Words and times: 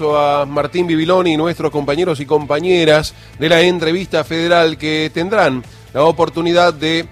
a 0.00 0.46
Martín 0.46 0.86
Bibiloni 0.86 1.32
y 1.32 1.36
nuestros 1.36 1.72
compañeros 1.72 2.20
y 2.20 2.24
compañeras 2.24 3.14
de 3.36 3.48
la 3.48 3.62
entrevista 3.62 4.22
federal 4.22 4.78
que 4.78 5.10
tendrán 5.12 5.64
la 5.92 6.04
oportunidad 6.04 6.72
de 6.72 7.04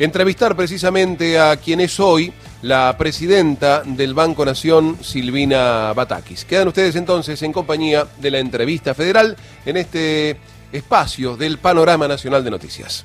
entrevistar 0.00 0.56
precisamente 0.56 1.38
a 1.38 1.56
quien 1.58 1.78
es 1.78 2.00
hoy 2.00 2.32
la 2.62 2.92
presidenta 2.98 3.84
del 3.84 4.14
Banco 4.14 4.44
Nación, 4.44 4.98
Silvina 5.00 5.92
Batakis. 5.92 6.44
Quedan 6.44 6.66
ustedes 6.66 6.96
entonces 6.96 7.40
en 7.44 7.52
compañía 7.52 8.08
de 8.18 8.32
la 8.32 8.40
entrevista 8.40 8.94
federal 8.94 9.36
en 9.64 9.76
este 9.76 10.40
espacio 10.72 11.36
del 11.36 11.58
Panorama 11.58 12.08
Nacional 12.08 12.42
de 12.42 12.50
Noticias. 12.50 13.04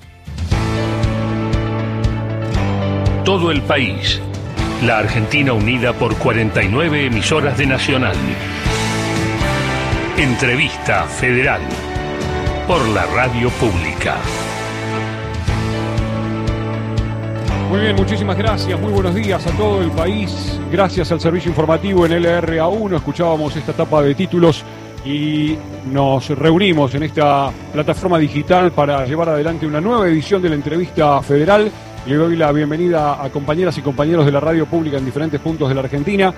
Todo 3.24 3.52
el 3.52 3.62
país. 3.62 4.20
La 4.82 4.98
Argentina 4.98 5.54
unida 5.54 5.94
por 5.94 6.18
49 6.18 7.06
emisoras 7.06 7.60
de 7.60 7.68
Nacional. 7.68 8.16
Entrevista 10.18 11.06
Federal 11.06 11.60
por 12.68 12.88
la 12.90 13.04
Radio 13.08 13.50
Pública. 13.50 14.18
Muy 17.68 17.80
bien, 17.80 17.96
muchísimas 17.96 18.38
gracias. 18.38 18.80
Muy 18.80 18.94
buenos 18.94 19.16
días 19.16 19.46
a 19.48 19.52
todo 19.58 19.82
el 19.82 19.90
país. 19.90 20.60
Gracias 20.72 21.12
al 21.12 21.20
servicio 21.20 21.50
informativo 21.50 22.06
en 22.06 22.12
LRA1. 22.12 22.98
Escuchábamos 22.98 23.56
esta 23.56 23.72
etapa 23.72 24.04
de 24.04 24.14
títulos 24.14 24.64
y 25.04 25.58
nos 25.92 26.30
reunimos 26.30 26.94
en 26.94 27.04
esta 27.04 27.52
plataforma 27.74 28.20
digital 28.20 28.72
para 28.72 29.08
llevar 29.08 29.30
adelante 29.30 29.66
una 29.66 29.82
nueva 29.82 30.08
edición 30.08 30.44
de 30.44 30.50
la 30.50 30.56
entrevista 30.56 31.24
federal. 31.24 31.72
Le 32.06 32.16
doy 32.16 32.36
la 32.36 32.52
bienvenida 32.52 33.24
a 33.24 33.30
compañeras 33.32 33.80
y 33.80 33.82
compañeros 33.82 34.28
de 34.28 34.32
la 34.32 34.40
radio 34.40 34.68
pública 34.68 35.00
en 35.00 35.06
diferentes 35.06 35.42
puntos 35.42 35.70
de 35.70 35.74
la 35.74 35.82
Argentina 35.82 36.32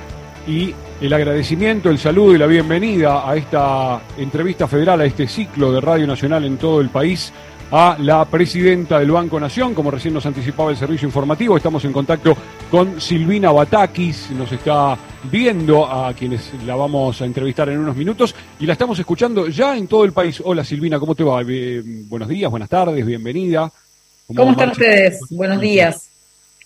y 0.48 0.74
el 1.02 1.14
agradecimiento, 1.14 1.90
el 1.90 1.98
saludo 1.98 2.36
y 2.36 2.38
la 2.38 2.48
bienvenida 2.48 3.30
a 3.30 3.36
esta 3.36 4.02
entrevista 4.18 4.68
federal, 4.68 5.02
a 5.02 5.06
este 5.06 5.28
ciclo 5.28 5.72
de 5.72 5.82
Radio 5.82 6.08
Nacional 6.08 6.46
en 6.46 6.58
todo 6.58 6.82
el 6.82 6.90
país, 6.90 7.34
a 7.72 7.98
la 8.00 8.26
presidenta 8.26 9.00
del 9.00 9.12
Banco 9.12 9.40
Nación, 9.40 9.74
como 9.74 9.90
recién 9.90 10.14
nos 10.14 10.26
anticipaba 10.26 10.72
el 10.72 10.78
servicio 10.78 11.08
informativo. 11.08 11.58
Estamos 11.58 11.84
en 11.86 11.92
contacto 11.92 12.38
con 12.70 13.02
Silvina 13.02 13.52
Batakis, 13.52 14.32
nos 14.32 14.52
está 14.52 14.98
viendo 15.24 15.86
a 15.86 16.14
quienes 16.14 16.52
la 16.66 16.76
vamos 16.76 17.22
a 17.22 17.26
entrevistar 17.26 17.70
en 17.70 17.80
unos 17.80 17.96
minutos 17.96 18.36
y 18.60 18.66
la 18.66 18.74
estamos 18.74 19.00
escuchando 19.00 19.48
ya 19.48 19.76
en 19.76 19.88
todo 19.88 20.06
el 20.06 20.14
país. 20.14 20.42
Hola 20.46 20.64
Silvina, 20.64 21.00
¿cómo 21.00 21.16
te 21.16 21.24
va? 21.24 21.42
buenos 22.08 22.30
días, 22.30 22.52
buenas 22.52 22.70
tardes, 22.70 23.06
bienvenida. 23.06 23.72
¿Cómo, 24.28 24.52
están 24.52 24.72
ustedes? 24.72 25.20
Buenos 25.30 25.60
días. 25.60 26.15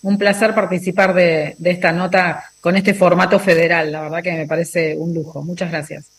Un 0.02 0.16
placer 0.16 0.54
participar 0.54 1.12
de, 1.14 1.56
esta 1.62 1.92
nota 1.92 2.44
con 2.60 2.76
este 2.76 2.94
formato 2.94 3.38
federal. 3.38 3.92
La 3.92 4.02
verdad 4.02 4.22
que 4.22 4.32
me 4.32 4.46
parece 4.46 4.96
un 4.96 5.14
lujo. 5.14 5.42
Muchas 5.42 5.70
gracias. 5.70 6.10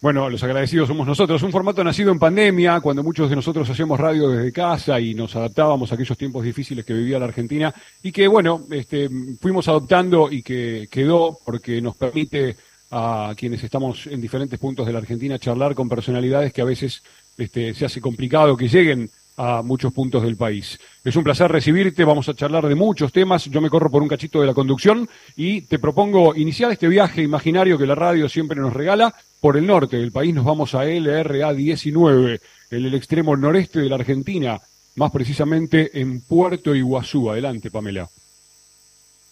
Bueno, 0.00 0.30
los 0.30 0.42
agradecidos 0.44 0.86
somos 0.86 1.08
nosotros. 1.08 1.42
Un 1.42 1.50
formato 1.50 1.82
nacido 1.82 2.12
en 2.12 2.20
pandemia, 2.20 2.80
cuando 2.80 3.02
muchos 3.02 3.28
de 3.28 3.34
nosotros 3.34 3.68
hacíamos 3.68 3.98
radio 3.98 4.28
desde 4.28 4.52
casa 4.52 5.00
y 5.00 5.12
nos 5.12 5.34
adaptábamos 5.34 5.90
a 5.90 5.96
aquellos 5.96 6.16
tiempos 6.16 6.44
difíciles 6.44 6.84
que 6.84 6.94
vivía 6.94 7.18
la 7.18 7.24
Argentina 7.24 7.74
y 8.00 8.12
que, 8.12 8.28
bueno, 8.28 8.62
este, 8.70 9.10
fuimos 9.40 9.66
adoptando 9.66 10.30
y 10.30 10.42
que 10.44 10.86
quedó 10.88 11.36
porque 11.44 11.80
nos 11.80 11.96
permite 11.96 12.54
a 12.92 13.34
quienes 13.36 13.62
estamos 13.64 14.06
en 14.06 14.20
diferentes 14.20 14.58
puntos 14.58 14.86
de 14.86 14.92
la 14.92 15.00
Argentina 15.00 15.38
charlar 15.38 15.74
con 15.74 15.88
personalidades 15.88 16.52
que 16.52 16.62
a 16.62 16.64
veces 16.64 17.02
este, 17.36 17.74
se 17.74 17.84
hace 17.84 18.00
complicado 18.00 18.56
que 18.56 18.68
lleguen 18.68 19.10
a 19.38 19.62
muchos 19.62 19.92
puntos 19.92 20.22
del 20.22 20.36
país. 20.36 20.78
Es 21.04 21.16
un 21.16 21.24
placer 21.24 21.50
recibirte, 21.50 22.04
vamos 22.04 22.28
a 22.28 22.34
charlar 22.34 22.66
de 22.66 22.74
muchos 22.74 23.12
temas, 23.12 23.44
yo 23.46 23.60
me 23.60 23.70
corro 23.70 23.90
por 23.90 24.02
un 24.02 24.08
cachito 24.08 24.40
de 24.40 24.46
la 24.48 24.52
conducción 24.52 25.08
y 25.36 25.62
te 25.62 25.78
propongo 25.78 26.34
iniciar 26.34 26.72
este 26.72 26.88
viaje 26.88 27.22
imaginario 27.22 27.78
que 27.78 27.86
la 27.86 27.94
radio 27.94 28.28
siempre 28.28 28.60
nos 28.60 28.74
regala 28.74 29.14
por 29.40 29.56
el 29.56 29.66
norte 29.66 29.96
del 29.96 30.12
país, 30.12 30.34
nos 30.34 30.44
vamos 30.44 30.74
a 30.74 30.84
LRA 30.84 31.54
19, 31.54 32.40
en 32.70 32.84
el 32.84 32.94
extremo 32.94 33.36
noreste 33.36 33.80
de 33.80 33.88
la 33.88 33.94
Argentina, 33.94 34.60
más 34.96 35.12
precisamente 35.12 36.00
en 36.00 36.20
Puerto 36.20 36.74
Iguazú. 36.74 37.30
Adelante, 37.30 37.70
Pamela. 37.70 38.08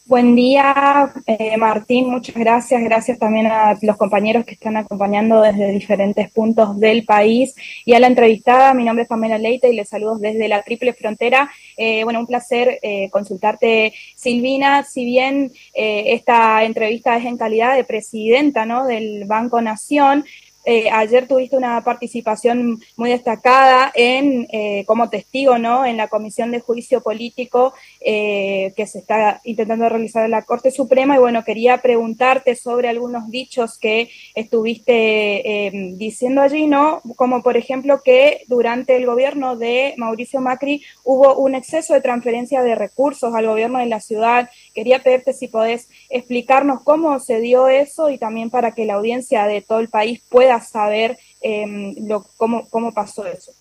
Buen 0.08 0.36
día, 0.36 1.12
eh, 1.26 1.56
Martín, 1.56 2.08
muchas 2.08 2.36
gracias. 2.36 2.80
Gracias 2.80 3.18
también 3.18 3.48
a 3.48 3.76
los 3.82 3.96
compañeros 3.96 4.44
que 4.44 4.54
están 4.54 4.76
acompañando 4.76 5.42
desde 5.42 5.72
diferentes 5.72 6.30
puntos 6.30 6.78
del 6.78 7.04
país 7.04 7.56
y 7.84 7.92
a 7.92 7.98
la 7.98 8.06
entrevistada. 8.06 8.72
Mi 8.72 8.84
nombre 8.84 9.02
es 9.02 9.08
Pamela 9.08 9.36
Leite 9.36 9.68
y 9.68 9.74
les 9.74 9.88
saludo 9.88 10.16
desde 10.16 10.46
la 10.46 10.62
Triple 10.62 10.92
Frontera. 10.92 11.50
Eh, 11.76 12.04
bueno, 12.04 12.20
un 12.20 12.28
placer 12.28 12.78
eh, 12.82 13.10
consultarte, 13.10 13.94
Silvina. 14.14 14.84
Si 14.84 15.04
bien 15.04 15.50
esta 15.74 16.62
entrevista 16.62 17.16
es 17.16 17.24
en 17.24 17.36
calidad 17.36 17.74
de 17.74 17.82
presidenta 17.82 18.64
¿no? 18.64 18.86
del 18.86 19.24
Banco 19.24 19.60
Nación, 19.60 20.24
eh, 20.68 20.90
ayer 20.90 21.28
tuviste 21.28 21.56
una 21.56 21.80
participación 21.84 22.80
muy 22.96 23.10
destacada 23.10 23.92
en 23.94 24.48
eh, 24.50 24.84
como 24.84 25.08
testigo, 25.08 25.58
¿no? 25.58 25.86
En 25.86 25.96
la 25.96 26.08
Comisión 26.08 26.50
de 26.50 26.58
Juicio 26.58 27.02
Político 27.02 27.72
eh, 28.00 28.72
que 28.76 28.88
se 28.88 28.98
está 28.98 29.40
intentando 29.44 29.88
realizar 29.88 30.24
en 30.24 30.32
la 30.32 30.42
Corte 30.42 30.72
Suprema 30.72 31.14
y 31.14 31.20
bueno, 31.20 31.44
quería 31.44 31.78
preguntarte 31.78 32.56
sobre 32.56 32.88
algunos 32.88 33.30
dichos 33.30 33.78
que 33.78 34.10
estuviste 34.34 35.70
diciendo 35.94 36.40
allí, 36.40 36.66
¿no? 36.66 37.00
Como 37.14 37.44
por 37.44 37.56
ejemplo 37.56 38.00
que 38.04 38.42
durante 38.48 38.96
el 38.96 39.06
gobierno 39.06 39.56
de 39.56 39.94
Mauricio 39.98 40.40
Macri 40.40 40.82
hubo 41.04 41.36
un 41.36 41.54
exceso 41.54 41.94
de 41.94 42.00
transferencia 42.00 42.64
de 42.64 42.74
recursos 42.74 43.32
al 43.36 43.46
gobierno 43.46 43.78
de 43.78 43.86
la 43.86 44.00
ciudad. 44.00 44.50
Quería 44.74 45.00
pedirte 45.00 45.32
si 45.32 45.46
podés 45.46 45.88
explicarnos 46.10 46.82
cómo 46.82 47.20
se 47.20 47.40
dio 47.40 47.68
eso 47.68 48.10
y 48.10 48.18
también 48.18 48.50
para 48.50 48.72
que 48.72 48.84
la 48.84 48.94
audiencia 48.94 49.46
de 49.46 49.62
todo 49.62 49.78
el 49.78 49.88
país 49.88 50.20
pueda 50.28 50.55
saber 50.60 51.18
em, 51.40 51.94
lo, 52.06 52.24
cómo, 52.36 52.68
cómo 52.68 52.92
pasó 52.92 53.26
eso. 53.26 53.52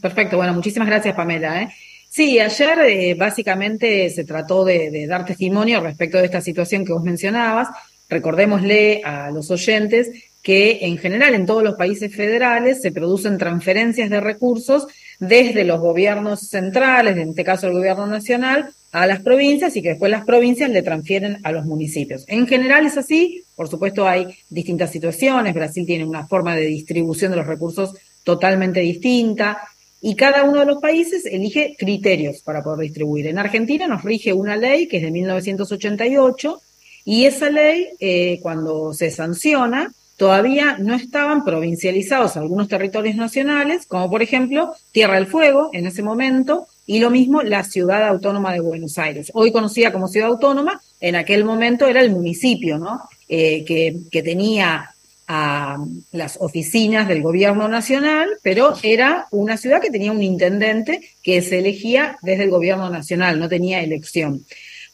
Perfecto, 0.00 0.36
bueno, 0.36 0.52
muchísimas 0.54 0.88
gracias 0.88 1.14
Pamela. 1.14 1.62
¿eh? 1.62 1.68
Sí, 2.08 2.40
ayer 2.40 2.78
eh, 2.80 3.14
básicamente 3.14 4.10
se 4.10 4.24
trató 4.24 4.64
de, 4.64 5.06
dar 5.06 5.24
testimonio 5.24 5.80
respecto 5.80 6.18
de 6.18 6.24
esta 6.24 6.40
situación 6.40 6.84
que 6.84 6.92
vos 6.92 7.04
mencionabas. 7.04 7.68
Recordémosle 8.08 9.02
a 9.04 9.30
los 9.30 9.48
oyentes 9.52 10.10
que 10.42 10.80
en 10.82 10.98
general 10.98 11.34
en 11.34 11.46
todos 11.46 11.62
los 11.62 11.76
países 11.76 12.12
federales 12.12 12.82
se 12.82 12.90
producen 12.90 13.38
transferencias 13.38 14.10
de 14.10 14.20
recursos 14.20 14.88
desde 15.20 15.64
los 15.64 15.80
gobiernos 15.80 16.48
centrales, 16.48 17.16
en 17.16 17.30
este 17.30 17.44
caso 17.44 17.66
el 17.66 17.74
gobierno 17.74 18.06
nacional, 18.06 18.70
a 18.90 19.06
las 19.06 19.20
provincias 19.20 19.76
y 19.76 19.82
que 19.82 19.90
después 19.90 20.10
las 20.10 20.24
provincias 20.24 20.70
le 20.70 20.82
transfieren 20.82 21.38
a 21.44 21.52
los 21.52 21.64
municipios. 21.64 22.24
En 22.26 22.46
general 22.48 22.86
es 22.86 22.96
así, 22.96 23.44
por 23.54 23.68
supuesto 23.68 24.08
hay 24.08 24.26
distintas 24.48 24.90
situaciones, 24.90 25.54
Brasil 25.54 25.86
tiene 25.86 26.04
una 26.04 26.26
forma 26.26 26.56
de 26.56 26.66
distribución 26.66 27.30
de 27.30 27.36
los 27.36 27.46
recursos 27.46 27.94
totalmente 28.24 28.80
distinta 28.80 29.60
y 30.00 30.16
cada 30.16 30.44
uno 30.44 30.60
de 30.60 30.66
los 30.66 30.80
países 30.80 31.26
elige 31.26 31.76
criterios 31.78 32.40
para 32.42 32.62
poder 32.62 32.80
distribuir. 32.80 33.26
En 33.26 33.38
Argentina 33.38 33.86
nos 33.86 34.02
rige 34.02 34.32
una 34.32 34.56
ley 34.56 34.88
que 34.88 34.96
es 34.96 35.02
de 35.02 35.10
1988 35.10 36.60
y 37.04 37.26
esa 37.26 37.50
ley 37.50 37.88
eh, 38.00 38.40
cuando 38.42 38.94
se 38.94 39.10
sanciona 39.10 39.92
todavía 40.20 40.76
no 40.78 40.94
estaban 40.94 41.46
provincializados 41.46 42.36
algunos 42.36 42.68
territorios 42.68 43.16
nacionales, 43.16 43.86
como 43.86 44.10
por 44.10 44.20
ejemplo 44.20 44.74
Tierra 44.92 45.14
del 45.14 45.26
Fuego 45.26 45.70
en 45.72 45.86
ese 45.86 46.02
momento, 46.02 46.66
y 46.84 46.98
lo 46.98 47.08
mismo 47.08 47.40
la 47.40 47.64
ciudad 47.64 48.06
autónoma 48.06 48.52
de 48.52 48.60
Buenos 48.60 48.98
Aires. 48.98 49.30
Hoy 49.32 49.50
conocida 49.50 49.90
como 49.92 50.08
ciudad 50.08 50.28
autónoma, 50.28 50.82
en 51.00 51.16
aquel 51.16 51.46
momento 51.46 51.86
era 51.86 52.02
el 52.02 52.10
municipio, 52.10 52.76
¿no? 52.76 53.00
Eh, 53.30 53.64
que, 53.64 53.96
que, 54.10 54.22
tenía 54.22 54.90
las 56.12 56.36
oficinas 56.38 57.08
del 57.08 57.22
gobierno 57.22 57.66
nacional, 57.68 58.28
pero 58.42 58.74
era 58.82 59.26
una 59.30 59.56
ciudad 59.56 59.80
que 59.80 59.90
tenía 59.90 60.12
un 60.12 60.22
intendente 60.22 61.00
que 61.22 61.40
se 61.40 61.60
elegía 61.60 62.18
desde 62.20 62.44
el 62.44 62.50
gobierno 62.50 62.90
nacional, 62.90 63.38
no 63.38 63.48
tenía 63.48 63.80
elección. 63.80 64.44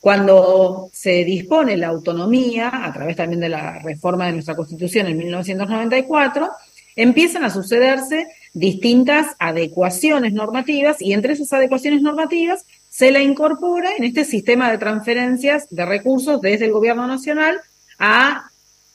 Cuando 0.06 0.88
se 0.92 1.24
dispone 1.24 1.76
la 1.76 1.88
autonomía, 1.88 2.70
a 2.72 2.92
través 2.92 3.16
también 3.16 3.40
de 3.40 3.48
la 3.48 3.80
reforma 3.80 4.26
de 4.26 4.34
nuestra 4.34 4.54
Constitución 4.54 5.08
en 5.08 5.16
1994, 5.16 6.48
empiezan 6.94 7.42
a 7.42 7.50
sucederse 7.50 8.28
distintas 8.54 9.34
adecuaciones 9.40 10.32
normativas 10.32 11.02
y 11.02 11.12
entre 11.12 11.32
esas 11.32 11.52
adecuaciones 11.52 12.02
normativas 12.02 12.66
se 12.88 13.10
la 13.10 13.20
incorpora 13.20 13.96
en 13.98 14.04
este 14.04 14.24
sistema 14.24 14.70
de 14.70 14.78
transferencias 14.78 15.66
de 15.70 15.84
recursos 15.84 16.40
desde 16.40 16.66
el 16.66 16.72
gobierno 16.72 17.08
nacional 17.08 17.56
a 17.98 18.48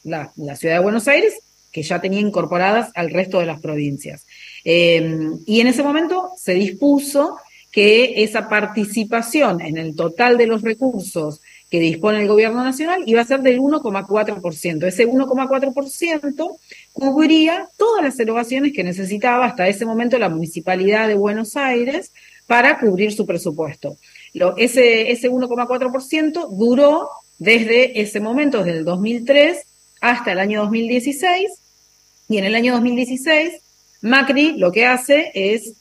la, 0.05 0.31
ciudad 0.55 0.75
de 0.75 0.81
Buenos 0.81 1.09
Aires, 1.09 1.33
que 1.73 1.83
ya 1.83 1.99
tenía 1.99 2.21
incorporadas 2.21 2.89
al 2.95 3.09
resto 3.09 3.41
de 3.41 3.47
las 3.47 3.59
provincias. 3.59 4.25
Em, 4.63 5.39
y 5.45 5.59
en 5.59 5.67
ese 5.67 5.83
momento 5.83 6.31
se 6.37 6.53
dispuso 6.53 7.35
que 7.71 8.23
esa 8.23 8.49
participación 8.49 9.61
en 9.61 9.77
el 9.77 9.95
total 9.95 10.37
de 10.37 10.47
los 10.47 10.61
recursos 10.61 11.41
que 11.69 11.79
dispone 11.79 12.21
el 12.21 12.27
gobierno 12.27 12.63
nacional 12.63 13.03
iba 13.05 13.21
a 13.21 13.25
ser 13.25 13.41
del 13.41 13.59
1,4%. 13.59 14.85
Ese 14.85 15.07
1,4% 15.07 16.57
cubriría 16.91 17.69
todas 17.77 18.03
las 18.03 18.19
erogaciones 18.19 18.73
que 18.73 18.83
necesitaba 18.83 19.45
hasta 19.45 19.69
ese 19.69 19.85
momento 19.85 20.19
la 20.19 20.27
Municipalidad 20.27 21.07
de 21.07 21.15
Buenos 21.15 21.55
Aires 21.55 22.11
para 22.45 22.77
cubrir 22.77 23.13
su 23.13 23.25
presupuesto. 23.25 23.95
Ese 24.57 25.11
ese 25.11 25.31
1,4% 25.31 26.49
duró 26.49 27.09
desde 27.39 28.01
ese 28.01 28.19
momento, 28.19 28.63
desde 28.63 28.79
el 28.79 28.85
2003 28.85 29.65
hasta 30.01 30.33
el 30.33 30.39
año 30.39 30.61
2016 30.63 31.49
y 32.27 32.37
en 32.37 32.45
el 32.45 32.55
año 32.55 32.73
2016 32.73 33.53
Macri 34.01 34.57
lo 34.57 34.71
que 34.71 34.85
hace 34.85 35.31
es 35.33 35.75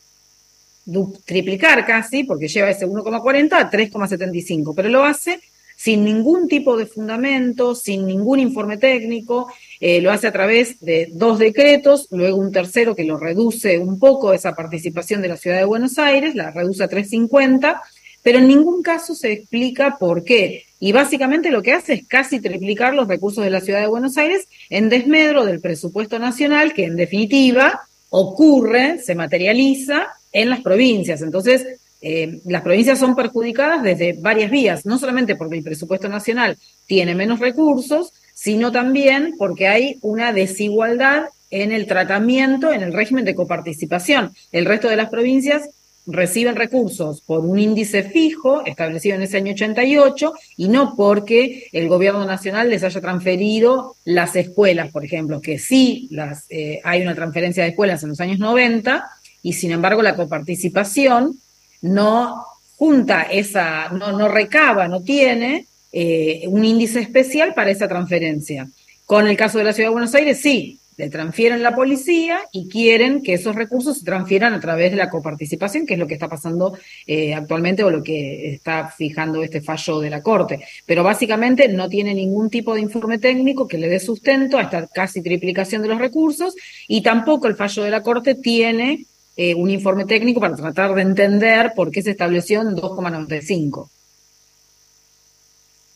triplicar 1.24 1.86
casi, 1.86 2.24
porque 2.24 2.48
lleva 2.48 2.70
ese 2.70 2.86
1,40 2.86 3.52
a 3.52 3.70
3,75, 3.70 4.72
pero 4.74 4.88
lo 4.88 5.04
hace 5.04 5.40
sin 5.80 6.04
ningún 6.04 6.46
tipo 6.46 6.76
de 6.76 6.84
fundamento, 6.84 7.74
sin 7.74 8.06
ningún 8.06 8.38
informe 8.38 8.76
técnico, 8.76 9.50
eh, 9.80 10.02
lo 10.02 10.10
hace 10.10 10.26
a 10.26 10.32
través 10.32 10.78
de 10.80 11.08
dos 11.10 11.38
decretos, 11.38 12.06
luego 12.10 12.36
un 12.36 12.52
tercero 12.52 12.94
que 12.94 13.04
lo 13.04 13.16
reduce 13.16 13.78
un 13.78 13.98
poco 13.98 14.34
esa 14.34 14.54
participación 14.54 15.22
de 15.22 15.28
la 15.28 15.38
ciudad 15.38 15.56
de 15.56 15.64
Buenos 15.64 15.98
Aires, 15.98 16.34
la 16.34 16.50
reduce 16.50 16.84
a 16.84 16.88
350, 16.88 17.80
pero 18.22 18.40
en 18.40 18.48
ningún 18.48 18.82
caso 18.82 19.14
se 19.14 19.32
explica 19.32 19.96
por 19.98 20.22
qué. 20.22 20.64
Y 20.80 20.92
básicamente 20.92 21.50
lo 21.50 21.62
que 21.62 21.72
hace 21.72 21.94
es 21.94 22.06
casi 22.06 22.40
triplicar 22.40 22.92
los 22.92 23.08
recursos 23.08 23.42
de 23.42 23.48
la 23.48 23.62
ciudad 23.62 23.80
de 23.80 23.86
Buenos 23.86 24.18
Aires 24.18 24.48
en 24.68 24.90
desmedro 24.90 25.46
del 25.46 25.62
presupuesto 25.62 26.18
nacional, 26.18 26.74
que 26.74 26.84
en 26.84 26.96
definitiva 26.96 27.80
ocurre, 28.10 28.98
se 28.98 29.14
materializa 29.14 30.08
en 30.32 30.50
las 30.50 30.60
provincias. 30.60 31.22
Entonces, 31.22 31.66
eh, 32.02 32.40
las 32.46 32.62
provincias 32.62 32.98
son 32.98 33.14
perjudicadas 33.14 33.82
desde 33.82 34.14
varias 34.14 34.50
vías, 34.50 34.86
no 34.86 34.98
solamente 34.98 35.36
porque 35.36 35.58
el 35.58 35.64
presupuesto 35.64 36.08
nacional 36.08 36.56
tiene 36.86 37.14
menos 37.14 37.40
recursos, 37.40 38.12
sino 38.34 38.72
también 38.72 39.34
porque 39.38 39.68
hay 39.68 39.98
una 40.00 40.32
desigualdad 40.32 41.24
en 41.50 41.72
el 41.72 41.86
tratamiento, 41.86 42.72
en 42.72 42.82
el 42.82 42.92
régimen 42.92 43.24
de 43.24 43.34
coparticipación. 43.34 44.32
El 44.52 44.64
resto 44.64 44.88
de 44.88 44.96
las 44.96 45.10
provincias 45.10 45.68
reciben 46.06 46.56
recursos 46.56 47.20
por 47.20 47.40
un 47.40 47.58
índice 47.58 48.02
fijo 48.02 48.64
establecido 48.64 49.16
en 49.16 49.22
ese 49.22 49.36
año 49.36 49.52
88 49.52 50.32
y 50.56 50.68
no 50.68 50.94
porque 50.96 51.68
el 51.72 51.88
gobierno 51.88 52.24
nacional 52.24 52.70
les 52.70 52.82
haya 52.82 53.00
transferido 53.00 53.96
las 54.04 54.34
escuelas, 54.36 54.90
por 54.90 55.04
ejemplo, 55.04 55.40
que 55.40 55.58
sí 55.58 56.08
las, 56.10 56.46
eh, 56.48 56.80
hay 56.82 57.02
una 57.02 57.14
transferencia 57.14 57.62
de 57.62 57.70
escuelas 57.70 58.02
en 58.02 58.10
los 58.10 58.20
años 58.20 58.38
90 58.38 59.04
y 59.42 59.52
sin 59.54 59.72
embargo 59.72 60.02
la 60.02 60.16
coparticipación 60.16 61.38
no 61.82 62.44
junta 62.76 63.22
esa, 63.22 63.88
no, 63.90 64.12
no 64.12 64.28
recaba, 64.28 64.88
no 64.88 65.02
tiene 65.02 65.66
eh, 65.92 66.44
un 66.46 66.64
índice 66.64 67.00
especial 67.00 67.52
para 67.54 67.70
esa 67.70 67.88
transferencia. 67.88 68.69
Con 69.06 69.26
el 69.26 69.37
caso 69.37 69.58
de 69.58 69.64
la 69.64 69.72
Ciudad 69.72 69.88
de 69.88 69.92
Buenos 69.92 70.14
Aires, 70.14 70.40
sí, 70.40 70.78
le 71.00 71.08
transfieren 71.08 71.62
la 71.62 71.75
policía 71.75 72.40
y 72.52 72.69
quieren 72.69 73.22
que 73.22 73.32
esos 73.34 73.56
recursos 73.56 73.98
se 73.98 74.04
transfieran 74.04 74.52
a 74.52 74.60
través 74.60 74.90
de 74.90 74.98
la 74.98 75.08
coparticipación, 75.08 75.87
que 75.87 75.94
es 75.94 75.98
lo 75.98 76.06
que 76.06 76.14
está 76.14 76.28
pasando 76.28 76.76
eh, 77.06 77.34
actualmente 77.34 77.82
o 77.82 77.90
lo 77.90 78.02
que 78.02 78.52
está 78.52 78.88
fijando 78.88 79.42
este 79.42 79.62
fallo 79.62 80.00
de 80.00 80.10
la 80.10 80.22
Corte. 80.22 80.60
Pero 80.84 81.02
básicamente 81.02 81.69
no 81.69 81.88
tiene 81.88 82.14
ningún 82.14 82.50
tipo 82.50 82.75
de 82.75 82.82
informe 82.82 83.19
técnico 83.19 83.66
que 83.66 83.78
le 83.78 83.88
dé 83.88 83.98
sustento 83.98 84.58
a 84.58 84.62
esta 84.62 84.87
casi 84.88 85.22
triplicación 85.22 85.81
de 85.81 85.88
los 85.88 85.98
recursos 85.98 86.54
y 86.87 87.02
tampoco 87.02 87.46
el 87.46 87.56
fallo 87.56 87.82
de 87.82 87.90
la 87.90 88.02
Corte 88.02 88.34
tiene 88.34 89.06
eh, 89.42 89.54
un 89.54 89.70
informe 89.70 90.04
técnico 90.04 90.38
para 90.38 90.54
tratar 90.54 90.94
de 90.94 91.00
entender 91.00 91.72
por 91.75 91.90
qué 91.90 92.02
se 92.02 92.10
estableció 92.10 92.60
en 92.60 92.76
2,95. 92.76 93.88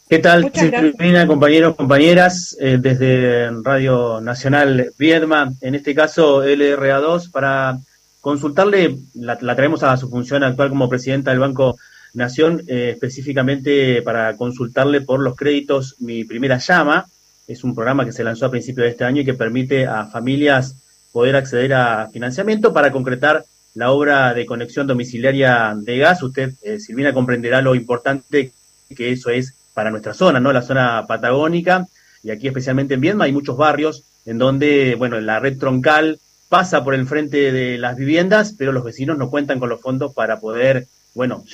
¿Qué 0.09 0.19
tal, 0.19 0.51
Silvina, 0.55 1.27
compañeros, 1.27 1.77
compañeras? 1.77 2.57
Eh, 2.59 2.79
desde 2.81 3.51
Radio 3.63 4.23
Nacional 4.23 4.93
Viedma, 4.99 5.53
en 5.61 5.75
este 5.75 5.95
caso 5.95 6.43
LRA2, 6.43 7.31
para 7.31 7.77
consultarle, 8.23 8.97
la, 9.13 9.37
traemos 9.37 9.83
a 9.83 9.95
su 9.99 10.09
función 10.09 10.43
actual 10.43 10.71
como 10.71 10.89
presidenta 10.89 11.31
del 11.31 11.41
Banco 11.41 11.77
Nación, 12.15 12.63
eh, 12.67 12.93
específicamente 12.95 14.01
para 14.01 14.39
consultarle 14.39 15.03
por 15.03 15.21
los 15.21 15.37
créditos 15.37 15.97
Mi 15.99 16.25
Primera 16.25 16.57
Llama. 16.57 17.05
Es 17.47 17.63
un 17.63 17.75
programa 17.75 18.07
que 18.07 18.13
se 18.13 18.25
lanzó 18.25 18.47
a 18.47 18.51
principios 18.51 18.87
de 18.87 18.93
este 18.93 19.05
año 19.05 19.21
y 19.21 19.27
que 19.27 19.35
permite 19.35 19.87
a 19.87 20.07
familias 20.07 20.77
poder 21.15 21.37
acceder 21.37 21.73
a 21.75 22.09
financiamiento 22.13 22.73
para 22.73 22.91
concretar 22.91 23.45
la 23.75 23.93
obra 23.93 24.35
de 24.35 24.47
conexión 24.47 24.89
domiciliaria 24.89 25.73
de 25.77 25.99
gas. 25.99 26.21
Usted, 26.25 26.55
eh, 26.63 26.81
Silvina, 26.81 27.15
comprenderá 27.15 27.63
lo 27.63 27.77
importante 27.77 28.51
que 28.97 29.13
eso 29.13 29.31
es 29.31 29.55
para 29.75 29.93
nuestra 29.93 30.13
zona, 30.13 30.41
¿no? 30.41 30.53
La 30.53 30.63
zona 30.63 31.05
patagónica 31.07 31.87
y 32.25 32.33
aquí 32.33 32.49
especialmente 32.49 32.95
en 32.95 33.01
Viedma 33.01 33.27
hay 33.27 33.33
muchos 33.33 33.57
barrios 33.57 34.03
en 34.27 34.39
donde, 34.39 34.97
bueno, 34.97 35.21
la 35.21 35.39
red 35.39 35.57
troncal 35.57 36.19
pasa 36.49 36.83
por 36.83 36.95
el 36.95 37.07
frente 37.07 37.53
de 37.53 37.79
las 37.79 37.97
viviendas, 37.97 38.53
pero 38.59 38.73
los 38.73 38.83
vecinos 38.83 39.17
no 39.17 39.31
cuentan 39.31 39.61
con 39.61 39.69
los 39.69 39.81
fondos 39.81 40.13
para 40.15 40.41
poder, 40.41 40.89
bueno, 41.15 41.45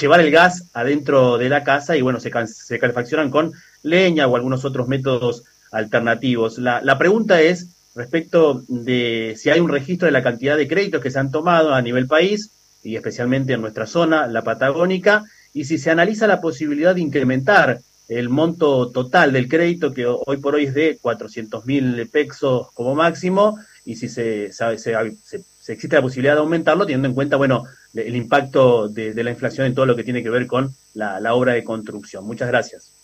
llevar 0.00 0.20
el 0.20 0.30
gas 0.30 0.70
adentro 0.72 1.36
de 1.36 1.50
la 1.50 1.64
casa 1.64 1.98
y, 1.98 2.00
bueno, 2.00 2.18
se, 2.18 2.30
se 2.46 2.78
calefaccionan 2.78 3.30
con 3.30 3.52
leña 3.82 4.26
o 4.26 4.36
algunos 4.36 4.64
otros 4.64 4.88
métodos 4.88 5.44
alternativos. 5.70 6.56
La, 6.56 6.80
la 6.80 6.96
pregunta 6.96 7.42
es, 7.42 7.68
respecto 7.94 8.64
de 8.68 9.34
si 9.36 9.50
hay 9.50 9.60
un 9.60 9.68
registro 9.68 10.06
de 10.06 10.12
la 10.12 10.22
cantidad 10.22 10.56
de 10.56 10.68
créditos 10.68 11.02
que 11.02 11.10
se 11.10 11.18
han 11.18 11.30
tomado 11.30 11.74
a 11.74 11.82
nivel 11.82 12.06
país 12.06 12.50
y 12.82 12.96
especialmente 12.96 13.52
en 13.52 13.60
nuestra 13.60 13.86
zona, 13.86 14.26
la 14.26 14.42
patagónica, 14.42 15.24
y 15.52 15.64
si 15.64 15.78
se 15.78 15.90
analiza 15.90 16.26
la 16.26 16.40
posibilidad 16.40 16.94
de 16.94 17.00
incrementar 17.00 17.80
el 18.08 18.28
monto 18.28 18.90
total 18.90 19.32
del 19.32 19.48
crédito, 19.48 19.92
que 19.94 20.06
hoy 20.06 20.38
por 20.38 20.56
hoy 20.56 20.64
es 20.64 20.74
de 20.74 20.98
400 21.00 21.64
mil 21.64 22.08
pesos 22.08 22.68
como 22.74 22.94
máximo, 22.94 23.58
y 23.84 23.96
si 23.96 24.08
se, 24.08 24.52
se, 24.52 24.78
se, 24.78 25.72
existe 25.72 25.96
la 25.96 26.02
posibilidad 26.02 26.34
de 26.34 26.40
aumentarlo, 26.40 26.84
teniendo 26.84 27.08
en 27.08 27.14
cuenta, 27.14 27.36
bueno, 27.36 27.64
el 27.94 28.16
impacto 28.16 28.88
de, 28.88 29.14
la 29.22 29.30
inflación 29.30 29.66
en 29.66 29.74
todo 29.74 29.86
lo 29.86 29.96
que 29.96 30.04
tiene 30.04 30.22
que 30.22 30.30
ver 30.30 30.46
con 30.46 30.74
la 30.94 31.34
obra 31.34 31.52
de 31.52 31.64
construcción. 31.64 32.24
Muchas 32.24 32.48
gracias. 32.48 33.01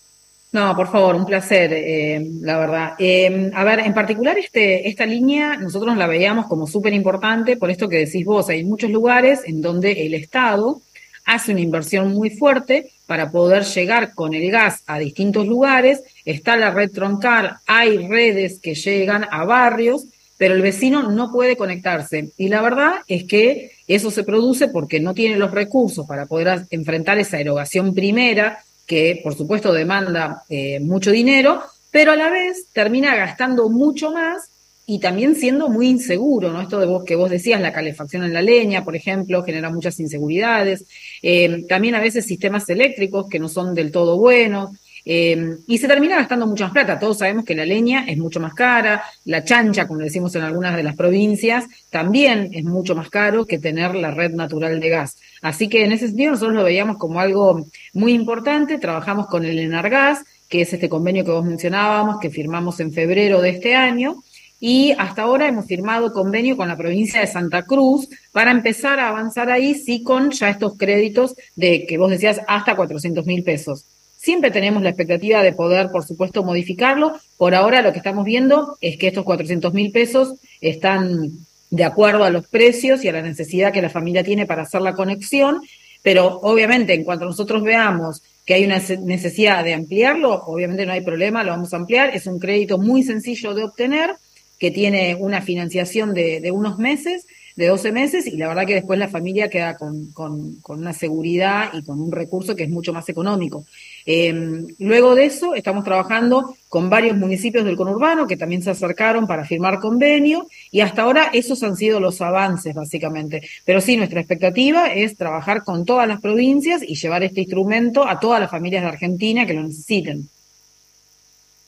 No, 0.50 0.74
por 0.74 0.90
favor, 0.90 1.14
un 1.14 1.26
placer, 1.26 1.72
eh, 1.74 2.26
la 2.40 2.58
verdad. 2.58 2.94
Eh, 2.98 3.50
a 3.52 3.64
ver, 3.64 3.80
en 3.80 3.92
particular 3.92 4.38
este, 4.38 4.88
esta 4.88 5.04
línea 5.04 5.58
nosotros 5.58 5.94
la 5.96 6.06
veíamos 6.06 6.46
como 6.46 6.66
súper 6.66 6.94
importante 6.94 7.58
por 7.58 7.70
esto 7.70 7.88
que 7.88 7.98
decís 7.98 8.24
vos. 8.24 8.48
Hay 8.48 8.64
muchos 8.64 8.90
lugares 8.90 9.42
en 9.44 9.60
donde 9.60 10.06
el 10.06 10.14
Estado 10.14 10.80
hace 11.26 11.52
una 11.52 11.60
inversión 11.60 12.14
muy 12.14 12.30
fuerte 12.30 12.90
para 13.04 13.30
poder 13.30 13.64
llegar 13.64 14.14
con 14.14 14.32
el 14.32 14.50
gas 14.50 14.82
a 14.86 14.98
distintos 14.98 15.46
lugares. 15.46 16.02
Está 16.24 16.56
la 16.56 16.70
red 16.70 16.90
troncal, 16.90 17.58
hay 17.66 18.08
redes 18.08 18.58
que 18.58 18.74
llegan 18.74 19.26
a 19.30 19.44
barrios, 19.44 20.06
pero 20.38 20.54
el 20.54 20.62
vecino 20.62 21.10
no 21.10 21.30
puede 21.30 21.58
conectarse. 21.58 22.30
Y 22.38 22.48
la 22.48 22.62
verdad 22.62 22.92
es 23.06 23.24
que 23.24 23.72
eso 23.86 24.10
se 24.10 24.24
produce 24.24 24.68
porque 24.68 24.98
no 24.98 25.12
tiene 25.12 25.36
los 25.36 25.50
recursos 25.50 26.06
para 26.06 26.24
poder 26.24 26.64
enfrentar 26.70 27.18
esa 27.18 27.38
erogación 27.38 27.92
primera 27.92 28.60
que 28.88 29.20
por 29.22 29.36
supuesto 29.36 29.72
demanda 29.72 30.42
eh, 30.48 30.80
mucho 30.80 31.12
dinero, 31.12 31.62
pero 31.92 32.10
a 32.10 32.16
la 32.16 32.30
vez 32.30 32.68
termina 32.72 33.14
gastando 33.14 33.68
mucho 33.68 34.10
más 34.10 34.50
y 34.86 34.98
también 34.98 35.36
siendo 35.36 35.68
muy 35.68 35.88
inseguro, 35.88 36.50
¿no? 36.50 36.62
Esto 36.62 36.80
de 36.80 36.86
vos 36.86 37.04
que 37.04 37.14
vos 37.14 37.28
decías, 37.28 37.60
la 37.60 37.74
calefacción 37.74 38.24
en 38.24 38.32
la 38.32 38.40
leña, 38.40 38.84
por 38.84 38.96
ejemplo, 38.96 39.42
genera 39.42 39.68
muchas 39.68 40.00
inseguridades. 40.00 40.86
Eh, 41.22 41.66
también 41.68 41.94
a 41.94 42.00
veces 42.00 42.24
sistemas 42.24 42.66
eléctricos 42.70 43.28
que 43.28 43.38
no 43.38 43.50
son 43.50 43.74
del 43.74 43.92
todo 43.92 44.16
buenos. 44.16 44.70
Eh, 45.04 45.56
y 45.66 45.78
se 45.78 45.88
termina 45.88 46.16
gastando 46.16 46.46
mucha 46.46 46.64
más 46.64 46.72
plata. 46.72 46.98
Todos 46.98 47.18
sabemos 47.18 47.44
que 47.44 47.54
la 47.54 47.64
leña 47.64 48.04
es 48.06 48.18
mucho 48.18 48.40
más 48.40 48.54
cara, 48.54 49.02
la 49.24 49.44
chancha, 49.44 49.86
como 49.86 50.00
decimos 50.00 50.34
en 50.34 50.42
algunas 50.42 50.76
de 50.76 50.82
las 50.82 50.96
provincias, 50.96 51.66
también 51.90 52.50
es 52.52 52.64
mucho 52.64 52.94
más 52.94 53.08
caro 53.10 53.46
que 53.46 53.58
tener 53.58 53.94
la 53.94 54.10
red 54.10 54.32
natural 54.32 54.80
de 54.80 54.88
gas. 54.88 55.16
Así 55.42 55.68
que 55.68 55.84
en 55.84 55.92
ese 55.92 56.08
sentido 56.08 56.32
nosotros 56.32 56.56
lo 56.56 56.64
veíamos 56.64 56.98
como 56.98 57.20
algo 57.20 57.66
muy 57.94 58.12
importante. 58.12 58.78
Trabajamos 58.78 59.26
con 59.26 59.44
el 59.44 59.58
Enargas, 59.58 60.24
que 60.48 60.62
es 60.62 60.72
este 60.72 60.88
convenio 60.88 61.24
que 61.24 61.30
vos 61.30 61.44
mencionábamos, 61.44 62.18
que 62.20 62.30
firmamos 62.30 62.80
en 62.80 62.92
febrero 62.92 63.40
de 63.40 63.50
este 63.50 63.74
año. 63.74 64.22
Y 64.60 64.92
hasta 64.98 65.22
ahora 65.22 65.46
hemos 65.46 65.66
firmado 65.66 66.12
convenio 66.12 66.56
con 66.56 66.66
la 66.66 66.76
provincia 66.76 67.20
de 67.20 67.28
Santa 67.28 67.62
Cruz 67.62 68.08
para 68.32 68.50
empezar 68.50 68.98
a 68.98 69.08
avanzar 69.08 69.50
ahí, 69.50 69.74
sí, 69.74 70.02
con 70.02 70.30
ya 70.30 70.50
estos 70.50 70.76
créditos 70.76 71.36
de 71.54 71.86
que 71.86 71.96
vos 71.96 72.10
decías 72.10 72.40
hasta 72.48 72.74
400 72.74 73.24
mil 73.24 73.44
pesos. 73.44 73.84
Siempre 74.28 74.50
tenemos 74.50 74.82
la 74.82 74.90
expectativa 74.90 75.42
de 75.42 75.54
poder, 75.54 75.88
por 75.90 76.04
supuesto, 76.04 76.44
modificarlo. 76.44 77.18
Por 77.38 77.54
ahora 77.54 77.80
lo 77.80 77.92
que 77.92 77.96
estamos 77.96 78.26
viendo 78.26 78.76
es 78.82 78.98
que 78.98 79.06
estos 79.06 79.24
400 79.24 79.72
mil 79.72 79.90
pesos 79.90 80.34
están 80.60 81.30
de 81.70 81.84
acuerdo 81.84 82.24
a 82.24 82.30
los 82.30 82.46
precios 82.46 83.02
y 83.02 83.08
a 83.08 83.12
la 83.12 83.22
necesidad 83.22 83.72
que 83.72 83.80
la 83.80 83.88
familia 83.88 84.22
tiene 84.22 84.44
para 84.44 84.64
hacer 84.64 84.82
la 84.82 84.92
conexión, 84.92 85.62
pero 86.02 86.40
obviamente 86.42 86.92
en 86.92 87.04
cuanto 87.04 87.24
nosotros 87.24 87.62
veamos 87.62 88.22
que 88.44 88.52
hay 88.52 88.66
una 88.66 88.82
necesidad 89.02 89.64
de 89.64 89.72
ampliarlo, 89.72 90.42
obviamente 90.44 90.84
no 90.84 90.92
hay 90.92 91.00
problema, 91.00 91.42
lo 91.42 91.52
vamos 91.52 91.72
a 91.72 91.78
ampliar. 91.78 92.14
Es 92.14 92.26
un 92.26 92.38
crédito 92.38 92.76
muy 92.76 93.04
sencillo 93.04 93.54
de 93.54 93.64
obtener, 93.64 94.10
que 94.58 94.70
tiene 94.70 95.14
una 95.14 95.40
financiación 95.40 96.12
de, 96.12 96.40
de 96.42 96.50
unos 96.50 96.78
meses 96.78 97.24
de 97.58 97.66
12 97.66 97.90
meses 97.90 98.26
y 98.28 98.36
la 98.36 98.46
verdad 98.46 98.64
que 98.64 98.74
después 98.74 99.00
la 99.00 99.08
familia 99.08 99.50
queda 99.50 99.76
con, 99.76 100.12
con, 100.12 100.60
una 100.68 100.92
seguridad 100.92 101.70
y 101.72 101.82
con 101.82 102.00
un 102.00 102.12
recurso 102.12 102.54
que 102.54 102.62
es 102.62 102.70
mucho 102.70 102.92
más 102.92 103.08
económico. 103.08 103.66
Eh, 104.06 104.62
luego 104.78 105.16
de 105.16 105.24
eso, 105.24 105.56
estamos 105.56 105.82
trabajando 105.82 106.54
con 106.68 106.88
varios 106.88 107.16
municipios 107.16 107.64
del 107.64 107.76
conurbano 107.76 108.28
que 108.28 108.36
también 108.36 108.62
se 108.62 108.70
acercaron 108.70 109.26
para 109.26 109.44
firmar 109.44 109.80
convenio 109.80 110.46
y 110.70 110.82
hasta 110.82 111.02
ahora 111.02 111.30
esos 111.32 111.60
han 111.64 111.74
sido 111.74 111.98
los 111.98 112.20
avances 112.20 112.72
básicamente. 112.76 113.42
Pero 113.64 113.80
sí, 113.80 113.96
nuestra 113.96 114.20
expectativa 114.20 114.92
es 114.92 115.16
trabajar 115.16 115.64
con 115.64 115.84
todas 115.84 116.06
las 116.06 116.20
provincias 116.20 116.80
y 116.84 116.94
llevar 116.94 117.24
este 117.24 117.40
instrumento 117.40 118.06
a 118.06 118.20
todas 118.20 118.38
las 118.38 118.52
familias 118.52 118.84
de 118.84 118.90
Argentina 118.90 119.46
que 119.46 119.54
lo 119.54 119.64
necesiten. 119.64 120.28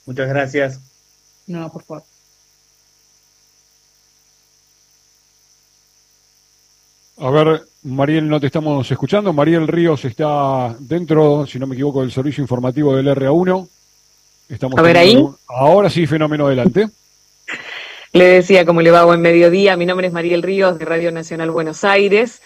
Muchas 0.07 0.29
gracias. 0.29 0.81
No, 1.49 1.69
por 1.73 1.83
favor. 1.83 2.05
A 7.23 7.31
ver, 7.31 7.63
Mariel, 7.83 8.27
no 8.29 8.41
te 8.41 8.47
estamos 8.47 8.91
escuchando. 8.91 9.35
Mariel 9.35 9.69
Ríos 9.69 10.07
está 10.07 10.75
dentro, 10.79 11.47
si 11.47 11.59
no 11.59 11.67
me 11.67 11.75
equivoco, 11.75 12.01
del 12.01 12.11
servicio 12.11 12.41
informativo 12.41 12.97
del 12.97 13.09
RA1. 13.09 13.69
Estamos 14.49 14.79
a 14.79 14.83
ver 14.83 14.97
ahí. 14.97 15.23
Ahora 15.47 15.91
sí, 15.91 16.07
fenómeno 16.07 16.47
adelante. 16.47 16.89
Le 18.15 18.25
decía 18.25 18.65
cómo 18.65 18.81
le 18.81 18.91
va 18.91 19.05
buen 19.05 19.21
mediodía. 19.21 19.77
Mi 19.77 19.85
nombre 19.85 20.07
es 20.07 20.15
Mariel 20.15 20.43
Ríos 20.43 20.79
de 20.79 20.87
Radio 20.87 21.13
Nacional 21.13 21.51
Buenos 21.51 21.85
Aires. 21.85 22.41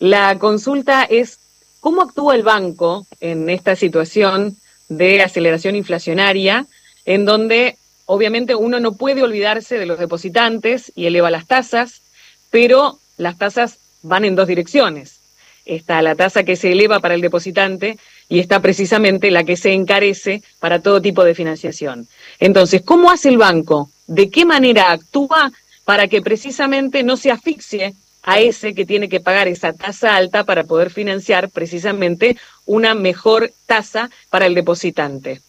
La 0.00 0.36
consulta 0.40 1.04
es 1.04 1.38
cómo 1.78 2.02
actúa 2.02 2.34
el 2.34 2.42
banco 2.42 3.06
en 3.20 3.48
esta 3.48 3.76
situación 3.76 4.56
de 4.88 5.22
aceleración 5.22 5.76
inflacionaria, 5.76 6.66
en 7.04 7.24
donde 7.24 7.76
obviamente 8.06 8.56
uno 8.56 8.80
no 8.80 8.92
puede 8.92 9.22
olvidarse 9.22 9.78
de 9.78 9.86
los 9.86 10.00
depositantes 10.00 10.90
y 10.96 11.06
eleva 11.06 11.30
las 11.30 11.46
tasas, 11.46 12.02
pero 12.50 12.98
las 13.16 13.38
tasas 13.38 13.79
van 14.02 14.24
en 14.24 14.36
dos 14.36 14.48
direcciones. 14.48 15.20
Está 15.64 16.02
la 16.02 16.14
tasa 16.14 16.42
que 16.42 16.56
se 16.56 16.72
eleva 16.72 17.00
para 17.00 17.14
el 17.14 17.20
depositante 17.20 17.98
y 18.28 18.40
está 18.40 18.60
precisamente 18.60 19.30
la 19.30 19.44
que 19.44 19.56
se 19.56 19.72
encarece 19.72 20.42
para 20.58 20.80
todo 20.80 21.02
tipo 21.02 21.22
de 21.24 21.34
financiación. 21.34 22.08
Entonces, 22.38 22.82
¿cómo 22.82 23.10
hace 23.10 23.28
el 23.28 23.38
banco? 23.38 23.90
¿De 24.06 24.30
qué 24.30 24.44
manera 24.44 24.90
actúa 24.90 25.52
para 25.84 26.08
que 26.08 26.22
precisamente 26.22 27.02
no 27.02 27.16
se 27.16 27.30
asfixie 27.30 27.94
a 28.22 28.40
ese 28.40 28.74
que 28.74 28.86
tiene 28.86 29.08
que 29.08 29.20
pagar 29.20 29.48
esa 29.48 29.72
tasa 29.72 30.16
alta 30.16 30.44
para 30.44 30.64
poder 30.64 30.90
financiar 30.90 31.50
precisamente 31.50 32.36
una 32.66 32.94
mejor 32.94 33.50
tasa 33.66 34.10
para 34.30 34.46
el 34.46 34.54
depositante? 34.54 35.40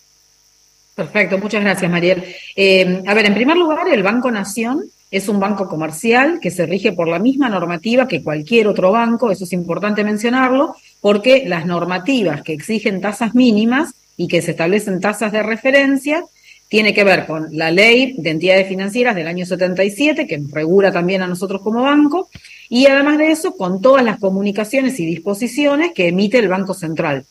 Perfecto, 0.96 1.38
muchas 1.38 1.64
gracias, 1.64 1.90
Mariel. 1.90 2.24
Eh, 2.56 3.02
a 3.08 3.14
ver, 3.14 3.26
en 3.26 3.34
primer 3.34 3.58
lugar, 3.58 3.88
el 3.88 4.04
Banco 4.04 4.30
Nación 4.30 4.84
es 5.12 5.28
un 5.28 5.42
banco 5.42 5.68
comercial 5.68 6.40
que 6.40 6.50
se 6.50 6.66
rige 6.66 6.94
por 6.94 7.10
la 7.10 7.20
misma 7.20 7.50
normativa 7.50 8.08
que 8.08 8.24
cualquier 8.24 8.68
otro 8.68 8.94
banco, 8.94 9.30
eso 9.30 9.44
es 9.44 9.52
importante 9.52 10.06
mencionarlo, 10.06 10.76
porque 11.02 11.44
las 11.46 11.66
normativas 11.66 12.42
que 12.42 12.54
exigen 12.54 13.02
tasas 13.02 13.36
mínimas 13.36 13.94
y 14.16 14.30
que 14.30 14.42
se 14.42 14.52
establecen 14.52 15.02
tasas 15.02 15.34
de 15.34 15.44
referencia 15.44 16.24
tiene 16.70 16.94
que 16.94 17.04
ver 17.04 17.26
con 17.26 17.50
la 17.52 17.70
ley 17.70 18.16
de 18.18 18.30
entidades 18.30 18.70
financieras 18.70 19.14
del 19.14 19.28
año 19.28 19.46
77, 19.46 20.26
que 20.26 20.42
regula 20.54 20.90
también 20.94 21.22
a 21.22 21.28
nosotros 21.28 21.62
como 21.62 21.82
banco, 21.82 22.30
y 22.70 22.86
además 22.86 23.18
de 23.18 23.32
eso, 23.32 23.58
con 23.58 23.82
todas 23.82 24.06
las 24.06 24.18
comunicaciones 24.18 24.98
y 25.02 25.06
disposiciones 25.06 25.92
que 25.92 26.08
emite 26.08 26.40
el 26.40 26.48
Banco 26.48 26.74
Central. 26.74 27.26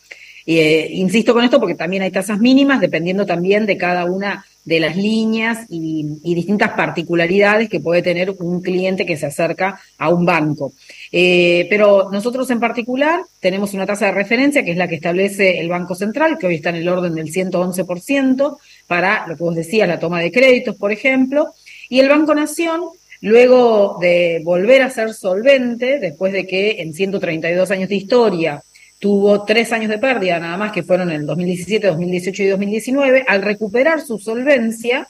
Eh, 0.44 0.90
insisto 0.92 1.32
con 1.32 1.44
esto 1.44 1.58
porque 1.58 1.74
también 1.74 2.02
hay 2.02 2.10
tasas 2.10 2.38
mínimas 2.38 2.80
dependiendo 2.80 3.24
también 3.24 3.64
de 3.66 3.76
cada 3.76 4.04
una 4.04 4.44
de 4.64 4.80
las 4.80 4.96
líneas 4.96 5.66
y, 5.68 6.04
distintas 6.22 6.70
particularidades 6.70 7.68
que 7.68 7.80
puede 7.80 8.02
tener 8.02 8.30
un 8.38 8.62
cliente 8.62 9.04
que 9.06 9.16
se 9.16 9.26
acerca 9.26 9.80
a 9.98 10.08
un 10.08 10.24
banco. 10.24 10.72
Eh, 11.12 11.66
pero 11.68 12.08
nosotros 12.10 12.50
en 12.50 12.60
particular 12.60 13.20
tenemos 13.40 13.74
una 13.74 13.86
tasa 13.86 14.06
de 14.06 14.12
referencia 14.12 14.64
que 14.64 14.72
es 14.72 14.76
la 14.76 14.88
que 14.88 14.94
establece 14.96 15.60
el 15.60 15.68
Banco 15.68 15.94
Central, 15.94 16.38
que 16.38 16.46
hoy 16.46 16.56
está 16.56 16.70
en 16.70 16.76
el 16.76 16.88
orden 16.88 17.14
del 17.14 17.32
111% 17.32 18.56
para 18.86 19.26
lo 19.26 19.36
que 19.36 19.44
vos 19.44 19.54
decías, 19.54 19.88
la 19.88 19.98
toma 19.98 20.20
de 20.20 20.32
créditos, 20.32 20.76
por 20.76 20.92
ejemplo, 20.92 21.52
y 21.88 22.00
el 22.00 22.08
Banco 22.08 22.34
Nación 22.34 22.82
Luego 23.22 23.98
de 24.00 24.40
volver 24.42 24.82
a 24.82 24.90
ser 24.90 25.12
solvente, 25.12 25.98
después 25.98 26.32
de 26.32 26.46
que 26.46 26.80
en 26.80 26.94
132 26.94 27.70
años 27.70 27.90
de 27.90 27.96
historia 27.96 28.62
tuvo 29.00 29.44
tres 29.44 29.72
años 29.72 29.88
de 29.88 29.98
pérdida 29.98 30.38
nada 30.38 30.56
más, 30.56 30.70
que 30.70 30.84
fueron 30.84 31.10
en 31.10 31.26
2017, 31.26 31.88
2018 31.88 32.42
y 32.42 32.46
2019, 32.48 33.24
al 33.26 33.42
recuperar 33.42 34.00
su 34.02 34.18
solvencia, 34.18 35.08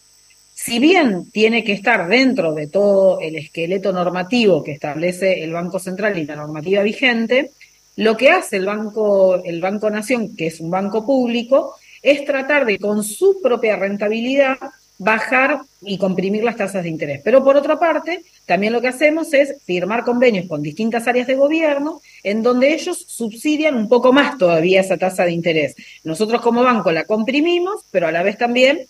si 0.55 0.79
bien 0.79 1.31
tiene 1.31 1.65
que 1.65 1.73
estar 1.73 2.09
dentro 2.09 2.55
de 2.55 2.69
todo 2.69 3.21
el 3.21 3.37
esqueleto 3.37 3.93
normativo 3.93 4.63
que 4.63 4.73
establece 4.73 5.43
el 5.43 5.53
Banco 5.53 5.79
Central 5.79 6.17
y 6.17 6.25
la 6.25 6.37
normativa 6.37 6.83
vigente, 6.83 7.51
lo 7.97 8.17
que 8.17 8.31
hace 8.31 8.57
el 8.57 8.67
Banco, 8.67 9.43
el 9.45 9.61
Banco 9.61 9.91
Nación, 9.91 10.37
que 10.37 10.47
es 10.47 10.61
un 10.61 10.71
banco 10.71 11.05
público, 11.05 11.75
es 12.01 12.25
tratar 12.25 12.65
de 12.65 12.79
con 12.79 13.03
su 13.03 13.43
propia 13.43 13.77
rentabilidad 13.77 14.57
bajar 15.01 15.63
y 15.81 15.97
comprimir 15.97 16.45
las 16.45 16.57
tasas 16.57 16.83
de 16.83 16.91
interés. 16.91 17.23
Pero 17.25 17.43
por 17.43 17.57
otra 17.57 17.79
parte, 17.79 18.23
también 18.45 18.75
lo 18.75 18.83
que 18.83 18.89
hacemos 18.89 19.33
es 19.33 19.55
firmar 19.65 20.05
convenios 20.05 20.47
con 20.47 20.63
distintas 20.63 21.09
áreas 21.09 21.27
de 21.27 21.37
gobierno 21.37 22.03
en 22.23 22.43
donde 22.43 22.75
ellos 22.75 23.07
subsidian 23.09 23.77
un 23.77 23.89
poco 23.89 24.13
más 24.13 24.37
todavía 24.37 24.83
esa 24.83 24.99
tasa 24.99 25.25
de 25.25 25.33
interés. 25.33 25.75
Nosotros 26.05 26.43
como 26.43 26.63
banco 26.63 26.93
la 26.93 27.05
comprimimos, 27.05 27.81
pero 27.91 28.09
a 28.09 28.13
la 28.13 28.23
vez 28.23 28.37
también 28.37 28.81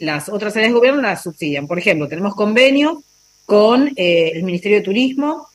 las 0.00 0.28
otras 0.28 0.56
áreas 0.56 0.72
de 0.72 0.78
gobierno 0.78 1.02
la 1.02 1.16
subsidian. 1.16 1.68
Por 1.68 1.78
ejemplo, 1.78 2.08
tenemos 2.08 2.34
convenio 2.34 3.04
con 3.46 3.92
eh, 3.94 4.32
el 4.34 4.42
Ministerio 4.42 4.78
de 4.78 4.84
Turismo, 4.84 5.46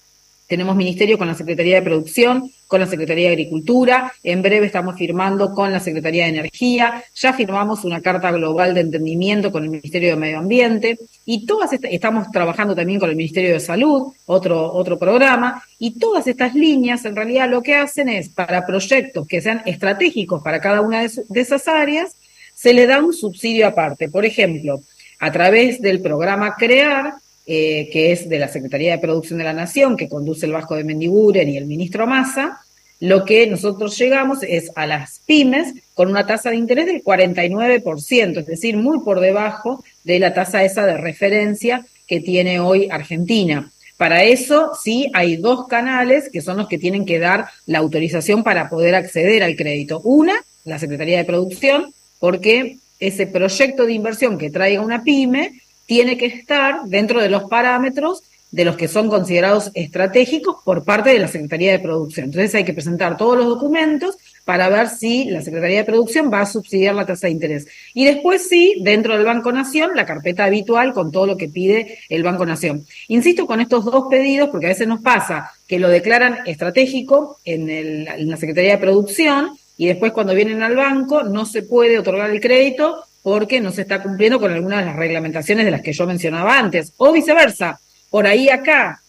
tenemos 0.47 0.77
ministerio 0.77 1.17
con 1.17 1.27
la 1.27 1.35
Secretaría 1.35 1.75
de 1.75 1.81
Producción, 1.81 2.51
con 2.67 2.79
la 2.79 2.87
Secretaría 2.87 3.27
de 3.27 3.33
Agricultura, 3.33 4.11
en 4.23 4.41
breve 4.41 4.65
estamos 4.65 4.95
firmando 4.95 5.53
con 5.53 5.71
la 5.71 5.79
Secretaría 5.79 6.23
de 6.23 6.29
Energía, 6.29 7.03
ya 7.13 7.33
firmamos 7.33 7.83
una 7.83 8.01
carta 8.01 8.31
global 8.31 8.73
de 8.73 8.81
entendimiento 8.81 9.51
con 9.51 9.63
el 9.63 9.69
Ministerio 9.69 10.09
de 10.09 10.15
Medio 10.15 10.39
Ambiente 10.39 10.97
y 11.25 11.45
todas 11.45 11.71
estamos 11.73 12.31
trabajando 12.31 12.75
también 12.75 12.99
con 12.99 13.09
el 13.09 13.15
Ministerio 13.15 13.53
de 13.53 13.59
Salud, 13.59 14.13
otro, 14.25 14.73
otro 14.73 14.97
programa, 14.97 15.63
y 15.79 15.99
todas 15.99 16.27
estas 16.27 16.55
líneas 16.55 17.05
en 17.05 17.15
realidad 17.15 17.49
lo 17.49 17.61
que 17.61 17.75
hacen 17.75 18.09
es 18.09 18.29
para 18.29 18.65
proyectos 18.65 19.27
que 19.27 19.41
sean 19.41 19.61
estratégicos 19.65 20.41
para 20.41 20.59
cada 20.59 20.81
una 20.81 21.01
de 21.01 21.41
esas 21.41 21.67
áreas, 21.67 22.15
se 22.55 22.73
le 22.73 22.87
da 22.87 23.03
un 23.03 23.13
subsidio 23.13 23.67
aparte. 23.67 24.09
Por 24.09 24.25
ejemplo, 24.25 24.81
a 25.19 25.31
través 25.31 25.81
del 25.81 26.01
programa 26.01 26.55
CREAR, 26.55 27.15
eh, 27.47 27.89
que 27.91 28.11
es 28.11 28.27
de 28.27 28.39
la 28.39 28.47
Secretaría 28.47 28.91
de 28.91 28.97
Producción 28.97 29.39
de 29.39 29.45
la 29.45 29.53
Nación, 29.53 29.97
que 29.97 30.09
conduce 30.09 30.45
el 30.45 30.51
Vasco 30.51 30.75
de 30.75 30.83
Mendiguren 30.83 31.49
y 31.49 31.57
el 31.57 31.65
ministro 31.65 32.07
Massa, 32.07 32.59
lo 32.99 33.25
que 33.25 33.45
nosotros 33.47 33.97
llegamos 33.97 34.39
es 34.41 34.71
a 34.75 34.87
las 34.87 35.21
pymes 35.25 35.73
con 35.93 36.09
una 36.09 36.25
tasa 36.25 36.49
de 36.49 36.55
interés 36.55 36.85
del 36.85 37.03
49%, 37.03 38.39
es 38.39 38.45
decir, 38.45 38.77
muy 38.77 38.99
por 38.99 39.19
debajo 39.19 39.83
de 40.03 40.19
la 40.19 40.33
tasa 40.33 40.63
esa 40.63 40.85
de 40.85 40.97
referencia 40.97 41.85
que 42.07 42.19
tiene 42.19 42.59
hoy 42.59 42.87
Argentina. 42.89 43.71
Para 43.97 44.23
eso 44.23 44.71
sí 44.81 45.09
hay 45.13 45.37
dos 45.37 45.67
canales 45.67 46.29
que 46.31 46.41
son 46.41 46.57
los 46.57 46.67
que 46.67 46.77
tienen 46.77 47.05
que 47.05 47.19
dar 47.19 47.47
la 47.65 47.79
autorización 47.79 48.43
para 48.43 48.69
poder 48.69 48.95
acceder 48.95 49.43
al 49.43 49.55
crédito. 49.55 50.01
Una, 50.03 50.33
la 50.63 50.79
Secretaría 50.79 51.17
de 51.17 51.25
Producción, 51.25 51.93
porque 52.19 52.77
ese 52.99 53.27
proyecto 53.27 53.85
de 53.85 53.93
inversión 53.93 54.37
que 54.37 54.49
traiga 54.49 54.81
una 54.81 55.03
pyme 55.03 55.61
tiene 55.85 56.17
que 56.17 56.25
estar 56.25 56.83
dentro 56.85 57.21
de 57.21 57.29
los 57.29 57.45
parámetros 57.45 58.23
de 58.55 58.63
los 58.63 58.77
que 58.77 58.87
son 58.87 59.09
considerados 59.09 59.69
estratégicos 59.73 60.57
por 60.63 60.85
parte 60.85 61.09
de 61.09 61.19
la 61.19 61.27
Secretaría 61.27 61.73
de 61.73 61.79
Producción. 61.79 62.27
Entonces 62.27 62.55
hay 62.55 62.63
que 62.63 62.73
presentar 62.73 63.17
todos 63.17 63.37
los 63.37 63.47
documentos 63.47 64.17
para 64.45 64.69
ver 64.69 64.87
si 64.87 65.25
la 65.25 65.41
Secretaría 65.41 65.79
de 65.79 65.83
Producción 65.83 66.31
va 66.31 66.39
a 66.39 66.45
subsidiar 66.45 66.95
la 66.95 67.05
tasa 67.05 67.27
de 67.27 67.33
interés. 67.33 67.67
Y 67.93 68.05
después 68.05 68.47
sí, 68.47 68.75
dentro 68.81 69.17
del 69.17 69.25
Banco 69.25 69.51
Nación, 69.51 69.91
la 69.93 70.05
carpeta 70.05 70.45
habitual 70.45 70.93
con 70.93 71.11
todo 71.11 71.27
lo 71.27 71.35
que 71.35 71.49
pide 71.49 71.99
el 72.07 72.23
Banco 72.23 72.45
Nación. 72.45 72.85
Insisto 73.09 73.45
con 73.45 73.59
estos 73.59 73.83
dos 73.83 74.05
pedidos 74.09 74.47
porque 74.49 74.67
a 74.67 74.69
veces 74.69 74.87
nos 74.87 75.01
pasa 75.01 75.51
que 75.67 75.77
lo 75.77 75.89
declaran 75.89 76.37
estratégico 76.45 77.39
en, 77.43 77.69
en 77.69 78.29
la 78.29 78.37
Secretaría 78.37 78.71
de 78.71 78.77
Producción 78.77 79.57
y 79.77 79.87
después 79.87 80.13
cuando 80.13 80.33
vienen 80.33 80.63
al 80.63 80.77
banco 80.77 81.23
no 81.23 81.45
se 81.45 81.63
puede 81.63 81.99
otorgar 81.99 82.29
el 82.29 82.39
crédito 82.39 83.03
porque 83.25 83.59
no 83.59 83.71
se 83.71 83.81
está 83.81 84.03
cumpliendo 84.03 84.39
con 84.39 84.53
algunas 84.53 84.81
de 84.81 84.85
las 84.85 84.95
reglamentaciones 84.95 85.65
de 85.65 85.71
las 85.71 85.81
que 85.81 85.93
yo 85.93 86.05
mencionaba 86.05 86.59
antes, 86.59 86.93
o 86.97 87.11
viceversa, 87.11 87.79
por 88.11 88.27
ahí 88.27 88.49
acá 88.49 89.01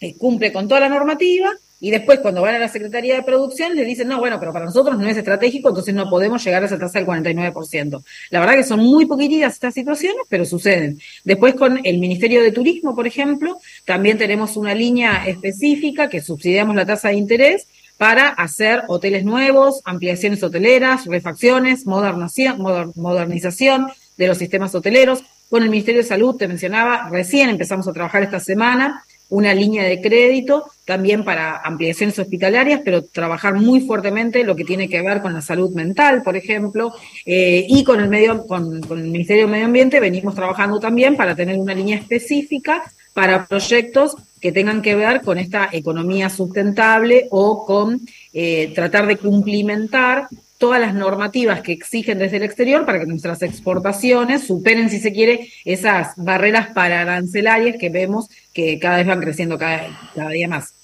eh, 0.00 0.16
cumple 0.18 0.52
con 0.52 0.66
toda 0.66 0.80
la 0.80 0.88
normativa 0.88 1.52
y 1.78 1.92
después 1.92 2.18
cuando 2.18 2.42
van 2.42 2.56
a 2.56 2.58
la 2.58 2.66
Secretaría 2.66 3.14
de 3.14 3.22
Producción 3.22 3.76
le 3.76 3.84
dicen, 3.84 4.08
no, 4.08 4.18
bueno, 4.18 4.40
pero 4.40 4.52
para 4.52 4.64
nosotros 4.64 4.98
no 4.98 5.06
es 5.06 5.16
estratégico, 5.16 5.68
entonces 5.68 5.94
no 5.94 6.10
podemos 6.10 6.44
llegar 6.44 6.64
a 6.64 6.66
esa 6.66 6.80
tasa 6.80 6.98
del 6.98 7.06
49%. 7.06 8.02
La 8.30 8.40
verdad 8.40 8.56
que 8.56 8.64
son 8.64 8.80
muy 8.80 9.06
poquititas 9.06 9.54
estas 9.54 9.72
situaciones, 9.72 10.22
pero 10.28 10.44
suceden. 10.44 10.98
Después 11.22 11.54
con 11.54 11.78
el 11.84 11.98
Ministerio 11.98 12.42
de 12.42 12.50
Turismo, 12.50 12.96
por 12.96 13.06
ejemplo, 13.06 13.56
también 13.84 14.18
tenemos 14.18 14.56
una 14.56 14.74
línea 14.74 15.28
específica 15.28 16.08
que 16.08 16.20
subsidiamos 16.20 16.74
la 16.74 16.86
tasa 16.86 17.10
de 17.10 17.14
interés 17.14 17.68
para 18.00 18.28
hacer 18.28 18.84
hoteles 18.88 19.24
nuevos, 19.24 19.82
ampliaciones 19.84 20.42
hoteleras, 20.42 21.04
refacciones, 21.04 21.84
modernización 21.84 23.88
de 24.16 24.26
los 24.26 24.38
sistemas 24.38 24.74
hoteleros. 24.74 25.22
Con 25.50 25.64
el 25.64 25.68
Ministerio 25.68 26.00
de 26.00 26.08
Salud, 26.08 26.36
te 26.36 26.48
mencionaba, 26.48 27.10
recién 27.10 27.50
empezamos 27.50 27.86
a 27.86 27.92
trabajar 27.92 28.22
esta 28.22 28.40
semana 28.40 29.04
una 29.28 29.52
línea 29.52 29.84
de 29.84 30.00
crédito 30.00 30.64
también 30.86 31.26
para 31.26 31.58
ampliaciones 31.58 32.18
hospitalarias, 32.18 32.80
pero 32.82 33.04
trabajar 33.04 33.56
muy 33.56 33.80
fuertemente 33.80 34.44
lo 34.44 34.56
que 34.56 34.64
tiene 34.64 34.88
que 34.88 35.02
ver 35.02 35.20
con 35.20 35.34
la 35.34 35.42
salud 35.42 35.70
mental, 35.74 36.22
por 36.22 36.38
ejemplo, 36.38 36.94
eh, 37.26 37.66
y 37.68 37.84
con 37.84 38.00
el 38.00 38.08
medio, 38.08 38.46
con, 38.46 38.80
con, 38.80 38.98
el 38.98 39.08
Ministerio 39.08 39.44
de 39.44 39.52
Medio 39.52 39.66
Ambiente 39.66 40.00
venimos 40.00 40.34
trabajando 40.34 40.80
también 40.80 41.18
para 41.18 41.36
tener 41.36 41.58
una 41.58 41.74
línea 41.74 41.98
específica 41.98 42.82
para 43.12 43.46
proyectos 43.46 44.16
que 44.40 44.52
tengan 44.52 44.82
que 44.82 44.94
ver 44.94 45.20
con 45.20 45.38
esta 45.38 45.68
economía 45.72 46.30
sustentable 46.30 47.26
o 47.30 47.64
con 47.66 48.00
eh, 48.32 48.72
tratar 48.74 49.06
de 49.06 49.16
cumplimentar 49.16 50.28
todas 50.58 50.80
las 50.80 50.94
normativas 50.94 51.62
que 51.62 51.72
exigen 51.72 52.18
desde 52.18 52.36
el 52.36 52.42
exterior 52.42 52.84
para 52.84 53.00
que 53.00 53.06
nuestras 53.06 53.40
exportaciones 53.42 54.46
superen, 54.46 54.90
si 54.90 54.98
se 54.98 55.12
quiere, 55.12 55.50
esas 55.64 56.12
barreras 56.16 56.68
para 56.74 57.00
arancelarias 57.00 57.76
que 57.80 57.88
vemos 57.88 58.28
que 58.52 58.78
cada 58.78 58.98
vez 58.98 59.06
van 59.06 59.20
creciendo 59.20 59.56
cada, 59.56 59.88
cada 60.14 60.28
día 60.28 60.48
más. 60.48 60.74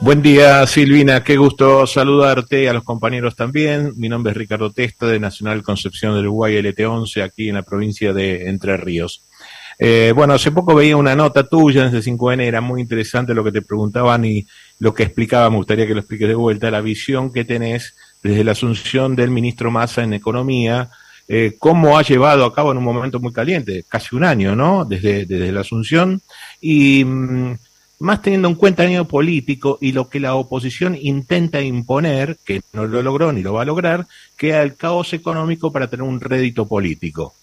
Buen 0.00 0.22
día, 0.22 0.66
Silvina. 0.66 1.22
Qué 1.22 1.36
gusto 1.36 1.86
saludarte, 1.86 2.68
a 2.68 2.72
los 2.72 2.82
compañeros 2.82 3.36
también. 3.36 3.92
Mi 3.96 4.08
nombre 4.08 4.32
es 4.32 4.36
Ricardo 4.36 4.70
Testa, 4.70 5.06
de 5.06 5.20
Nacional 5.20 5.62
Concepción 5.62 6.14
del 6.14 6.26
Uruguay 6.26 6.56
LT11, 6.56 7.22
aquí 7.22 7.48
en 7.48 7.54
la 7.54 7.62
provincia 7.62 8.12
de 8.12 8.48
Entre 8.48 8.76
Ríos. 8.76 9.22
Eh, 9.78 10.12
bueno, 10.14 10.34
hace 10.34 10.52
poco 10.52 10.74
veía 10.74 10.96
una 10.96 11.14
nota 11.14 11.48
tuya 11.48 11.86
en 11.86 11.94
ese 11.94 12.10
5N, 12.10 12.42
era 12.42 12.60
muy 12.60 12.80
interesante 12.80 13.34
lo 13.34 13.42
que 13.42 13.52
te 13.52 13.62
preguntaban 13.62 14.24
y 14.24 14.46
lo 14.78 14.94
que 14.94 15.04
explicaba, 15.04 15.50
me 15.50 15.56
gustaría 15.56 15.86
que 15.86 15.94
lo 15.94 16.00
expliques 16.00 16.28
de 16.28 16.34
vuelta, 16.34 16.70
la 16.70 16.80
visión 16.80 17.32
que 17.32 17.44
tenés 17.44 17.94
desde 18.22 18.44
la 18.44 18.52
asunción 18.52 19.16
del 19.16 19.30
ministro 19.30 19.70
Massa 19.70 20.02
en 20.02 20.14
Economía, 20.14 20.90
eh, 21.26 21.56
cómo 21.58 21.96
ha 21.98 22.02
llevado 22.02 22.44
a 22.44 22.54
cabo 22.54 22.72
en 22.72 22.78
un 22.78 22.84
momento 22.84 23.18
muy 23.18 23.32
caliente, 23.32 23.84
casi 23.88 24.14
un 24.14 24.24
año, 24.24 24.54
¿no? 24.54 24.84
Desde, 24.84 25.24
desde 25.24 25.52
la 25.52 25.60
asunción, 25.60 26.20
y 26.60 27.04
mm, 27.04 27.54
más 28.00 28.22
teniendo 28.22 28.48
en 28.48 28.54
cuenta 28.54 28.84
el 28.84 28.90
año 28.90 29.08
político 29.08 29.78
y 29.80 29.92
lo 29.92 30.08
que 30.08 30.20
la 30.20 30.34
oposición 30.34 30.96
intenta 31.00 31.60
imponer, 31.62 32.38
que 32.44 32.60
no 32.72 32.86
lo 32.86 33.02
logró 33.02 33.32
ni 33.32 33.42
lo 33.42 33.54
va 33.54 33.62
a 33.62 33.66
lograr, 33.66 34.06
que 34.36 34.50
el 34.50 34.76
caos 34.76 35.12
económico 35.12 35.72
para 35.72 35.88
tener 35.88 36.02
un 36.02 36.20
rédito 36.20 36.66
político. 36.66 37.34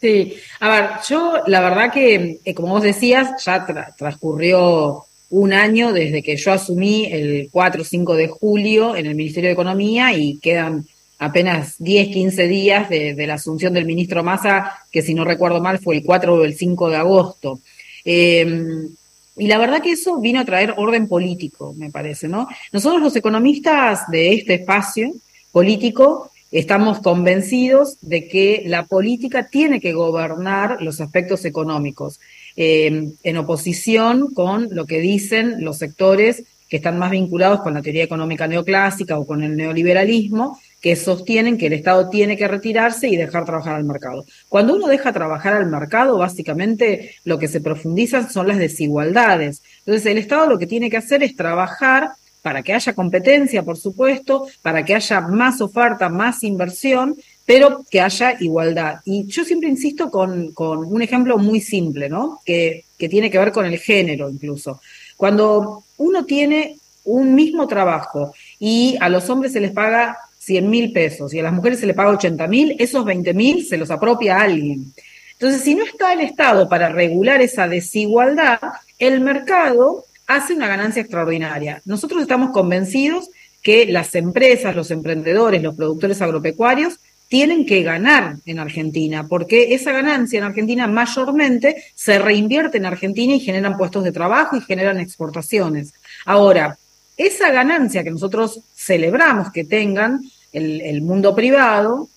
Sí, 0.00 0.34
a 0.60 0.70
ver, 0.70 0.90
yo 1.08 1.42
la 1.46 1.60
verdad 1.60 1.92
que, 1.92 2.40
eh, 2.42 2.54
como 2.54 2.68
vos 2.68 2.82
decías, 2.82 3.44
ya 3.44 3.66
transcurrió 3.98 5.04
un 5.28 5.52
año 5.52 5.92
desde 5.92 6.22
que 6.22 6.36
yo 6.36 6.52
asumí 6.52 7.06
el 7.06 7.48
4 7.52 7.82
o 7.82 7.84
5 7.84 8.14
de 8.16 8.28
julio 8.28 8.96
en 8.96 9.06
el 9.06 9.14
Ministerio 9.14 9.48
de 9.48 9.54
Economía 9.54 10.12
y 10.16 10.38
quedan 10.38 10.86
apenas 11.18 11.74
10, 11.78 12.08
15 12.08 12.48
días 12.48 12.88
de, 12.88 13.14
la 13.26 13.34
asunción 13.34 13.74
del 13.74 13.84
ministro 13.84 14.24
Massa, 14.24 14.78
que 14.90 15.02
si 15.02 15.12
no 15.12 15.24
recuerdo 15.24 15.60
mal 15.60 15.78
fue 15.78 15.96
el 15.96 16.02
4 16.02 16.34
o 16.34 16.44
el 16.44 16.54
5 16.54 16.88
de 16.88 16.96
agosto. 16.96 17.60
Em, 18.04 18.88
y 19.36 19.46
la 19.46 19.58
verdad 19.58 19.82
que 19.82 19.92
eso 19.92 20.18
vino 20.18 20.40
a 20.40 20.44
traer 20.46 20.74
orden 20.78 21.08
político, 21.08 21.74
me 21.76 21.90
parece, 21.90 22.26
¿no? 22.26 22.48
Nosotros 22.72 23.02
los 23.02 23.16
economistas 23.16 24.10
de 24.10 24.32
este 24.32 24.54
espacio 24.54 25.12
político 25.52 26.29
estamos 26.50 27.00
convencidos 27.00 27.98
de 28.00 28.28
que 28.28 28.64
la 28.66 28.86
política 28.86 29.48
tiene 29.48 29.80
que 29.80 29.92
gobernar 29.92 30.82
los 30.82 31.00
aspectos 31.00 31.44
económicos, 31.44 32.20
eh, 32.56 33.12
en 33.22 33.36
oposición 33.36 34.34
con 34.34 34.68
lo 34.70 34.86
que 34.86 35.00
dicen 35.00 35.64
los 35.64 35.78
sectores 35.78 36.44
que 36.70 36.76
están 36.76 36.98
más 36.98 37.10
vinculados 37.10 37.62
con 37.62 37.74
la 37.74 37.82
teoría 37.82 38.04
económica 38.04 38.46
neoclásica 38.46 39.18
o 39.18 39.26
con 39.26 39.42
el 39.42 39.56
neoliberalismo, 39.56 40.60
que 40.80 40.94
sostienen 40.94 41.58
que 41.58 41.66
el 41.66 41.72
Estado 41.72 42.08
tiene 42.08 42.36
que 42.36 42.46
retirarse 42.46 43.08
y 43.08 43.16
dejar 43.16 43.44
trabajar 43.44 43.74
al 43.74 43.84
mercado. 43.84 44.24
Cuando 44.48 44.76
uno 44.76 44.86
deja 44.86 45.12
trabajar 45.12 45.54
al 45.54 45.66
mercado, 45.66 46.16
básicamente 46.16 47.16
lo 47.24 47.40
que 47.40 47.48
se 47.48 47.60
profundizan 47.60 48.30
son 48.30 48.46
las 48.46 48.58
desigualdades. 48.58 49.62
Entonces, 49.80 50.06
el 50.06 50.18
Estado 50.18 50.48
lo 50.48 50.58
que 50.58 50.68
tiene 50.68 50.88
que 50.88 50.96
hacer 50.96 51.24
es 51.24 51.34
trabajar 51.34 52.12
para 52.42 52.62
que 52.62 52.72
haya 52.72 52.94
competencia, 52.94 53.62
por 53.62 53.76
supuesto, 53.76 54.46
para 54.62 54.84
que 54.84 54.94
haya 54.94 55.20
más 55.20 55.60
oferta, 55.60 56.08
más 56.08 56.42
inversión, 56.42 57.16
pero 57.44 57.84
que 57.90 58.00
haya 58.00 58.36
igualdad. 58.40 59.00
Y 59.04 59.26
yo 59.26 59.44
siempre 59.44 59.68
insisto 59.68 60.10
con, 60.10 60.52
un 60.56 61.02
ejemplo 61.02 61.36
muy 61.36 61.60
simple, 61.60 62.08
¿no? 62.08 62.40
Que, 62.44 62.84
tiene 62.96 63.30
que 63.30 63.38
ver 63.38 63.50
con 63.50 63.64
el 63.64 63.78
género 63.78 64.28
incluso. 64.28 64.80
Cuando 65.16 65.84
uno 65.96 66.26
tiene 66.26 66.76
un 67.04 67.34
mismo 67.34 67.66
trabajo 67.66 68.34
y 68.58 68.96
a 69.00 69.08
los 69.08 69.28
hombres 69.30 69.54
se 69.54 69.60
les 69.60 69.72
paga 69.72 70.18
100 70.38 70.68
mil 70.68 70.92
pesos 70.92 71.32
y 71.32 71.40
a 71.40 71.42
las 71.42 71.52
mujeres 71.54 71.80
se 71.80 71.86
les 71.86 71.96
paga 71.96 72.10
80 72.10 72.46
mil, 72.46 72.76
esos 72.78 73.04
20 73.06 73.32
mil 73.32 73.66
se 73.66 73.78
los 73.78 73.90
apropia 73.90 74.38
alguien. 74.38 74.92
Entonces, 75.32 75.62
si 75.62 75.74
no 75.74 75.82
está 75.82 76.12
el 76.12 76.20
Estado 76.20 76.68
para 76.68 76.90
regular 76.90 77.40
esa 77.40 77.66
desigualdad, 77.66 78.60
el 78.98 79.22
mercado 79.22 80.04
hace 80.30 80.54
una 80.54 80.68
ganancia 80.68 81.02
extraordinaria. 81.02 81.82
Nosotros 81.84 82.22
estamos 82.22 82.50
convencidos 82.50 83.30
que 83.62 83.86
las 83.86 84.14
empresas, 84.14 84.76
los 84.76 84.92
emprendedores, 84.92 85.60
los 85.60 85.74
productores 85.74 86.22
agropecuarios 86.22 87.00
tienen 87.28 87.66
que 87.66 87.82
ganar 87.82 88.36
en 88.46 88.60
Argentina, 88.60 89.26
porque 89.28 89.74
esa 89.74 89.92
ganancia 89.92 90.38
en 90.38 90.44
Argentina 90.44 90.86
mayormente 90.86 91.82
se 91.94 92.18
reinvierte 92.18 92.78
en 92.78 92.86
Argentina 92.86 93.34
y 93.34 93.40
generan 93.40 93.76
puestos 93.76 94.04
de 94.04 94.12
trabajo 94.12 94.56
y 94.56 94.60
generan 94.60 95.00
exportaciones. 95.00 95.92
Ahora, 96.24 96.78
esa 97.16 97.50
ganancia 97.50 98.04
que 98.04 98.10
nosotros 98.10 98.60
celebramos 98.74 99.50
que 99.50 99.64
tengan 99.64 100.20
el, 100.52 100.80
el 100.80 101.02
mundo 101.02 101.34
privado, 101.34 102.08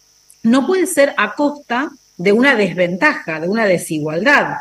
no 0.44 0.68
puede 0.68 0.86
ser 0.86 1.16
a 1.18 1.34
costa 1.34 1.92
de 2.18 2.32
una 2.32 2.56
desventaja, 2.56 3.40
de 3.40 3.50
una 3.50 3.66
desigualdad. 3.66 4.58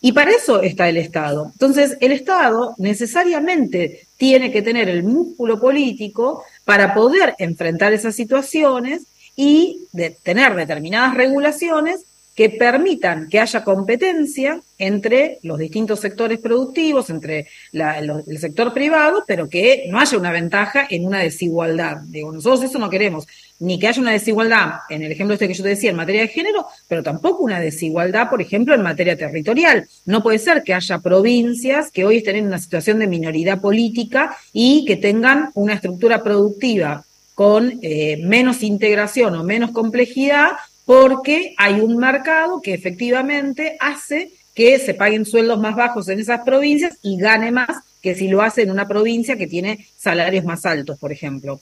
Y 0.00 0.12
para 0.12 0.30
eso 0.30 0.62
está 0.62 0.88
el 0.88 0.96
Estado. 0.96 1.50
Entonces, 1.52 1.96
el 2.00 2.12
Estado 2.12 2.74
necesariamente 2.78 4.06
tiene 4.16 4.52
que 4.52 4.62
tener 4.62 4.88
el 4.88 5.02
músculo 5.02 5.60
político 5.60 6.44
para 6.64 6.94
poder 6.94 7.34
enfrentar 7.38 7.92
esas 7.92 8.14
situaciones 8.14 9.02
y 9.34 9.86
de 9.92 10.10
tener 10.10 10.54
determinadas 10.54 11.14
regulaciones 11.14 12.04
que 12.38 12.50
permitan 12.50 13.28
que 13.28 13.40
haya 13.40 13.64
competencia 13.64 14.60
entre 14.78 15.40
los 15.42 15.58
distintos 15.58 15.98
sectores 15.98 16.38
productivos, 16.38 17.10
entre 17.10 17.48
el 17.72 18.38
sector 18.38 18.72
privado, 18.72 19.24
pero 19.26 19.48
que 19.48 19.86
no 19.90 19.98
haya 19.98 20.16
una 20.16 20.30
ventaja 20.30 20.86
en 20.88 21.04
una 21.04 21.18
desigualdad. 21.18 21.96
Digo, 22.04 22.30
nosotros 22.30 22.62
eso 22.62 22.78
no 22.78 22.88
queremos, 22.88 23.26
ni 23.58 23.80
que 23.80 23.88
haya 23.88 24.00
una 24.00 24.12
desigualdad, 24.12 24.74
en 24.88 25.02
el 25.02 25.10
ejemplo 25.10 25.34
este 25.34 25.48
que 25.48 25.54
yo 25.54 25.64
te 25.64 25.70
decía, 25.70 25.90
en 25.90 25.96
materia 25.96 26.20
de 26.20 26.28
género, 26.28 26.64
pero 26.86 27.02
tampoco 27.02 27.42
una 27.42 27.58
desigualdad, 27.58 28.30
por 28.30 28.40
ejemplo, 28.40 28.72
en 28.72 28.82
materia 28.82 29.16
territorial. 29.16 29.88
No 30.06 30.22
puede 30.22 30.38
ser 30.38 30.62
que 30.62 30.74
haya 30.74 31.00
provincias 31.00 31.90
que 31.90 32.04
hoy 32.04 32.18
estén 32.18 32.36
en 32.36 32.46
una 32.46 32.60
situación 32.60 33.00
de 33.00 33.08
minoridad 33.08 33.60
política 33.60 34.36
y 34.52 34.84
que 34.84 34.94
tengan 34.94 35.50
una 35.54 35.74
estructura 35.74 36.22
productiva 36.22 37.04
con 37.34 37.78
eh, 37.82 38.16
menos 38.24 38.64
integración 38.64 39.34
o 39.36 39.44
menos 39.44 39.70
complejidad 39.70 40.52
porque 40.88 41.54
hay 41.58 41.80
un 41.80 41.98
mercado 41.98 42.62
que 42.62 42.72
efectivamente 42.72 43.76
hace 43.78 44.32
que 44.54 44.78
se 44.78 44.94
paguen 44.94 45.26
sueldos 45.26 45.60
más 45.60 45.76
bajos 45.76 46.08
en 46.08 46.18
esas 46.18 46.40
provincias 46.46 46.96
y 47.02 47.18
gane 47.18 47.50
más 47.50 47.82
que 48.00 48.14
si 48.14 48.26
lo 48.26 48.40
hace 48.40 48.62
en 48.62 48.70
una 48.70 48.88
provincia 48.88 49.36
que 49.36 49.46
tiene 49.46 49.86
salarios 49.98 50.46
más 50.46 50.64
altos, 50.64 50.98
por 50.98 51.12
ejemplo. 51.12 51.60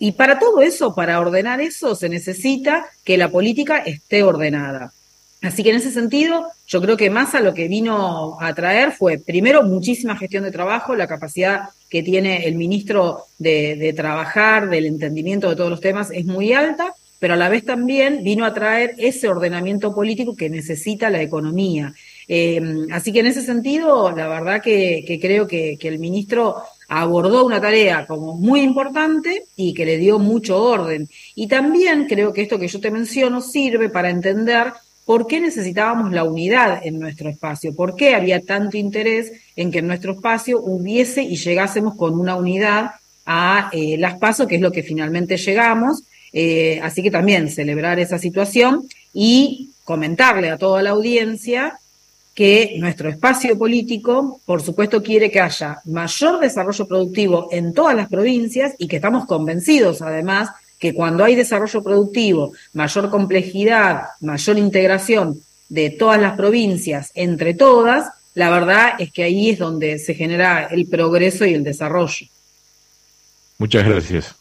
Y 0.00 0.10
para 0.10 0.40
todo 0.40 0.60
eso, 0.60 0.92
para 0.92 1.20
ordenar 1.20 1.60
eso, 1.60 1.94
se 1.94 2.08
necesita 2.08 2.88
que 3.04 3.16
la 3.16 3.30
política 3.30 3.78
esté 3.78 4.24
ordenada. 4.24 4.92
Así 5.40 5.62
que 5.62 5.70
en 5.70 5.76
ese 5.76 5.92
sentido, 5.92 6.48
yo 6.66 6.82
creo 6.82 6.96
que 6.96 7.10
más 7.10 7.36
a 7.36 7.40
lo 7.40 7.54
que 7.54 7.68
vino 7.68 8.38
a 8.40 8.52
traer 8.54 8.90
fue, 8.90 9.18
primero, 9.18 9.62
muchísima 9.62 10.16
gestión 10.16 10.42
de 10.42 10.50
trabajo, 10.50 10.96
la 10.96 11.06
capacidad 11.06 11.68
que 11.88 12.02
tiene 12.02 12.48
el 12.48 12.56
ministro 12.56 13.26
de, 13.38 13.76
de 13.76 13.92
trabajar, 13.92 14.68
del 14.68 14.86
entendimiento 14.86 15.48
de 15.48 15.54
todos 15.54 15.70
los 15.70 15.80
temas 15.80 16.10
es 16.10 16.24
muy 16.24 16.54
alta, 16.54 16.92
pero 17.18 17.34
a 17.34 17.36
la 17.36 17.48
vez 17.48 17.64
también 17.64 18.22
vino 18.22 18.44
a 18.44 18.54
traer 18.54 18.94
ese 18.98 19.28
ordenamiento 19.28 19.94
político 19.94 20.36
que 20.36 20.48
necesita 20.48 21.10
la 21.10 21.20
economía. 21.20 21.92
Eh, 22.28 22.60
así 22.92 23.12
que 23.12 23.20
en 23.20 23.26
ese 23.26 23.42
sentido, 23.42 24.10
la 24.14 24.28
verdad 24.28 24.62
que, 24.62 25.18
creo 25.20 25.46
que, 25.46 25.78
el 25.80 25.98
ministro 25.98 26.56
abordó 26.88 27.44
una 27.44 27.60
tarea 27.60 28.06
como 28.06 28.36
muy 28.36 28.60
importante 28.60 29.44
y 29.56 29.74
que 29.74 29.84
le 29.84 29.98
dio 29.98 30.18
mucho 30.18 30.62
orden. 30.62 31.08
Y 31.34 31.48
también 31.48 32.06
creo 32.06 32.32
que 32.32 32.42
esto 32.42 32.58
que 32.58 32.68
yo 32.68 32.80
te 32.80 32.90
menciono 32.90 33.40
sirve 33.40 33.88
para 33.88 34.10
entender 34.10 34.72
por 35.04 35.26
qué 35.26 35.40
necesitábamos 35.40 36.12
la 36.12 36.24
unidad 36.24 36.80
en 36.84 36.98
nuestro 37.00 37.30
espacio, 37.30 37.74
por 37.74 37.96
qué 37.96 38.14
había 38.14 38.42
tanto 38.42 38.76
interés 38.76 39.32
en 39.56 39.72
que 39.72 39.78
en 39.78 39.86
nuestro 39.86 40.12
espacio 40.12 40.60
hubiese 40.60 41.22
y 41.22 41.36
llegásemos 41.36 41.96
con 41.96 42.20
una 42.20 42.36
unidad 42.36 42.90
a 43.24 43.70
eh, 43.72 43.96
las 43.98 44.18
pasos, 44.18 44.46
que 44.46 44.56
es 44.56 44.60
lo 44.60 44.70
que 44.70 44.82
finalmente 44.82 45.38
llegamos, 45.38 46.02
eh, 46.32 46.80
así 46.82 47.02
que 47.02 47.10
también 47.10 47.48
celebrar 47.48 47.98
esa 47.98 48.18
situación 48.18 48.88
y 49.12 49.70
comentarle 49.84 50.50
a 50.50 50.58
toda 50.58 50.82
la 50.82 50.90
audiencia 50.90 51.78
que 52.34 52.76
nuestro 52.78 53.08
espacio 53.08 53.58
político, 53.58 54.40
por 54.44 54.62
supuesto, 54.62 55.02
quiere 55.02 55.30
que 55.30 55.40
haya 55.40 55.80
mayor 55.86 56.38
desarrollo 56.38 56.86
productivo 56.86 57.48
en 57.50 57.74
todas 57.74 57.96
las 57.96 58.08
provincias 58.08 58.74
y 58.78 58.86
que 58.86 58.96
estamos 58.96 59.26
convencidos, 59.26 60.02
además, 60.02 60.50
que 60.78 60.94
cuando 60.94 61.24
hay 61.24 61.34
desarrollo 61.34 61.82
productivo, 61.82 62.52
mayor 62.74 63.10
complejidad, 63.10 64.02
mayor 64.20 64.56
integración 64.56 65.40
de 65.68 65.90
todas 65.90 66.20
las 66.20 66.36
provincias 66.36 67.10
entre 67.14 67.54
todas, 67.54 68.12
la 68.34 68.50
verdad 68.50 68.92
es 69.00 69.10
que 69.10 69.24
ahí 69.24 69.50
es 69.50 69.58
donde 69.58 69.98
se 69.98 70.14
genera 70.14 70.66
el 70.66 70.86
progreso 70.86 71.44
y 71.44 71.54
el 71.54 71.64
desarrollo. 71.64 72.26
Muchas 73.58 73.84
gracias. 73.84 74.36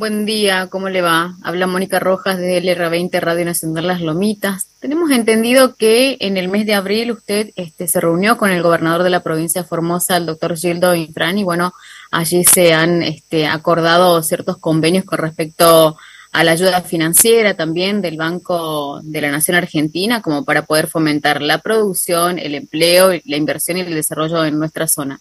Buen 0.00 0.24
día, 0.24 0.68
¿cómo 0.68 0.88
le 0.88 1.02
va? 1.02 1.36
Habla 1.42 1.66
Mónica 1.66 2.00
Rojas 2.00 2.38
de 2.38 2.62
LR20 2.62 3.20
Radio 3.20 3.44
Nacional 3.44 3.86
Las 3.86 4.00
Lomitas. 4.00 4.66
Tenemos 4.78 5.10
entendido 5.10 5.74
que 5.74 6.16
en 6.20 6.38
el 6.38 6.48
mes 6.48 6.64
de 6.64 6.72
abril 6.72 7.10
usted 7.10 7.50
este, 7.54 7.86
se 7.86 8.00
reunió 8.00 8.38
con 8.38 8.50
el 8.50 8.62
gobernador 8.62 9.02
de 9.02 9.10
la 9.10 9.22
provincia 9.22 9.60
de 9.60 9.68
Formosa, 9.68 10.16
el 10.16 10.24
doctor 10.24 10.56
Gildo 10.56 10.94
Infran, 10.94 11.36
y 11.36 11.44
bueno, 11.44 11.74
allí 12.10 12.44
se 12.44 12.72
han 12.72 13.02
este, 13.02 13.46
acordado 13.46 14.22
ciertos 14.22 14.56
convenios 14.56 15.04
con 15.04 15.18
respecto 15.18 15.98
a 16.32 16.44
la 16.44 16.52
ayuda 16.52 16.80
financiera 16.80 17.52
también 17.52 18.00
del 18.00 18.16
Banco 18.16 19.00
de 19.02 19.20
la 19.20 19.30
Nación 19.30 19.58
Argentina, 19.58 20.22
como 20.22 20.46
para 20.46 20.64
poder 20.64 20.86
fomentar 20.86 21.42
la 21.42 21.58
producción, 21.58 22.38
el 22.38 22.54
empleo, 22.54 23.10
la 23.26 23.36
inversión 23.36 23.76
y 23.76 23.80
el 23.82 23.92
desarrollo 23.92 24.46
en 24.46 24.58
nuestra 24.58 24.88
zona. 24.88 25.20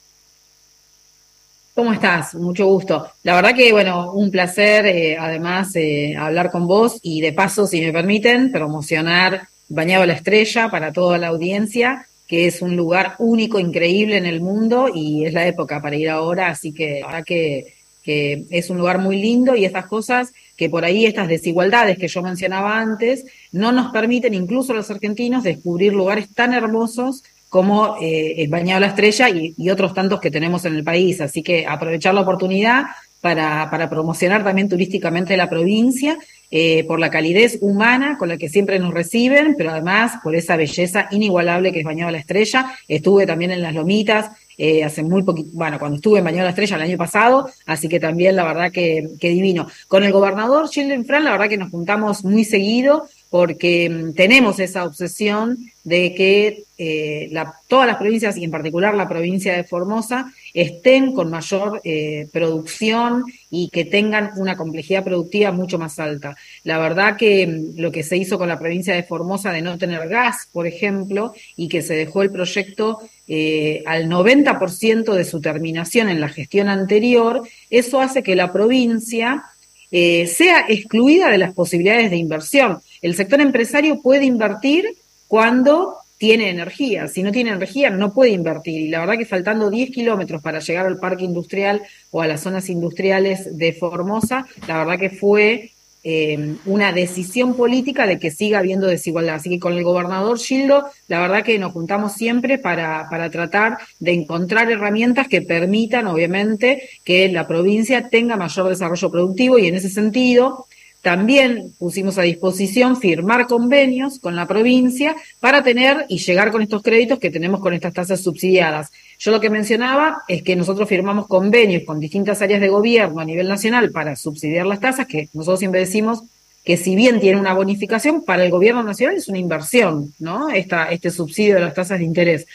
¿Cómo 1.74 1.94
estás? 1.94 2.36
Mucho 2.36 2.66
gusto. 2.68 3.08
La 3.24 3.36
verdad 3.36 3.56
que, 3.56 3.72
bueno, 3.72 4.12
un 4.12 4.30
placer, 4.32 4.86
eh, 4.86 5.18
además, 5.18 5.76
eh, 5.76 6.16
hablar 6.18 6.52
con 6.52 6.68
vos 6.68 7.00
y 7.02 7.22
de 7.22 7.34
paso, 7.34 7.68
si 7.68 7.82
me 7.82 7.94
permiten, 7.94 8.52
promocionar 8.52 9.48
Bañado 9.72 10.02
a 10.02 10.08
la 10.08 10.14
Estrella 10.14 10.70
para 10.72 10.92
toda 10.92 11.20
la 11.20 11.28
audiencia, 11.28 12.08
que 12.28 12.48
es 12.48 12.64
un 12.64 12.76
lugar 12.76 13.14
único, 13.20 13.60
increíble 13.60 14.18
en 14.18 14.26
el 14.26 14.42
mundo 14.42 14.88
y 14.92 15.26
es 15.26 15.34
la 15.34 15.46
época 15.46 15.80
para 15.80 15.96
ir 15.96 16.10
ahora, 16.10 16.48
así 16.48 16.74
que 16.74 17.02
la 17.02 17.08
verdad 17.08 17.24
que, 17.24 17.78
es 18.12 18.72
un 18.72 18.80
lugar 18.80 18.98
muy 18.98 19.22
lindo 19.22 19.56
y 19.56 19.66
estas 19.66 19.86
cosas 19.86 20.34
que 20.58 20.68
por 20.68 20.84
ahí 20.84 21.06
estas 21.06 21.28
desigualdades 21.28 22.00
que 22.00 22.08
yo 22.08 22.24
mencionaba 22.24 22.80
antes 22.80 23.26
no 23.52 23.72
nos 23.72 23.92
permiten 23.92 24.34
incluso 24.34 24.74
los 24.74 24.90
argentinos 24.90 25.44
descubrir 25.44 25.94
lugares 25.94 26.34
tan 26.34 26.56
hermosos 26.56 27.24
como 27.50 27.98
eh, 28.00 28.48
Bañado 28.48 28.80
la 28.80 28.88
Estrella 28.88 29.28
y, 29.30 29.70
otros 29.70 29.94
tantos 29.94 30.22
que 30.22 30.32
tenemos 30.32 30.66
en 30.66 30.76
el 30.76 30.84
país. 30.84 31.20
Así 31.20 31.44
que 31.44 31.66
aprovechar 31.68 32.14
la 32.14 32.22
oportunidad 32.22 32.86
para, 33.22 33.70
para 33.70 33.90
promocionar 33.90 34.44
también 34.44 34.70
turísticamente 34.70 35.36
la 35.36 35.50
provincia, 35.50 36.18
eh, 36.52 36.84
por 36.86 37.00
la 37.00 37.12
calidez 37.12 37.60
humana 37.62 38.18
con 38.18 38.30
la 38.30 38.38
que 38.38 38.50
siempre 38.50 38.80
nos 38.80 38.92
reciben, 38.92 39.54
pero 39.56 39.70
además 39.70 40.14
por 40.24 40.36
esa 40.36 40.56
belleza 40.56 41.08
inigualable 41.12 41.72
que 41.72 41.80
es 41.80 41.86
Bañado 41.86 42.12
la 42.12 42.18
Estrella. 42.18 42.72
Estuve 42.88 43.28
también 43.28 43.52
en 43.52 43.62
las 43.62 43.76
Lomitas, 43.76 44.32
eh, 44.58 44.84
hace 44.84 45.04
muy 45.04 45.22
poquito, 45.22 45.50
bueno, 45.54 45.78
cuando 45.78 45.98
estuve 45.98 46.20
en 46.20 46.26
Bañado 46.26 46.46
la 46.46 46.50
Estrella 46.50 46.78
el 46.78 46.82
año 46.82 46.98
pasado, 46.98 47.50
así 47.68 47.88
que 47.88 48.00
también 48.00 48.36
la 48.36 48.46
verdad 48.46 48.72
que, 48.72 49.10
que 49.20 49.30
divino. 49.30 49.68
Con 49.88 50.04
el 50.04 50.12
gobernador 50.12 50.70
Sheldon 50.70 51.06
Fran, 51.06 51.24
la 51.24 51.32
verdad 51.32 51.50
que 51.50 51.58
nos 51.58 51.70
juntamos 51.70 52.26
muy 52.26 52.44
seguido 52.44 53.08
porque 53.30 53.90
mm, 53.90 54.14
tenemos 54.14 54.60
esa 54.60 54.86
obsesión 54.86 55.58
de 55.84 56.14
que 56.14 56.64
eh, 56.78 57.32
todas 57.68 57.88
las 57.88 57.98
provincias, 57.98 58.38
y 58.38 58.44
en 58.44 58.52
particular 58.52 58.96
la 58.96 59.08
provincia 59.08 59.54
de 59.54 59.64
Formosa, 59.64 60.32
estén 60.54 61.14
con 61.14 61.30
mayor 61.30 61.82
eh, 61.84 62.28
producción 62.32 63.24
y 63.50 63.70
que 63.70 63.86
tengan 63.86 64.32
una 64.38 64.56
complejidad 64.56 65.04
productiva 65.04 65.52
mucho 65.52 65.78
más 65.78 66.00
alta. 66.00 66.36
La 66.64 66.78
verdad 66.78 67.18
que 67.18 67.48
mm, 67.48 67.80
lo 67.80 67.92
que 67.92 68.04
se 68.04 68.18
hizo 68.18 68.38
con 68.38 68.50
la 68.50 68.60
provincia 68.60 68.94
de 68.94 69.04
Formosa 69.04 69.52
de 69.52 69.62
no 69.62 69.78
tener 69.78 70.08
gas, 70.10 70.48
por 70.52 70.68
ejemplo, 70.68 71.34
y 71.56 71.68
que 71.70 71.82
se 71.82 71.96
dejó 71.96 72.22
el 72.24 72.32
proyecto 72.32 73.00
eh, 73.28 73.84
al 73.86 74.08
90% 74.08 75.14
de 75.14 75.26
su 75.26 75.42
terminación 75.42 76.10
en 76.10 76.22
la 76.22 76.30
gestión 76.30 76.68
anterior, 76.68 77.48
eso 77.70 78.00
hace 78.00 78.24
que 78.24 78.36
la 78.36 78.52
provincia 78.52 79.44
sea 79.92 80.66
excluida 80.70 81.32
de 81.32 81.40
las 81.40 81.56
posibilidades 81.56 82.12
de 82.12 82.18
inversión. 82.18 82.80
El 83.02 83.16
sector 83.16 83.42
empresario 83.42 84.02
puede 84.02 84.26
invertir 84.26 84.86
cuando 85.28 85.98
tiene 86.20 86.50
energía. 86.50 87.08
Si 87.08 87.24
no 87.24 87.32
tiene 87.32 87.52
energía, 87.52 87.90
no 87.90 88.14
puede 88.14 88.32
invertir. 88.32 88.82
Y 88.82 88.90
la 88.90 89.00
verdad 89.00 89.18
que 89.18 89.26
faltando 89.26 89.70
10 89.70 89.90
kilómetros 89.92 90.42
para 90.42 90.60
llegar 90.60 90.86
al 90.86 91.00
parque 91.00 91.24
industrial 91.24 91.82
o 92.12 92.22
a 92.22 92.28
las 92.28 92.42
zonas 92.42 92.70
industriales 92.70 93.58
de 93.58 93.72
Formosa, 93.72 94.46
la 94.68 94.80
verdad 94.80 95.00
que 95.00 95.10
fue 95.10 95.72
eh, 96.04 96.56
una 96.66 96.92
decisión 96.92 97.56
política 97.56 98.06
de 98.06 98.20
que 98.20 98.32
siga 98.32 98.60
habiendo 98.60 98.88
desigualdad. 98.88 99.36
Así 99.36 99.50
que 99.50 99.60
con 99.60 99.74
el 99.74 99.84
gobernador 99.84 100.38
Gildo, 100.38 100.88
la 101.08 101.22
verdad 101.22 101.44
que 101.44 101.58
nos 101.58 101.72
juntamos 101.72 102.14
siempre 102.14 102.58
para, 102.58 103.08
para 103.10 103.30
tratar 103.30 103.78
de 104.00 104.12
encontrar 104.12 104.70
herramientas 104.70 105.30
que 105.30 105.42
permitan, 105.42 106.06
obviamente, 106.08 106.90
que 107.06 107.30
la 107.30 107.48
provincia 107.48 108.10
tenga 108.10 108.36
mayor 108.36 108.68
desarrollo 108.68 109.10
productivo 109.10 109.58
y 109.58 109.68
en 109.68 109.76
ese 109.76 109.90
sentido 109.90 110.68
también 111.02 111.74
pusimos 111.78 112.18
a 112.18 112.24
disposición 112.24 112.98
firmar 112.98 113.48
convenios 113.48 114.20
con 114.20 114.36
la 114.36 114.48
provincia 114.48 115.16
para 115.40 115.64
tener 115.64 116.06
y 116.10 116.18
llegar 116.18 116.52
con 116.52 116.62
estos 116.62 116.82
créditos 116.82 117.20
que 117.20 117.32
tenemos 117.32 117.62
con 117.62 117.74
estas 117.74 117.94
tasas 117.94 118.22
subsidiadas. 118.22 118.92
Yo 119.18 119.32
lo 119.32 119.40
que 119.40 119.50
mencionaba 119.50 120.24
es 120.28 120.44
que 120.44 120.56
nosotros 120.56 120.90
firmamos 120.90 121.28
convenios 121.28 121.84
con 121.86 122.00
distintas 122.00 122.42
áreas 122.42 122.60
de 122.60 122.68
gobierno 122.68 123.22
a 123.22 123.26
nivel 123.26 123.48
nacional 123.48 123.92
para 123.92 124.16
subsidiar 124.16 124.66
las 124.66 124.82
tasas, 124.82 125.08
que 125.08 125.30
nosotros 125.34 125.60
siempre 125.60 125.80
decimos 125.80 126.24
que 126.66 126.76
si 126.76 126.96
bien 126.96 127.22
tiene 127.22 127.40
una 127.40 127.54
bonificación, 127.54 128.24
para 128.26 128.44
el 128.44 128.52
gobierno 128.52 128.84
nacional 128.84 129.16
es 129.16 129.30
una 129.30 129.38
inversión, 129.38 130.14
¿no? 130.20 130.50
Esta, 130.50 130.92
este 130.92 131.10
subsidio 131.10 131.56
de 131.56 131.62
las 131.62 131.74
tasas 131.74 132.00
de 132.00 132.06
interés. 132.06 132.46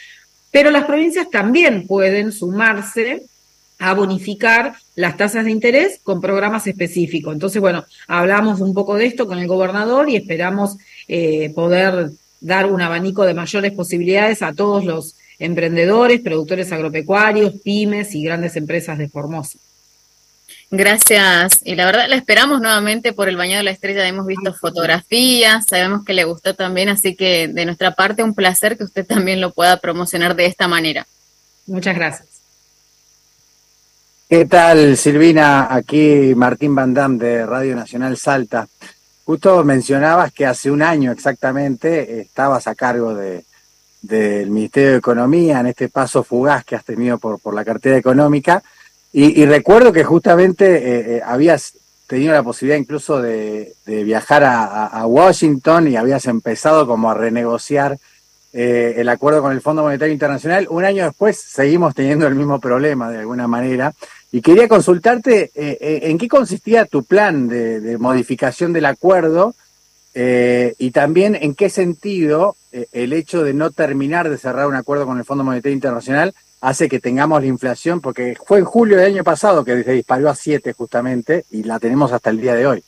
Pero 0.51 0.69
las 0.69 0.85
provincias 0.85 1.29
también 1.29 1.87
pueden 1.87 2.31
sumarse 2.31 3.23
a 3.79 3.93
bonificar 3.93 4.75
las 4.95 5.17
tasas 5.17 5.45
de 5.45 5.51
interés 5.51 5.99
con 6.01 6.21
programas 6.21 6.67
específicos. 6.67 7.33
Entonces, 7.33 7.61
bueno, 7.61 7.85
hablamos 8.07 8.61
un 8.61 8.73
poco 8.73 8.95
de 8.95 9.05
esto 9.05 9.27
con 9.27 9.39
el 9.39 9.47
gobernador 9.47 10.09
y 10.09 10.15
esperamos 10.15 10.77
eh, 11.07 11.51
poder 11.53 12.11
dar 12.39 12.71
un 12.71 12.81
abanico 12.81 13.23
de 13.23 13.33
mayores 13.33 13.73
posibilidades 13.73 14.41
a 14.41 14.53
todos 14.53 14.85
los 14.85 15.15
emprendedores, 15.39 16.21
productores 16.21 16.71
agropecuarios, 16.71 17.53
pymes 17.63 18.15
y 18.15 18.23
grandes 18.23 18.55
empresas 18.55 18.97
de 18.97 19.09
Formosa. 19.09 19.57
Gracias. 20.71 21.59
Y 21.63 21.75
la 21.75 21.85
verdad 21.85 22.07
la 22.07 22.15
esperamos 22.15 22.59
nuevamente 22.59 23.13
por 23.13 23.29
el 23.29 23.37
baño 23.37 23.57
de 23.57 23.63
la 23.63 23.71
estrella. 23.71 24.07
Hemos 24.07 24.25
visto 24.25 24.53
fotografías, 24.53 25.65
sabemos 25.67 26.03
que 26.05 26.13
le 26.13 26.23
gustó 26.23 26.53
también, 26.53 26.89
así 26.89 27.15
que 27.15 27.47
de 27.47 27.65
nuestra 27.65 27.91
parte 27.91 28.23
un 28.23 28.33
placer 28.33 28.77
que 28.77 28.83
usted 28.83 29.05
también 29.05 29.41
lo 29.41 29.51
pueda 29.51 29.77
promocionar 29.77 30.35
de 30.35 30.45
esta 30.45 30.67
manera. 30.67 31.05
Muchas 31.67 31.95
gracias. 31.95 32.34
¿Qué 34.27 34.45
tal, 34.45 34.97
Silvina? 34.97 35.67
Aquí 35.73 36.33
Martín 36.35 36.73
Bandam 36.73 37.19
de 37.19 37.45
Radio 37.45 37.75
Nacional 37.75 38.17
Salta. 38.17 38.67
Justo 39.23 39.63
mencionabas 39.63 40.33
que 40.33 40.47
hace 40.47 40.71
un 40.71 40.81
año 40.81 41.11
exactamente 41.11 42.21
estabas 42.21 42.65
a 42.65 42.73
cargo 42.73 43.13
de, 43.13 43.45
del 44.01 44.49
Ministerio 44.49 44.91
de 44.91 44.97
Economía 44.97 45.59
en 45.59 45.67
este 45.67 45.89
paso 45.89 46.23
fugaz 46.23 46.65
que 46.65 46.75
has 46.75 46.83
tenido 46.83 47.19
por, 47.19 47.39
por 47.39 47.53
la 47.53 47.63
cartera 47.63 47.97
económica. 47.97 48.63
Y, 49.13 49.45
recuerdo 49.45 49.93
que 49.93 50.03
justamente 50.03 50.75
eh, 50.75 51.17
eh, 51.17 51.21
habías 51.23 51.73
tenido 52.07 52.33
la 52.33 52.43
posibilidad 52.43 52.79
incluso 52.79 53.21
de, 53.21 53.75
viajar 53.85 54.43
a, 54.43 55.05
Washington 55.05 55.87
y 55.87 55.97
habías 55.97 56.25
empezado 56.25 56.85
como 56.87 57.09
a 57.09 57.13
renegociar 57.13 57.97
eh, 58.57 59.01
el 59.01 59.09
acuerdo 59.09 59.41
con 59.41 59.51
el 59.51 59.59
Fondo 59.59 59.83
Monetario 59.83 60.13
Internacional. 60.13 60.67
Un 60.69 60.85
año 60.85 61.03
después 61.03 61.35
seguimos 61.37 61.93
teniendo 61.93 62.25
el 62.25 62.35
mismo 62.35 62.61
problema 62.61 63.11
de 63.11 63.19
alguna 63.19 63.49
manera. 63.49 63.93
Y 64.31 64.39
quería 64.41 64.69
consultarte 64.69 65.51
eh, 65.53 65.77
eh, 65.81 65.99
en 66.03 66.17
qué 66.17 66.29
consistía 66.29 66.85
tu 66.85 67.03
plan 67.03 67.49
de, 67.49 67.97
modificación 67.99 68.71
del 68.71 68.85
acuerdo 68.85 69.55
y 70.17 70.91
también 70.91 71.35
en 71.35 71.55
qué 71.55 71.69
sentido 71.69 72.55
el 72.93 73.11
hecho 73.11 73.43
de 73.43 73.53
no 73.53 73.71
terminar 73.71 74.29
de 74.29 74.37
cerrar 74.37 74.67
un 74.67 74.75
acuerdo 74.75 75.05
con 75.05 75.17
el 75.17 75.25
Fondo 75.25 75.43
Monetario 75.43 75.75
Internacional 75.75 76.33
hace 76.61 76.87
que 76.87 77.01
tengamos 77.01 77.41
la 77.41 77.47
inflación, 77.47 77.99
porque 77.99 78.37
fue 78.45 78.59
en 78.59 78.65
julio 78.65 78.95
del 78.95 79.07
año 79.07 79.25
pasado 79.25 79.65
que 79.65 79.83
se 79.83 79.91
disparó 79.91 80.29
a 80.29 80.35
7 80.35 80.71
justamente 80.71 81.43
y 81.51 81.63
la 81.63 81.79
tenemos 81.79 82.13
hasta 82.13 82.29
el 82.29 82.39
día 82.39 82.55
de 82.55 82.65
hoy. 82.65 82.83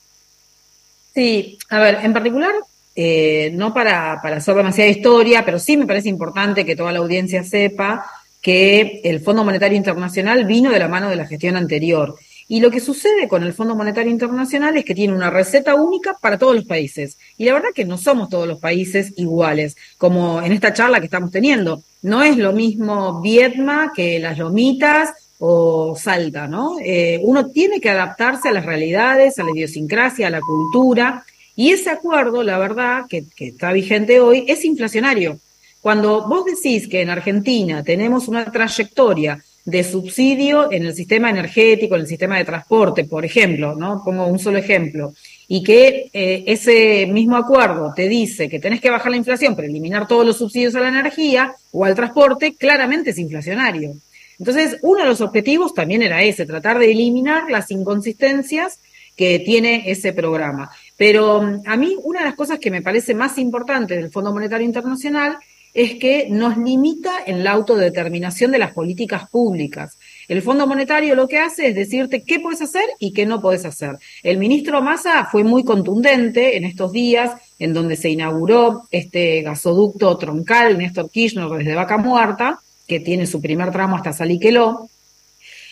Sí, 1.13 1.57
a 1.69 1.79
ver, 1.79 1.99
en 2.01 2.13
particular 2.13 2.53
eh, 2.99 3.51
no 3.53 3.75
para, 3.75 4.19
para 4.23 4.37
hacer 4.37 4.55
demasiada 4.55 4.89
historia, 4.89 5.45
pero 5.45 5.59
sí 5.59 5.77
me 5.77 5.85
parece 5.85 6.09
importante 6.09 6.65
que 6.65 6.75
toda 6.75 6.91
la 6.91 6.97
audiencia 6.97 7.43
sepa 7.43 8.03
que 8.41 9.01
el 9.03 9.19
Fondo 9.19 9.43
Monetario 9.43 9.77
Internacional 9.77 10.45
vino 10.45 10.71
de 10.71 10.79
la 10.79 10.87
mano 10.87 11.07
de 11.07 11.15
la 11.15 11.27
gestión 11.27 11.55
anterior. 11.55 12.15
Y 12.47 12.59
lo 12.59 12.71
que 12.71 12.79
sucede 12.79 13.27
con 13.27 13.43
el 13.43 13.53
Fondo 13.53 13.75
Monetario 13.75 14.11
Internacional 14.11 14.75
es 14.77 14.83
que 14.83 14.95
tiene 14.95 15.13
una 15.13 15.29
receta 15.29 15.75
única 15.75 16.15
para 16.19 16.39
todos 16.39 16.55
los 16.55 16.65
países. 16.65 17.19
Y 17.37 17.45
la 17.45 17.53
verdad 17.53 17.69
que 17.75 17.85
no 17.85 17.99
somos 17.99 18.29
todos 18.29 18.47
los 18.47 18.59
países 18.59 19.13
iguales, 19.17 19.77
como 19.99 20.41
en 20.41 20.51
esta 20.51 20.73
charla 20.73 20.99
que 20.99 21.05
estamos 21.05 21.29
teniendo. 21.29 21.83
No 22.01 22.23
es 22.23 22.35
lo 22.35 22.51
mismo 22.51 23.21
Vietnam 23.21 23.91
que 23.95 24.17
las 24.17 24.39
Lomitas 24.39 25.11
o 25.37 25.95
Salta, 25.95 26.47
¿no? 26.47 26.77
Eh, 26.83 27.19
uno 27.21 27.51
tiene 27.51 27.79
que 27.79 27.91
adaptarse 27.91 28.49
a 28.49 28.53
las 28.53 28.65
realidades, 28.65 29.37
a 29.37 29.43
la 29.43 29.51
idiosincrasia, 29.51 30.27
a 30.27 30.31
la 30.31 30.41
cultura. 30.41 31.23
Y 31.57 31.71
ese 31.71 31.89
acuerdo, 31.89 32.43
la 32.43 32.59
verdad, 32.59 33.05
que, 33.09 33.25
está 33.39 33.73
vigente 33.73 34.19
hoy, 34.19 34.45
es 34.47 34.63
inflacionario. 34.63 35.39
Cuando 35.81 36.27
vos 36.27 36.45
decís 36.45 36.87
que 36.87 37.01
en 37.01 37.09
Argentina 37.09 37.83
tenemos 37.83 38.27
una 38.27 38.51
trayectoria 38.51 39.43
de 39.65 39.83
subsidio 39.83 40.71
en 40.71 40.85
el 40.85 40.93
sistema 40.93 41.31
energético, 41.31 41.95
en 41.95 42.01
el 42.01 42.07
sistema 42.07 42.37
de 42.37 42.45
transporte, 42.45 43.05
por 43.05 43.25
ejemplo, 43.25 43.73
¿no? 43.75 44.03
Pongo 44.05 44.27
un 44.27 44.37
solo 44.37 44.59
ejemplo, 44.59 45.13
y 45.47 45.63
que 45.63 46.11
eh, 46.13 46.43
ese 46.45 47.07
mismo 47.07 47.35
acuerdo 47.35 47.91
te 47.95 48.07
dice 48.07 48.47
que 48.47 48.59
tenés 48.59 48.79
que 48.79 48.91
bajar 48.91 49.09
la 49.09 49.17
inflación 49.17 49.55
para 49.55 49.67
eliminar 49.67 50.07
todos 50.07 50.27
los 50.27 50.37
subsidios 50.37 50.75
a 50.75 50.81
la 50.81 50.89
energía 50.89 51.55
o 51.71 51.85
al 51.85 51.95
transporte, 51.95 52.53
claramente 52.53 53.09
es 53.09 53.17
inflacionario. 53.17 53.95
Entonces, 54.37 54.77
uno 54.83 55.01
de 55.01 55.09
los 55.09 55.21
objetivos 55.21 55.73
también 55.73 56.03
era 56.03 56.21
ese, 56.21 56.45
tratar 56.45 56.77
de 56.77 56.91
eliminar 56.91 57.49
las 57.49 57.71
inconsistencias 57.71 58.79
que 59.17 59.39
tiene 59.39 59.89
ese 59.89 60.13
programa. 60.13 60.69
Pero 60.97 61.41
mm, 61.41 61.61
a 61.65 61.77
mí 61.77 61.95
una 62.03 62.19
de 62.19 62.25
las 62.25 62.35
cosas 62.35 62.59
que 62.59 62.71
me 62.71 62.81
parece 62.81 63.13
más 63.13 63.37
importante 63.37 63.95
del 63.95 64.11
Fondo 64.11 64.33
Monetario 64.33 64.65
Internacional 64.65 65.37
es 65.73 65.95
que 65.99 66.27
nos 66.27 66.57
limita 66.57 67.11
en 67.25 67.43
la 67.43 67.51
autodeterminación 67.51 68.51
de 68.51 68.57
las 68.57 68.73
políticas 68.73 69.29
públicas. 69.29 69.99
El 70.27 70.41
Fondo 70.41 70.65
Monetario 70.65 71.13
lo 71.13 71.27
que 71.27 71.37
hace 71.37 71.67
es 71.67 71.75
decirte 71.75 72.23
qué 72.23 72.39
puedes 72.39 72.63
hacer 72.63 72.85
y 72.97 73.13
qué 73.13 73.27
no 73.27 73.39
puedes 73.39 73.63
hacer. 73.63 73.97
El 74.23 74.39
ministro 74.39 74.81
Massa 74.81 75.27
fue 75.31 75.43
muy 75.43 75.63
contundente 75.63 76.57
en 76.57 76.63
estos 76.63 76.91
días 76.91 77.31
en 77.59 77.75
donde 77.75 77.95
se 77.95 78.09
inauguró 78.09 78.87
este 78.89 79.43
gasoducto 79.43 80.17
troncal 80.17 80.79
Néstor 80.79 81.11
Kirchner 81.11 81.47
desde 81.47 81.75
Vaca 81.75 81.97
Muerta, 81.97 82.59
que 82.87 82.99
tiene 82.99 83.27
su 83.27 83.39
primer 83.39 83.71
tramo 83.71 83.97
hasta 83.97 84.13
Saliqueló. 84.13 84.89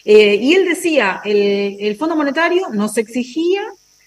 Eh, 0.03 0.35
y 0.35 0.53
él 0.53 0.65
decía, 0.65 1.21
el, 1.25 1.77
el 1.79 1.95
Fondo 1.95 2.15
Monetario 2.15 2.69
nos 2.71 2.95
exigía 2.99 3.63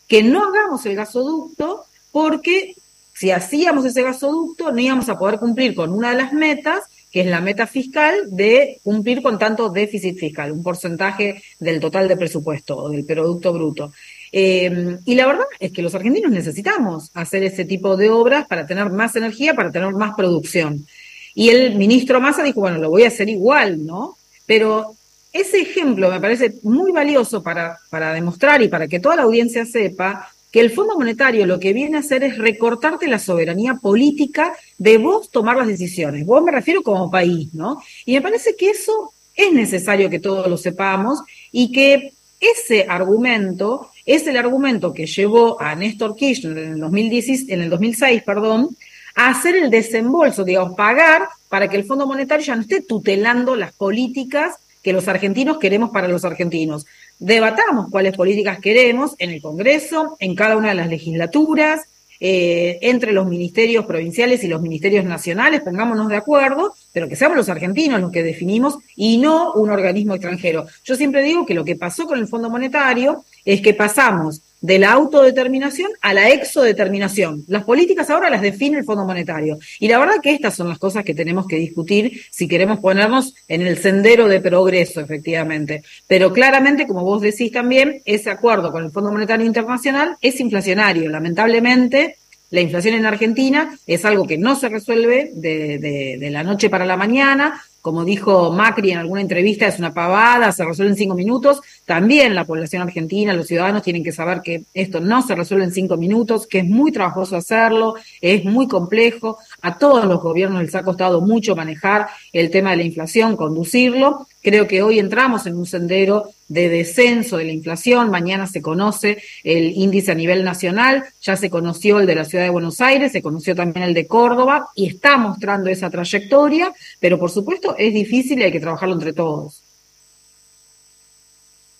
que 0.09 0.23
no 0.23 0.43
hagamos 0.45 0.85
el 0.87 0.97
gasoducto 0.97 1.85
porque 2.11 2.75
si 3.15 3.31
hacíamos 3.31 3.85
ese 3.85 4.03
gasoducto 4.03 4.73
no 4.73 4.81
íbamos 4.81 5.09
a 5.09 5.19
poder 5.19 5.39
cumplir 5.39 5.75
con 5.75 5.93
una 5.93 6.11
de 6.11 6.17
las 6.17 6.33
metas, 6.33 6.85
que 7.13 7.21
es 7.21 7.27
la 7.27 7.41
meta 7.41 7.67
fiscal 7.67 8.15
de 8.31 8.81
cumplir 8.83 9.23
con 9.23 9.39
tanto 9.39 9.69
déficit 9.71 10.19
fiscal, 10.19 10.53
un 10.53 10.63
porcentaje 10.63 11.43
del 11.59 11.81
total 11.81 12.09
de 12.09 12.17
presupuesto 12.17 12.77
o 12.77 12.91
del 12.91 13.05
producto 13.05 13.53
bruto. 13.53 13.93
Eh, 14.31 14.99
y 15.05 15.15
la 15.15 15.27
verdad 15.27 15.47
es 15.59 15.73
que 15.73 15.83
los 15.83 15.95
argentinos 15.95 16.31
necesitamos 16.31 17.11
hacer 17.15 17.43
ese 17.45 17.65
tipo 17.65 17.97
de 17.97 18.11
obras 18.11 18.47
para 18.47 18.67
tener 18.67 18.91
más 18.91 19.17
energía, 19.17 19.55
para 19.55 19.73
tener 19.73 19.93
más 19.95 20.15
producción. 20.15 20.87
Y 21.35 21.51
el 21.51 21.77
ministro 21.77 22.21
Massa 22.21 22.43
dijo, 22.43 22.61
bueno, 22.61 22.79
lo 22.79 22.91
voy 22.91 23.05
a 23.05 23.09
hacer 23.09 23.29
igual, 23.29 23.87
¿no? 23.87 24.17
Pero 24.47 24.95
ese 25.41 25.61
ejemplo 25.61 26.11
me 26.11 26.21
parece 26.21 26.55
muy 26.63 26.93
valioso 26.93 27.43
para, 27.43 27.79
para 27.91 28.13
demostrar 28.13 28.63
y 28.63 28.69
para 28.69 28.89
que 28.89 29.01
toda 29.01 29.17
la 29.17 29.23
audiencia 29.23 29.65
sepa 29.65 30.31
que 30.51 30.61
el 30.61 30.71
Fondo 30.71 30.99
Monetario 30.99 31.47
lo 31.47 31.61
que 31.61 31.73
viene 31.73 31.97
a 31.97 32.01
hacer 32.01 32.25
es 32.25 32.39
recortarte 32.39 33.07
la 33.07 33.19
soberanía 33.19 33.75
política 33.75 34.55
de 34.79 34.99
vos 34.99 35.31
tomar 35.31 35.57
las 35.57 35.69
decisiones. 35.69 36.25
Vos 36.25 36.43
me 36.43 36.53
refiero 36.53 36.83
como 36.83 37.11
país, 37.11 37.53
¿no? 37.53 37.83
Y 38.07 38.15
me 38.15 38.23
parece 38.23 38.57
que 38.57 38.71
eso 38.71 39.13
es 39.35 39.53
necesario 39.53 40.11
que 40.11 40.19
todos 40.19 40.49
lo 40.49 40.57
sepamos 40.57 41.21
y 41.53 41.71
que 41.71 42.13
ese 42.41 42.87
argumento 42.89 43.91
es 44.07 44.27
el 44.27 44.37
argumento 44.37 44.95
que 44.95 45.07
llevó 45.07 45.61
a 45.61 45.75
Néstor 45.75 46.17
Kirchner 46.17 46.57
en 46.57 46.73
el, 46.75 46.81
2016, 46.81 47.51
en 47.51 47.61
el 47.61 47.71
2006, 47.71 48.23
perdón, 48.23 48.77
a 49.15 49.31
hacer 49.31 49.57
el 49.57 49.71
desembolso, 49.71 50.45
digamos, 50.45 50.77
pagar 50.77 51.29
para 51.49 51.69
que 51.69 51.77
el 51.77 51.85
Fondo 51.85 52.07
Monetario 52.07 52.47
ya 52.47 52.57
no 52.57 52.63
esté 52.63 52.81
tutelando 52.81 53.55
las 53.55 53.73
políticas 53.75 54.57
que 54.89 54.95
los 54.95 55.07
argentinos 55.07 55.59
queremos 55.59 55.91
para 55.91 56.09
los 56.09 56.25
argentinos. 56.25 56.87
Debatamos 57.19 57.91
cuáles 57.91 58.17
políticas 58.17 58.59
queremos 58.59 59.17
en 59.19 59.29
el 59.29 59.43
Congreso, 59.43 60.17
en 60.19 60.35
cada 60.35 60.57
una 60.57 60.71
de 60.71 60.77
las 60.77 60.89
legislaturas, 60.89 61.83
eh, 62.21 62.79
entre 62.81 63.13
los 63.13 63.27
ministerios 63.27 63.85
provinciales 63.85 64.43
y 64.45 64.49
los 64.49 64.63
ministerios 64.63 65.05
nacionales, 65.05 65.61
pongámonos 65.61 66.09
de 66.09 66.17
acuerdo, 66.17 66.73
pero 66.91 67.07
que 67.07 67.17
seamos 67.17 67.37
los 67.37 67.51
argentinos 67.51 68.01
los 68.01 68.11
que 68.11 68.23
definimos 68.23 68.79
y 68.97 69.19
no 69.19 69.53
un 69.53 69.69
organismo 69.69 70.15
extranjero. 70.15 70.65
Yo 70.85 70.97
siempre 70.97 71.23
digo 71.23 71.45
que 71.45 71.53
lo 71.53 71.67
que 71.67 71.77
pasó 71.77 72.07
con 72.07 72.19
el 72.19 72.27
Fondo 72.27 72.49
Monetario 72.49 73.25
es 73.45 73.61
que 73.61 73.75
pasamos 73.75 74.41
de 74.61 74.79
la 74.79 74.93
autodeterminación 74.93 75.91
a 76.01 76.13
la 76.13 76.31
exodeterminación. 76.31 77.45
Las 77.47 77.65
políticas 77.65 78.11
ahora 78.11 78.31
las 78.31 78.43
define 78.43 78.79
el 78.79 78.85
Fondo 78.85 79.05
Monetario. 79.05 79.59
Y 79.79 79.89
la 79.89 79.99
verdad 79.99 80.21
que 80.23 80.33
estas 80.33 80.55
son 80.55 80.69
las 80.69 80.79
cosas 80.79 81.05
que 81.05 81.15
tenemos 81.15 81.47
que 81.47 81.57
discutir 81.57 82.23
si 82.31 82.49
queremos 82.49 82.81
ponernos 82.81 83.35
en 83.47 83.63
el 83.63 83.79
sendero 83.79 84.29
de 84.29 84.41
progreso, 84.41 85.01
efectivamente. 85.01 85.83
Pero 86.07 86.33
claramente, 86.33 86.87
como 86.87 87.05
vos 87.05 87.23
decís 87.23 87.53
también, 87.53 88.03
ese 88.05 88.31
acuerdo 88.31 88.73
con 88.73 88.85
el 88.85 88.91
Fondo 88.91 89.13
Monetario 89.13 89.47
Internacional 89.47 90.17
es 90.21 90.41
inflacionario. 90.41 91.09
Lamentablemente, 91.09 92.17
la 92.51 92.61
inflación 92.61 92.95
en 92.95 93.07
Argentina 93.07 93.79
es 93.87 94.05
algo 94.05 94.27
que 94.27 94.39
no 94.39 94.57
se 94.57 94.71
resuelve 94.71 95.31
de, 95.35 95.79
de, 95.79 96.17
de 96.19 96.31
la 96.31 96.43
noche 96.43 96.71
para 96.71 96.87
la 96.87 96.97
mañana, 96.97 97.61
como 97.83 98.05
dijo 98.05 98.53
Macri 98.53 98.91
en 98.91 98.99
alguna 98.99 99.21
entrevista, 99.21 99.67
es 99.67 99.79
una 99.79 99.95
pavada, 99.95 100.53
se 100.53 100.65
resuelve 100.65 100.93
en 100.93 100.99
cinco 100.99 101.15
minutos. 101.15 101.61
También 101.89 102.35
la 102.35 102.45
población 102.45 102.83
argentina, 102.83 103.33
los 103.33 103.47
ciudadanos 103.47 103.83
tienen 103.83 104.05
que 104.05 104.13
saber 104.13 104.43
que 104.43 104.65
esto 104.75 105.01
no 105.01 105.23
se 105.23 105.35
resuelve 105.35 105.65
en 105.65 105.73
cinco 105.73 105.97
minutos, 105.97 106.47
que 106.47 106.59
es 106.59 106.67
muy 106.67 106.93
trabajoso 106.93 107.35
hacerlo, 107.35 107.95
es 108.21 108.45
muy 108.45 108.69
complejo. 108.69 109.39
A 109.63 109.79
todos 109.79 110.05
los 110.05 110.21
gobiernos 110.21 110.61
les 110.61 110.75
ha 110.75 110.83
costado 110.83 111.23
mucho 111.23 111.57
manejar 111.57 112.09
el 112.35 112.51
tema 112.51 112.73
de 112.73 112.77
la 112.77 112.83
inflación, 112.83 113.37
conducirlo. 113.37 114.27
Creo 114.43 114.69
que 114.69 114.83
hoy 114.83 114.99
entramos 114.99 115.47
en 115.47 115.57
un 115.57 115.65
sendero 115.65 116.29
de 116.49 116.69
descenso 116.69 117.39
de 117.39 117.45
la 117.45 117.53
inflación. 117.53 118.11
Mañana 118.11 118.47
se 118.47 118.61
conoce 118.61 119.23
el 119.43 119.73
índice 119.75 120.13
a 120.13 120.15
nivel 120.15 120.45
nacional, 120.45 121.07
ya 121.23 121.37
se 121.37 121.49
conoció 121.49 122.01
el 122.01 122.07
de 122.07 122.17
la 122.17 122.27
ciudad 122.27 122.45
de 122.45 122.51
Buenos 122.51 122.83
Aires, 122.83 123.13
se 123.13 123.23
conoció 123.23 123.55
también 123.55 123.87
el 123.87 123.95
de 123.95 124.07
Córdoba 124.07 124.69
y 124.75 124.89
está 124.89 125.17
mostrando 125.17 125.71
esa 125.71 125.89
trayectoria, 125.89 126.71
pero 127.01 127.19
por 127.19 127.31
supuesto 127.31 127.75
es 127.79 127.95
difícil 127.95 128.41
y 128.41 128.43
hay 128.43 128.53
que 128.53 128.61
trabajarlo 128.61 128.95
entre 128.95 129.15
todos. 129.15 129.63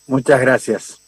Muchas 0.09 0.41
gracias. 0.41 1.01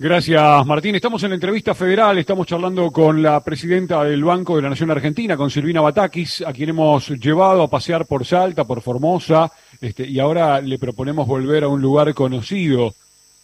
Gracias, 0.00 0.64
Martín. 0.64 0.94
Estamos 0.94 1.24
en 1.24 1.30
la 1.30 1.34
entrevista 1.34 1.74
federal, 1.74 2.16
estamos 2.18 2.46
charlando 2.46 2.88
con 2.92 3.20
la 3.20 3.42
presidenta 3.42 4.04
del 4.04 4.22
Banco 4.22 4.54
de 4.54 4.62
la 4.62 4.70
Nación 4.70 4.92
Argentina, 4.92 5.36
con 5.36 5.50
Silvina 5.50 5.80
Batakis, 5.80 6.42
a 6.46 6.52
quien 6.52 6.68
hemos 6.68 7.08
llevado 7.08 7.64
a 7.64 7.68
pasear 7.68 8.06
por 8.06 8.24
Salta, 8.24 8.62
por 8.62 8.80
Formosa, 8.80 9.50
este, 9.80 10.06
y 10.06 10.20
ahora 10.20 10.60
le 10.60 10.78
proponemos 10.78 11.26
volver 11.26 11.64
a 11.64 11.68
un 11.68 11.82
lugar 11.82 12.14
conocido, 12.14 12.94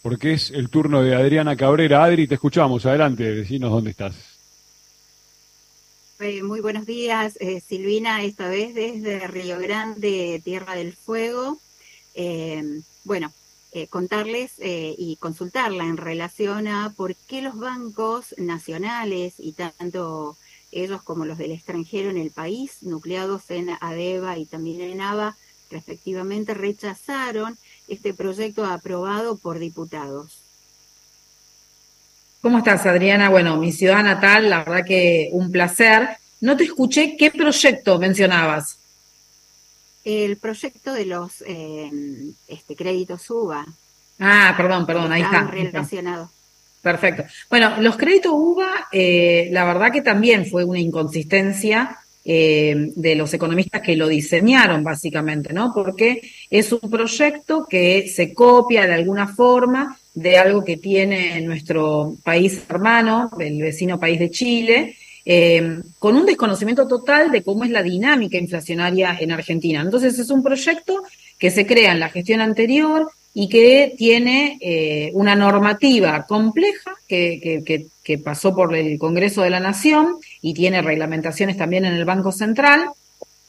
porque 0.01 0.31
es 0.31 0.49
el 0.49 0.69
turno 0.69 1.01
de 1.01 1.13
Adriana 1.13 1.57
Cabrera. 1.57 2.05
Adri, 2.05 2.25
te 2.25 2.35
escuchamos, 2.35 2.85
adelante, 2.85 3.35
decinos 3.35 3.69
dónde 3.69 3.89
estás. 3.89 4.15
Eh, 6.21 6.41
muy 6.41 6.61
buenos 6.61 6.85
días, 6.85 7.37
eh, 7.41 7.59
Silvina, 7.59 8.23
esta 8.23 8.47
vez 8.47 8.73
desde 8.73 9.27
Río 9.27 9.59
Grande, 9.59 10.41
Tierra 10.41 10.75
del 10.75 10.93
Fuego. 10.93 11.59
Eh, 12.13 12.63
bueno, 13.03 13.33
eh, 13.75 13.87
contarles 13.87 14.53
eh, 14.59 14.95
y 14.97 15.17
consultarla 15.17 15.83
en 15.83 15.97
relación 15.97 16.65
a 16.69 16.93
por 16.95 17.13
qué 17.13 17.41
los 17.41 17.59
bancos 17.59 18.33
nacionales 18.37 19.33
y 19.37 19.51
tanto 19.51 20.37
ellos 20.71 21.03
como 21.03 21.25
los 21.25 21.37
del 21.37 21.51
extranjero 21.51 22.09
en 22.09 22.15
el 22.15 22.31
país, 22.31 22.77
nucleados 22.83 23.51
en 23.51 23.71
ADEVA 23.81 24.37
y 24.37 24.45
también 24.45 24.79
en 24.79 25.01
ABA, 25.01 25.35
respectivamente, 25.69 26.53
rechazaron 26.53 27.57
este 27.89 28.13
proyecto 28.13 28.63
aprobado 28.63 29.35
por 29.35 29.59
diputados. 29.59 30.39
¿Cómo 32.39 32.59
estás, 32.59 32.85
Adriana? 32.85 33.29
Bueno, 33.29 33.57
mi 33.57 33.73
ciudad 33.73 34.05
natal, 34.05 34.49
la 34.49 34.63
verdad 34.63 34.85
que 34.85 35.27
un 35.33 35.51
placer. 35.51 36.07
No 36.39 36.55
te 36.55 36.63
escuché 36.63 37.17
qué 37.17 37.29
proyecto 37.29 37.99
mencionabas 37.99 38.77
el 40.05 40.37
proyecto 40.37 40.93
de 40.93 41.05
los 41.05 41.43
eh, 41.45 41.91
este, 42.47 42.75
créditos 42.75 43.29
UBA. 43.29 43.65
Ah, 44.19 44.53
perdón, 44.55 44.85
perdón, 44.85 45.11
ahí 45.11 45.23
está. 45.23 45.47
Relacionado. 45.47 46.29
Perfecto. 46.81 47.23
Bueno, 47.49 47.81
los 47.81 47.97
créditos 47.97 48.31
UBA, 48.33 48.87
eh, 48.91 49.49
la 49.51 49.65
verdad 49.65 49.91
que 49.91 50.03
también 50.03 50.45
fue 50.45 50.63
una 50.63 50.79
inconsistencia 50.79 51.97
eh, 52.23 52.91
de 52.95 53.15
los 53.15 53.33
economistas 53.33 53.81
que 53.81 53.95
lo 53.95 54.07
diseñaron, 54.07 54.83
básicamente, 54.83 55.51
¿no? 55.51 55.73
Porque 55.73 56.21
es 56.49 56.71
un 56.71 56.89
proyecto 56.89 57.65
que 57.67 58.07
se 58.07 58.33
copia 58.33 58.85
de 58.85 58.93
alguna 58.93 59.27
forma 59.27 59.97
de 60.13 60.37
algo 60.37 60.63
que 60.63 60.77
tiene 60.77 61.41
nuestro 61.41 62.15
país 62.23 62.61
hermano, 62.69 63.29
el 63.39 63.61
vecino 63.61 63.99
país 63.99 64.19
de 64.19 64.29
Chile, 64.29 64.95
eh, 65.25 65.81
con 65.97 66.15
un 66.15 66.25
desconocimiento 66.25 66.87
total 66.87 67.31
de 67.31 67.43
cómo 67.43 67.63
es 67.63 67.71
la 67.71 67.81
dinámica 67.81 68.37
inflacionaria 68.37 69.17
en 69.19 69.31
Argentina. 69.31 69.81
Entonces 69.81 70.19
es 70.19 70.29
un 70.29 70.43
proyecto 70.43 71.03
que 71.39 71.49
se 71.51 71.65
crea 71.65 71.91
en 71.91 71.99
la 71.99 72.09
gestión 72.09 72.41
anterior 72.41 73.09
y 73.33 73.49
que 73.49 73.93
tiene 73.97 74.57
eh, 74.61 75.11
una 75.13 75.35
normativa 75.35 76.25
compleja 76.25 76.93
que, 77.07 77.63
que, 77.65 77.87
que 78.03 78.17
pasó 78.17 78.55
por 78.55 78.75
el 78.75 78.97
Congreso 78.97 79.41
de 79.41 79.49
la 79.49 79.59
Nación 79.59 80.17
y 80.41 80.53
tiene 80.53 80.81
reglamentaciones 80.81 81.57
también 81.57 81.85
en 81.85 81.93
el 81.93 82.05
Banco 82.05 82.31
Central. 82.31 82.89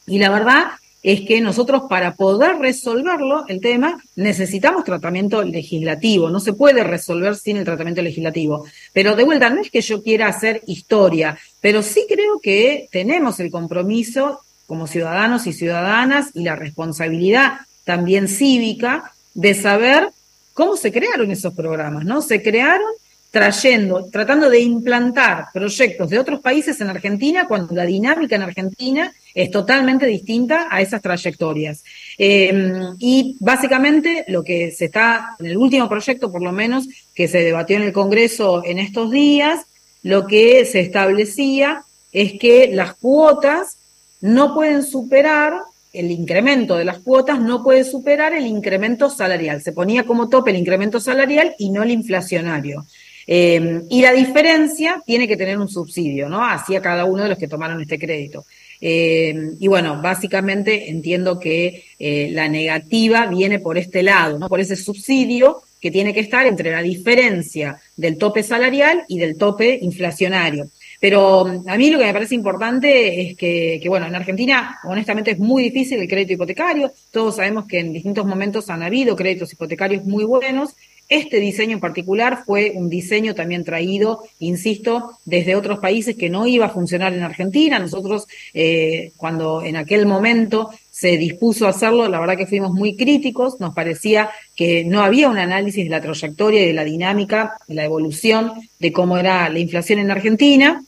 Y 0.07 0.19
la 0.19 0.29
verdad 0.29 0.71
es 1.03 1.21
que 1.21 1.39
nosotros 1.39 1.83
para 1.87 2.15
poder 2.15 2.57
resolverlo, 2.57 3.45
el 3.47 3.61
tema, 3.61 4.01
necesitamos 4.15 4.83
tratamiento 4.83 5.43
legislativo. 5.43 6.29
No 6.29 6.41
se 6.41 6.51
puede 6.51 6.83
resolver 6.83 7.35
sin 7.35 7.55
el 7.55 7.63
tratamiento 7.63 8.01
legislativo. 8.01 8.65
Pero 8.91 9.15
de 9.15 9.23
vuelta, 9.23 9.49
no 9.49 9.61
es 9.61 9.71
que 9.71 9.79
yo 9.79 10.03
quiera 10.03 10.27
hacer 10.27 10.63
historia, 10.67 11.37
pero 11.67 11.83
sí 11.83 12.05
creo 12.07 12.39
que 12.39 12.87
tenemos 12.93 13.41
el 13.41 13.51
compromiso 13.51 14.39
como 14.67 14.87
ciudadanos 14.87 15.47
y 15.47 15.51
ciudadanas 15.51 16.29
y 16.33 16.43
la 16.43 16.55
responsabilidad 16.55 17.55
también 17.83 18.29
cívica 18.29 19.11
de 19.33 19.53
saber 19.53 20.07
cómo 20.53 20.77
se 20.77 20.93
crearon 20.93 21.29
esos 21.29 21.53
programas, 21.53 22.05
¿no? 22.05 22.21
Se 22.21 22.41
crearon 22.41 22.87
trayendo, 23.31 24.05
tratando 24.09 24.49
de 24.49 24.61
implantar 24.61 25.47
proyectos 25.53 26.09
de 26.09 26.19
otros 26.19 26.39
países 26.39 26.79
en 26.79 26.87
Argentina 26.87 27.49
cuando 27.49 27.75
la 27.75 27.85
dinámica 27.85 28.37
en 28.37 28.43
Argentina 28.43 29.11
es 29.35 29.51
totalmente 29.51 30.05
distinta 30.05 30.69
a 30.71 30.79
esas 30.79 31.01
trayectorias. 31.01 31.83
Eh, 32.17 32.93
y 32.97 33.35
básicamente 33.41 34.23
lo 34.29 34.41
que 34.41 34.71
se 34.71 34.85
está, 34.85 35.35
en 35.37 35.47
el 35.47 35.57
último 35.57 35.89
proyecto 35.89 36.31
por 36.31 36.41
lo 36.41 36.53
menos, 36.53 36.87
que 37.13 37.27
se 37.27 37.39
debatió 37.39 37.75
en 37.75 37.83
el 37.83 37.91
Congreso 37.91 38.63
en 38.63 38.79
estos 38.79 39.11
días, 39.11 39.65
lo 40.07 40.25
que 40.25 40.63
se 40.63 40.79
establecía 40.79 41.83
es 42.13 42.39
que 42.39 42.69
las 42.73 42.95
cuotas 42.95 43.77
no 44.21 44.53
pueden 44.53 44.83
superar, 44.83 45.59
el 45.91 46.11
incremento 46.11 46.77
de 46.77 46.85
las 46.85 46.99
cuotas 46.99 47.41
no 47.41 47.61
puede 47.61 47.83
superar 47.83 48.33
el 48.33 48.47
incremento 48.47 49.09
salarial. 49.09 49.61
Se 49.61 49.73
ponía 49.73 50.03
como 50.03 50.29
tope 50.29 50.51
el 50.51 50.57
incremento 50.57 51.01
salarial 51.01 51.55
y 51.59 51.71
no 51.71 51.83
el 51.83 51.91
inflacionario. 51.91 52.85
Eh, 53.27 53.81
y 53.89 54.01
la 54.01 54.13
diferencia 54.13 55.03
tiene 55.05 55.27
que 55.27 55.35
tener 55.35 55.57
un 55.57 55.67
subsidio, 55.67 56.29
¿no? 56.29 56.41
Hacia 56.41 56.81
cada 56.81 57.03
uno 57.03 57.23
de 57.23 57.29
los 57.29 57.37
que 57.37 57.49
tomaron 57.49 57.81
este 57.81 57.99
crédito. 57.99 58.45
Eh, 58.79 59.55
y 59.59 59.67
bueno, 59.67 60.01
básicamente 60.01 60.89
entiendo 60.89 61.37
que 61.37 61.83
eh, 61.99 62.29
la 62.31 62.47
negativa 62.47 63.25
viene 63.25 63.59
por 63.59 63.77
este 63.77 64.03
lado, 64.03 64.39
¿no? 64.39 64.47
Por 64.47 64.61
ese 64.61 64.77
subsidio 64.77 65.63
que 65.79 65.91
tiene 65.91 66.13
que 66.13 66.21
estar 66.21 66.45
entre 66.45 66.71
la 66.71 66.81
diferencia 66.81 67.79
del 67.95 68.17
tope 68.17 68.43
salarial 68.43 69.03
y 69.07 69.19
del 69.19 69.37
tope 69.37 69.77
inflacionario. 69.81 70.69
Pero 70.99 71.45
mm, 71.45 71.69
a 71.69 71.77
mí 71.77 71.89
lo 71.89 71.99
que 71.99 72.05
me 72.05 72.13
parece 72.13 72.35
importante 72.35 73.21
es 73.21 73.37
que, 73.37 73.79
que, 73.81 73.89
bueno, 73.89 74.07
en 74.07 74.15
Argentina 74.15 74.79
honestamente 74.83 75.31
es 75.31 75.39
muy 75.39 75.63
difícil 75.63 75.99
el 75.99 76.07
crédito 76.07 76.33
hipotecario. 76.33 76.91
Todos 77.11 77.35
sabemos 77.35 77.65
que 77.65 77.79
en 77.79 77.93
distintos 77.93 78.25
momentos 78.25 78.69
han 78.69 78.83
habido 78.83 79.15
créditos 79.15 79.53
hipotecarios 79.53 80.05
muy 80.05 80.23
buenos 80.23 80.75
este 81.09 81.39
diseño 81.39 81.73
en 81.73 81.79
particular 81.79 82.43
fue 82.45 82.73
un 82.75 82.89
diseño 82.89 83.33
también 83.33 83.63
traído, 83.63 84.23
insisto, 84.39 85.17
desde 85.25 85.55
otros 85.55 85.79
países 85.79 86.17
que 86.17 86.29
no 86.29 86.47
iba 86.47 86.65
a 86.65 86.69
funcionar 86.69 87.13
en 87.13 87.23
Argentina. 87.23 87.79
Nosotros, 87.79 88.27
eh, 88.53 89.11
cuando 89.15 89.63
en 89.63 89.77
aquel 89.77 90.05
momento 90.05 90.69
se 90.91 91.15
dispuso 91.17 91.65
a 91.65 91.69
hacerlo, 91.69 92.09
la 92.09 92.19
verdad 92.19 92.37
que 92.37 92.47
fuimos 92.47 92.73
muy 92.73 92.95
críticos, 92.95 93.59
nos 93.59 93.73
parecía 93.73 94.29
que 94.55 94.83
no 94.83 95.01
había 95.01 95.29
un 95.29 95.37
análisis 95.37 95.83
de 95.83 95.89
la 95.89 96.01
trayectoria 96.01 96.63
y 96.63 96.67
de 96.67 96.73
la 96.73 96.83
dinámica, 96.83 97.57
de 97.67 97.75
la 97.75 97.85
evolución 97.85 98.51
de 98.79 98.91
cómo 98.91 99.17
era 99.17 99.47
la 99.49 99.59
inflación 99.59 99.99
en 99.99 100.11
Argentina 100.11 100.83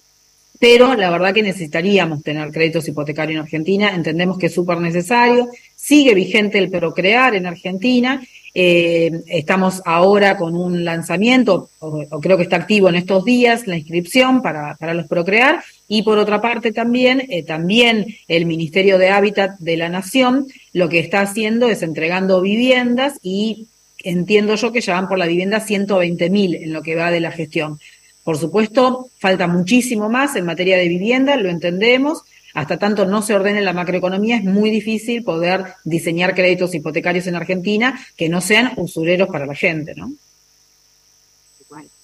pero 0.59 0.93
la 0.93 1.09
verdad 1.09 1.33
que 1.33 1.41
necesitaríamos 1.41 2.21
tener 2.21 2.51
créditos 2.51 2.87
hipotecarios 2.87 3.37
en 3.37 3.43
Argentina, 3.43 3.95
entendemos 3.95 4.37
que 4.37 4.47
es 4.47 4.53
súper 4.53 4.79
necesario, 4.79 5.47
sigue 5.75 6.13
vigente 6.13 6.57
el 6.59 6.69
Procrear 6.69 7.33
en 7.35 7.47
Argentina 7.47 8.21
eh, 8.53 9.21
estamos 9.27 9.81
ahora 9.85 10.37
con 10.37 10.55
un 10.55 10.83
lanzamiento, 10.83 11.69
o, 11.79 12.05
creo 12.19 12.37
que 12.37 12.43
está 12.43 12.55
activo 12.55 12.89
en 12.89 12.95
estos 12.95 13.23
días, 13.25 13.67
la 13.67 13.77
inscripción 13.77 14.41
para, 14.41 14.75
para 14.75 14.93
los 14.93 15.07
Procrear. 15.07 15.63
Y 15.87 16.03
por 16.03 16.17
otra 16.17 16.41
parte 16.41 16.71
también, 16.71 17.25
eh, 17.29 17.43
también 17.43 18.05
el 18.27 18.45
Ministerio 18.45 18.97
de 18.97 19.09
Hábitat 19.09 19.57
de 19.59 19.77
la 19.77 19.89
Nación 19.89 20.47
lo 20.73 20.89
que 20.89 20.99
está 20.99 21.21
haciendo 21.21 21.67
es 21.67 21.81
entregando 21.81 22.41
viviendas 22.41 23.19
y 23.23 23.67
entiendo 24.03 24.55
yo 24.55 24.71
que 24.71 24.81
ya 24.81 24.93
van 24.93 25.07
por 25.07 25.17
la 25.17 25.27
vivienda 25.27 25.59
120 25.59 26.29
mil 26.29 26.55
en 26.55 26.73
lo 26.73 26.81
que 26.81 26.95
va 26.95 27.11
de 27.11 27.19
la 27.19 27.31
gestión. 27.31 27.79
Por 28.23 28.37
supuesto, 28.37 29.07
falta 29.17 29.47
muchísimo 29.47 30.09
más 30.09 30.35
en 30.35 30.45
materia 30.45 30.77
de 30.77 30.87
vivienda, 30.87 31.35
lo 31.35 31.49
entendemos, 31.49 32.23
hasta 32.53 32.77
tanto 32.77 33.05
no 33.05 33.21
se 33.21 33.35
ordene 33.35 33.61
la 33.61 33.73
macroeconomía, 33.73 34.37
es 34.37 34.43
muy 34.43 34.69
difícil 34.69 35.23
poder 35.23 35.65
diseñar 35.83 36.35
créditos 36.35 36.73
hipotecarios 36.73 37.27
en 37.27 37.35
Argentina 37.35 37.99
que 38.17 38.29
no 38.29 38.41
sean 38.41 38.73
usureros 38.77 39.29
para 39.29 39.45
la 39.45 39.55
gente, 39.55 39.93
¿no? 39.95 40.11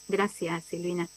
Gracias, 0.08 0.66
Silvina. 0.66 1.08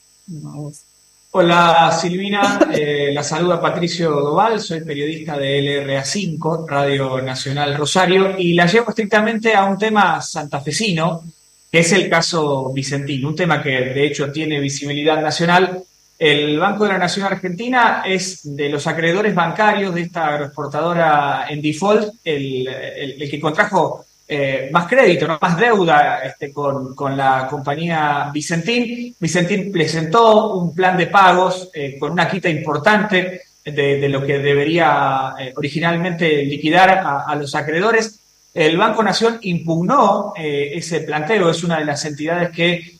Hola 1.30 1.96
Silvina, 2.00 2.58
eh, 2.72 3.10
la 3.12 3.22
saluda 3.22 3.60
Patricio 3.60 4.10
Doval, 4.10 4.60
soy 4.60 4.80
periodista 4.80 5.36
de 5.36 5.60
LRA5, 5.60 6.66
Radio 6.66 7.20
Nacional 7.20 7.76
Rosario, 7.76 8.38
y 8.38 8.54
la 8.54 8.64
llevo 8.64 8.88
estrictamente 8.88 9.54
a 9.54 9.66
un 9.66 9.76
tema 9.76 10.22
santafesino, 10.22 11.22
que 11.70 11.80
es 11.80 11.92
el 11.92 12.08
caso 12.08 12.72
Vicentino, 12.72 13.28
un 13.28 13.36
tema 13.36 13.62
que 13.62 13.70
de 13.70 14.06
hecho 14.06 14.32
tiene 14.32 14.58
visibilidad 14.58 15.20
nacional 15.20 15.84
el 16.18 16.58
Banco 16.58 16.84
de 16.84 16.92
la 16.92 16.98
Nación 16.98 17.26
Argentina 17.26 18.02
es 18.04 18.40
de 18.56 18.68
los 18.68 18.86
acreedores 18.88 19.34
bancarios 19.34 19.94
de 19.94 20.02
esta 20.02 20.26
agroexportadora 20.26 21.46
en 21.48 21.62
default 21.62 22.14
el, 22.24 23.28
que 23.30 23.38
contrajo 23.38 24.04
eh, 24.26 24.68
más 24.72 24.88
crédito, 24.88 25.38
más 25.40 25.56
deuda 25.56 26.18
este, 26.24 26.52
con, 26.52 27.16
la 27.16 27.46
compañía 27.48 28.30
Vicentín. 28.32 29.14
Vicentín 29.18 29.70
presentó 29.70 30.54
un 30.56 30.74
plan 30.74 30.96
de 30.96 31.06
pagos 31.06 31.70
eh, 31.72 31.96
con 31.98 32.10
una 32.10 32.28
quita 32.28 32.48
importante 32.48 33.42
de, 33.64 34.08
lo 34.08 34.24
que 34.26 34.38
debería 34.38 35.34
eh, 35.38 35.52
originalmente 35.56 36.44
liquidar 36.44 37.00
a, 37.26 37.34
los 37.36 37.54
acreedores. 37.54 38.18
El 38.52 38.76
Banco 38.76 39.04
Nación 39.04 39.38
impugnó 39.42 40.32
ese 40.36 41.02
planteo, 41.02 41.48
es 41.50 41.62
una 41.62 41.78
de 41.78 41.84
las 41.84 42.04
entidades 42.04 42.50
que 42.50 42.98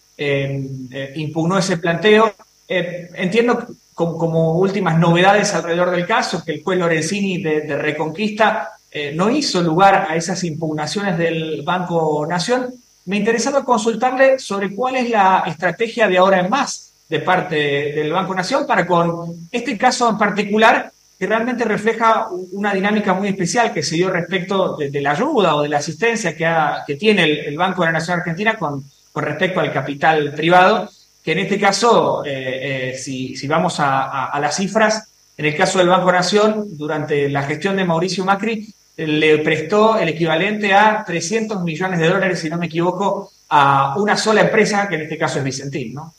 impugnó 1.16 1.58
ese 1.58 1.78
planteo 1.78 2.32
eh, 2.68 3.08
entiendo 3.14 3.66
como, 3.94 4.58
últimas 4.58 4.98
novedades 4.98 5.54
alrededor 5.54 5.90
del 5.90 6.06
caso 6.06 6.44
que 6.44 6.52
el 6.52 6.62
juez 6.62 6.78
Lorenzini 6.78 7.42
de, 7.42 7.76
Reconquista 7.76 8.72
eh, 8.90 9.12
no 9.14 9.30
hizo 9.30 9.60
lugar 9.62 10.06
a 10.08 10.14
esas 10.14 10.44
impugnaciones 10.44 11.18
del 11.18 11.62
Banco 11.62 12.24
Nación. 12.26 12.72
Me 13.06 13.16
interesaba 13.16 13.64
consultarle 13.64 14.38
sobre 14.38 14.74
cuál 14.74 14.96
es 14.96 15.10
la 15.10 15.44
estrategia 15.46 16.06
de 16.06 16.18
ahora 16.18 16.40
en 16.40 16.50
más 16.50 16.92
de 17.08 17.20
parte 17.20 17.56
del 17.56 18.12
Banco 18.12 18.34
Nación 18.34 18.66
para 18.66 18.86
con 18.86 19.48
este 19.50 19.78
caso 19.78 20.10
en 20.10 20.18
particular 20.18 20.92
que 21.18 21.26
realmente 21.26 21.64
refleja 21.64 22.28
una 22.52 22.72
dinámica 22.74 23.14
muy 23.14 23.28
especial 23.28 23.72
que 23.72 23.82
se 23.82 23.96
dio 23.96 24.10
respecto 24.10 24.76
de, 24.76 25.00
la 25.00 25.12
ayuda 25.12 25.56
o 25.56 25.62
de 25.62 25.70
la 25.70 25.78
asistencia 25.78 26.36
que, 26.36 26.48
que 26.86 26.96
tiene 26.96 27.24
el, 27.46 27.56
Banco 27.56 27.82
de 27.82 27.86
la 27.86 27.92
Nación 27.92 28.18
Argentina 28.18 28.56
con, 28.56 28.84
con 29.10 29.24
respecto 29.24 29.58
al 29.58 29.72
capital 29.72 30.34
privado 30.34 30.88
que 31.28 31.32
en 31.32 31.40
este 31.40 31.60
caso, 31.60 32.24
eh, 32.24 32.94
eh, 32.94 32.96
si, 32.96 33.46
vamos 33.46 33.76
a, 33.80 34.32
las 34.40 34.56
cifras, 34.56 35.10
en 35.36 35.44
el 35.44 35.54
caso 35.54 35.78
del 35.78 35.88
Banco 35.88 36.10
Nación, 36.10 36.68
durante 36.70 37.28
la 37.28 37.42
gestión 37.42 37.76
de 37.76 37.84
Mauricio 37.84 38.24
Macri, 38.24 38.66
le 38.96 39.36
prestó 39.40 39.98
el 39.98 40.08
equivalente 40.08 40.72
a 40.72 41.04
300 41.06 41.62
millones 41.64 42.00
de 42.00 42.08
dólares, 42.08 42.40
si 42.40 42.48
no 42.48 42.56
me 42.56 42.64
equivoco, 42.64 43.30
a 43.50 43.94
una 43.98 44.16
sola 44.16 44.40
empresa, 44.40 44.88
que 44.88 44.94
en 44.94 45.02
este 45.02 45.18
caso 45.18 45.36
es 45.40 45.44
Vicentín, 45.44 45.92
¿no? 45.92 46.14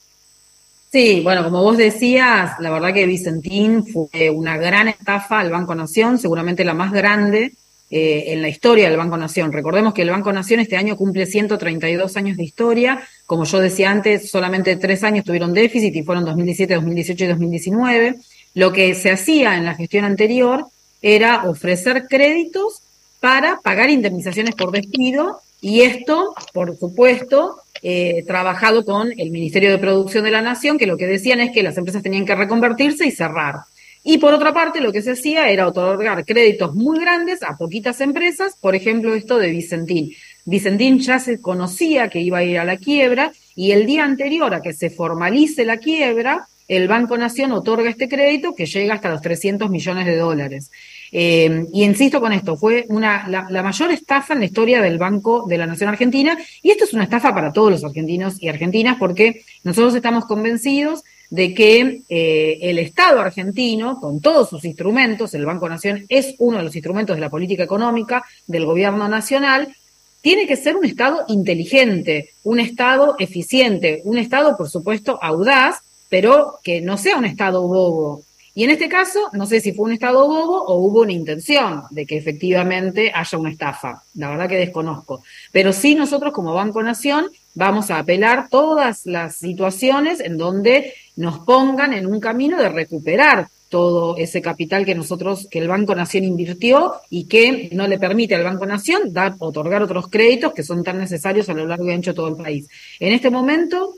Sí, 0.91 1.22
bueno, 1.24 1.43
como 1.43 1.63
vos 1.63 1.78
decías, 1.78 2.60
la 2.60 2.69
verdad 2.69 2.93
que 2.93 3.08
Vicentín 3.08 3.88
fue 3.88 4.30
una 4.30 4.58
gran 4.58 4.89
estafa 4.89 5.39
al 5.39 5.50
Banco 5.50 5.74
Nación, 5.74 6.19
seguramente 6.19 6.63
la 6.63 6.76
más 6.76 6.91
grande 6.91 7.54
eh, 7.91 8.25
en 8.34 8.41
la 8.41 8.49
historia 8.49 8.88
del 8.88 8.97
Banco 8.97 9.17
Nación. 9.17 9.52
Recordemos 9.52 9.93
que 9.93 10.04
el 10.04 10.12
Banco 10.12 10.32
Nación 10.32 10.60
este 10.60 10.78
año 10.78 10.95
cumple 10.95 11.25
132 11.25 12.17
años 12.17 12.38
de 12.38 12.43
historia. 12.43 13.02
Como 13.25 13.45
yo 13.45 13.60
decía 13.60 13.89
antes, 13.89 14.30
solamente 14.30 14.75
tres 14.75 15.04
años 15.04 15.25
tuvieron 15.25 15.54
déficit 15.54 15.95
y 15.95 16.04
fueron 16.04 16.25
2017, 16.25 16.75
2018 16.75 17.23
y 17.23 17.28
2019. 17.28 18.15
Lo 18.54 18.71
que 18.71 18.93
se 18.93 19.12
hacía 19.12 19.58
en 19.58 19.65
la 19.65 19.75
gestión 19.75 20.06
anterior 20.06 20.65
era 21.02 21.49
ofrecer 21.49 22.06
créditos 22.08 22.82
para 23.19 23.60
pagar 23.62 23.89
indemnizaciones 23.89 24.56
por 24.56 24.71
despido 24.71 25.41
y 25.62 25.82
esto, 25.82 26.36
por 26.54 26.78
supuesto, 26.78 27.58
eh, 27.82 28.23
trabajado 28.28 28.86
con 28.86 29.12
el 29.17 29.32
Ministerio 29.32 29.71
de 29.71 29.78
Producción 29.78 30.23
de 30.23 30.32
la 30.32 30.41
Nación, 30.41 30.78
que 30.78 30.86
lo 30.86 30.97
que 30.97 31.08
decían 31.08 31.39
es 31.41 31.52
que 31.52 31.63
las 31.63 31.78
empresas 31.78 32.04
tenían 32.04 32.25
que 32.25 32.36
reconvertirse 32.36 33.06
y 33.06 33.12
cerrar. 33.12 33.56
Y 34.03 34.17
por 34.17 34.33
otra 34.33 34.53
parte, 34.53 34.79
lo 34.79 34.91
que 34.91 35.01
se 35.01 35.12
hacía 35.12 35.49
era 35.49 35.67
otorgar 35.67 36.23
créditos 36.25 36.73
muy 36.73 36.99
grandes 36.99 37.43
a 37.43 37.57
poquitas 37.57 37.99
empresas, 37.99 38.55
por 38.59 38.75
ejemplo, 38.75 39.13
esto 39.13 39.38
de 39.38 39.49
Vicentín. 39.49 40.12
Vicentín 40.45 40.99
ya 40.99 41.19
se 41.19 41.41
conocía 41.41 42.09
que 42.09 42.21
iba 42.21 42.39
a 42.39 42.43
ir 42.43 42.59
a 42.59 42.65
la 42.65 42.77
quiebra 42.77 43.31
y 43.55 43.71
el 43.71 43.85
día 43.85 44.05
anterior 44.05 44.53
a 44.53 44.62
que 44.62 44.73
se 44.73 44.89
formalice 44.89 45.65
la 45.65 45.77
quiebra, 45.77 46.47
el 46.69 46.88
Banco 46.88 47.17
Nación 47.17 47.51
otorga 47.51 47.89
este 47.89 48.07
crédito 48.07 48.55
que 48.55 48.67
llega 48.67 48.93
hasta 48.93 49.09
los 49.09 49.21
300 49.21 49.69
millones 49.69 50.05
de 50.05 50.15
dólares. 50.15 50.71
Eh, 51.12 51.65
y 51.73 51.83
insisto 51.83 52.21
con 52.21 52.31
esto, 52.31 52.55
fue 52.55 52.85
una, 52.89 53.27
la, 53.27 53.47
la, 53.49 53.63
mayor 53.63 53.91
estafa 53.91 54.33
en 54.33 54.39
la 54.39 54.45
historia 54.45 54.81
del 54.81 54.99
Banco 54.99 55.45
de 55.47 55.57
la 55.57 55.65
Nación 55.65 55.89
Argentina 55.89 56.38
y 56.62 56.69
esto 56.69 56.85
es 56.85 56.93
una 56.93 57.03
estafa 57.03 57.33
para 57.33 57.51
todos 57.51 57.71
los 57.71 57.83
argentinos 57.83 58.41
y 58.41 58.47
argentinas 58.47 58.97
porque 58.97 59.41
nosotros 59.63 59.95
estamos 59.95 60.25
convencidos 60.25 61.03
de 61.29 61.53
que 61.53 62.01
eh, 62.09 62.57
el 62.61 62.79
Estado 62.79 63.21
argentino, 63.21 63.99
con 63.99 64.19
todos 64.19 64.49
sus 64.49 64.65
instrumentos, 64.65 65.33
el 65.33 65.45
Banco 65.45 65.69
Nación 65.69 66.05
es 66.09 66.35
uno 66.39 66.57
de 66.57 66.63
los 66.63 66.75
instrumentos 66.75 67.15
de 67.15 67.21
la 67.21 67.29
política 67.29 67.63
económica 67.63 68.25
del 68.47 68.65
gobierno 68.65 69.07
nacional, 69.07 69.73
tiene 70.21 70.47
que 70.47 70.57
ser 70.57 70.75
un 70.75 70.85
Estado 70.85 71.23
inteligente, 71.27 72.31
un 72.43 72.59
Estado 72.59 73.15
eficiente, 73.19 74.01
un 74.05 74.17
Estado, 74.17 74.57
por 74.57 74.69
supuesto, 74.69 75.19
audaz, 75.21 75.82
pero 76.09 76.59
que 76.63 76.82
no 76.82 76.97
sea 76.97 77.17
un 77.17 77.25
Estado 77.25 77.61
bobo. 77.61 78.23
Y 78.55 78.63
en 78.65 78.71
este 78.71 78.89
caso, 78.89 79.30
no 79.32 79.45
sé 79.45 79.61
si 79.61 79.71
fue 79.71 79.86
un 79.86 79.93
Estado 79.93 80.27
bobo 80.27 80.63
o 80.63 80.80
hubo 80.80 81.01
una 81.01 81.13
intención 81.13 81.84
de 81.91 82.05
que 82.05 82.17
efectivamente 82.17 83.11
haya 83.13 83.38
una 83.38 83.51
estafa. 83.51 84.03
La 84.15 84.30
verdad 84.30 84.49
que 84.49 84.57
desconozco. 84.57 85.23
Pero 85.53 85.71
sí 85.71 85.95
nosotros 85.95 86.34
como 86.34 86.53
Banco 86.53 86.84
Nación 86.84 87.30
vamos 87.53 87.89
a 87.89 87.99
apelar 87.99 88.49
todas 88.49 89.05
las 89.05 89.36
situaciones 89.38 90.19
en 90.19 90.38
donde 90.38 90.93
nos 91.20 91.39
pongan 91.39 91.91
en 91.91 92.05
un 92.05 92.22
camino 92.22 92.57
de 92.57 92.70
recuperar 92.70 93.49
todo 93.67 94.15
ese 94.17 94.41
capital 94.41 94.86
que 94.86 94.95
nosotros, 94.95 95.47
que 95.51 95.59
el 95.59 95.67
Banco 95.67 95.93
Nación 95.93 96.24
invirtió 96.24 96.93
y 97.09 97.26
que 97.26 97.70
no 97.74 97.88
le 97.88 97.99
permite 97.99 98.36
al 98.36 98.45
Banco 98.45 98.65
Nación 98.65 99.11
dar, 99.11 99.36
otorgar 99.39 99.84
otros 99.84 100.07
créditos 100.07 100.53
que 100.53 100.63
son 100.63 100.82
tan 100.82 100.97
necesarios 100.97 101.49
a 101.49 101.53
lo 101.53 101.67
largo 101.67 101.86
y 101.86 101.91
ancho 101.91 102.11
de 102.11 102.15
todo 102.15 102.30
el 102.30 102.38
país. 102.38 102.67
En 102.99 103.11
este 103.13 103.30
momento, 103.30 103.95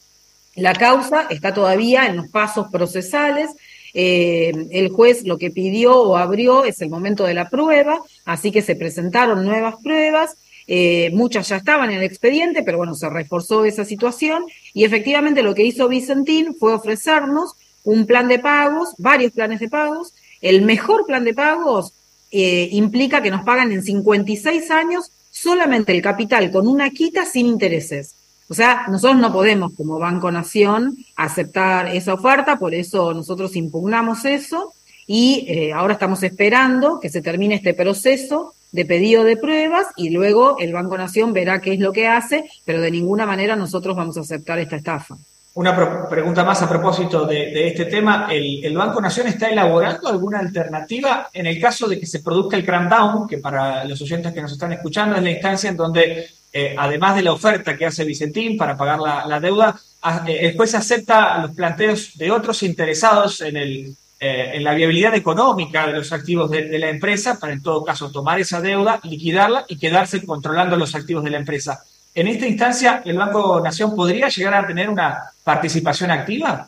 La 0.56 0.74
causa 0.74 1.28
está 1.30 1.54
todavía 1.54 2.08
en 2.08 2.18
los 2.18 2.28
pasos 2.28 2.68
procesales. 2.70 3.52
Eh, 3.94 4.52
el 4.72 4.90
juez 4.90 5.24
lo 5.24 5.38
que 5.38 5.50
pidió 5.50 6.02
o 6.02 6.18
abrió 6.18 6.66
es 6.66 6.82
el 6.82 6.90
momento 6.90 7.24
de 7.24 7.34
la 7.34 7.50
prueba, 7.50 8.02
así 8.26 8.52
que 8.52 8.62
se 8.62 8.76
presentaron 8.76 9.46
nuevas 9.46 9.76
pruebas. 9.82 10.36
Eh, 10.68 11.10
muchas 11.14 11.50
ya 11.50 11.58
estaban 11.58 11.90
en 11.90 11.98
el 11.98 12.04
expediente, 12.04 12.64
pero 12.64 12.78
bueno, 12.78 12.94
se 12.94 13.10
reforzó 13.10 13.66
esa 13.66 13.86
situación 13.86 14.44
y 14.74 14.84
efectivamente 14.84 15.44
lo 15.44 15.56
que 15.56 15.66
hizo 15.66 15.88
Vicentín 15.88 16.56
fue 16.56 16.74
ofrecernos 16.74 17.56
un 17.84 18.06
plan 18.06 18.28
de 18.28 18.40
pagos, 18.40 18.94
varios 18.98 19.32
planes 19.32 19.60
de 19.60 19.70
pagos. 19.70 20.14
El 20.42 20.62
mejor 20.62 21.06
plan 21.06 21.24
de 21.24 21.34
pagos 21.34 21.94
eh, 22.32 22.70
implica 22.72 23.22
que 23.22 23.32
nos 23.32 23.44
pagan 23.44 23.72
en 23.72 23.84
56 23.84 24.72
años 24.72 25.12
solamente 25.30 25.92
el 25.92 26.02
capital 26.02 26.52
con 26.52 26.68
una 26.68 26.90
quita 26.92 27.26
sin 27.26 27.48
intereses. 27.48 28.16
O 28.50 28.54
sea, 28.54 28.86
nosotros 28.90 29.20
no 29.20 29.32
podemos 29.32 29.74
como 29.74 29.98
Banco 29.98 30.30
Nación 30.30 30.98
aceptar 31.16 31.88
esa 31.96 32.14
oferta, 32.14 32.60
por 32.60 32.74
eso 32.74 33.14
nosotros 33.14 33.56
impugnamos 33.56 34.26
eso 34.26 34.74
y 35.08 35.46
eh, 35.48 35.74
ahora 35.74 35.94
estamos 35.94 36.22
esperando 36.24 37.00
que 37.00 37.10
se 37.10 37.22
termine 37.22 37.56
este 37.56 37.74
proceso 37.74 38.54
de 38.72 38.86
pedido 38.86 39.24
de 39.24 39.38
pruebas 39.38 39.88
y 39.96 40.10
luego 40.10 40.58
el 40.60 40.74
Banco 40.74 40.98
Nación 40.98 41.34
verá 41.34 41.62
qué 41.62 41.74
es 41.74 41.80
lo 41.80 41.92
que 41.92 42.08
hace, 42.08 42.46
pero 42.66 42.82
de 42.82 42.92
ninguna 42.92 43.26
manera 43.26 43.56
nosotros 43.56 43.96
vamos 43.96 44.18
a 44.18 44.22
aceptar 44.22 44.60
esta 44.60 44.78
estafa. 44.78 45.18
Una 45.54 46.08
pregunta 46.08 46.46
más 46.46 46.62
a 46.62 46.70
propósito 46.70 47.26
de, 47.26 47.68
este 47.68 47.84
tema. 47.86 48.30
¿El, 48.32 48.74
Banco 48.74 49.02
Nación 49.02 49.28
está 49.28 49.50
elaborando 49.50 50.08
alguna 50.08 50.40
alternativa 50.40 51.30
en 51.34 51.46
el 51.46 51.60
caso 51.60 51.90
de 51.90 52.00
que 52.00 52.06
se 52.06 52.22
produzca 52.22 52.56
el 52.56 52.66
cram 52.66 53.28
que 53.28 53.40
para 53.40 53.84
los 53.84 54.02
oyentes 54.02 54.32
que 54.34 54.42
nos 54.42 54.54
están 54.54 54.72
escuchando 54.72 55.18
es 55.18 55.24
la 55.24 55.32
instancia 55.32 55.70
en 55.70 55.76
donde, 55.76 56.30
eh, 56.54 56.74
además 56.78 57.18
de 57.18 57.24
la 57.24 57.34
oferta 57.34 57.76
que 57.76 57.86
hace 57.86 58.06
Vicentín 58.06 58.56
para 58.56 58.78
pagar 58.78 59.00
la, 59.02 59.40
deuda, 59.42 59.78
eh, 60.26 60.38
el 60.40 60.56
juez 60.56 60.74
acepta 60.74 61.40
los 61.40 61.52
planteos 61.52 62.18
de 62.18 62.32
otros 62.32 62.64
interesados 62.64 63.42
en, 63.42 63.58
el, 63.58 63.98
eh, 64.22 64.52
en 64.54 64.64
la 64.64 64.74
viabilidad 64.74 65.16
económica 65.16 65.88
de 65.88 65.94
los 65.94 66.14
activos 66.14 66.50
de 66.50 66.80
la 66.80 66.90
empresa 66.90 67.38
para, 67.40 67.52
en 67.52 67.62
todo 67.62 67.84
caso, 67.84 68.10
tomar 68.10 68.40
esa 68.40 68.62
deuda, 68.62 69.02
liquidarla 69.04 69.66
y 69.68 69.78
quedarse 69.78 70.26
controlando 70.26 70.78
los 70.78 70.96
activos 70.96 71.24
de 71.26 71.32
la 71.32 71.38
empresa 71.40 71.84
en 72.14 72.28
esta 72.28 72.48
instancia 72.48 73.02
el 73.06 73.18
Banco 73.18 73.62
Nación 73.62 73.96
podría 73.96 74.28
llegar 74.28 74.54
a 74.54 74.68
tener 74.68 74.90
una 74.90 75.32
participación 75.44 76.12
activa? 76.12 76.68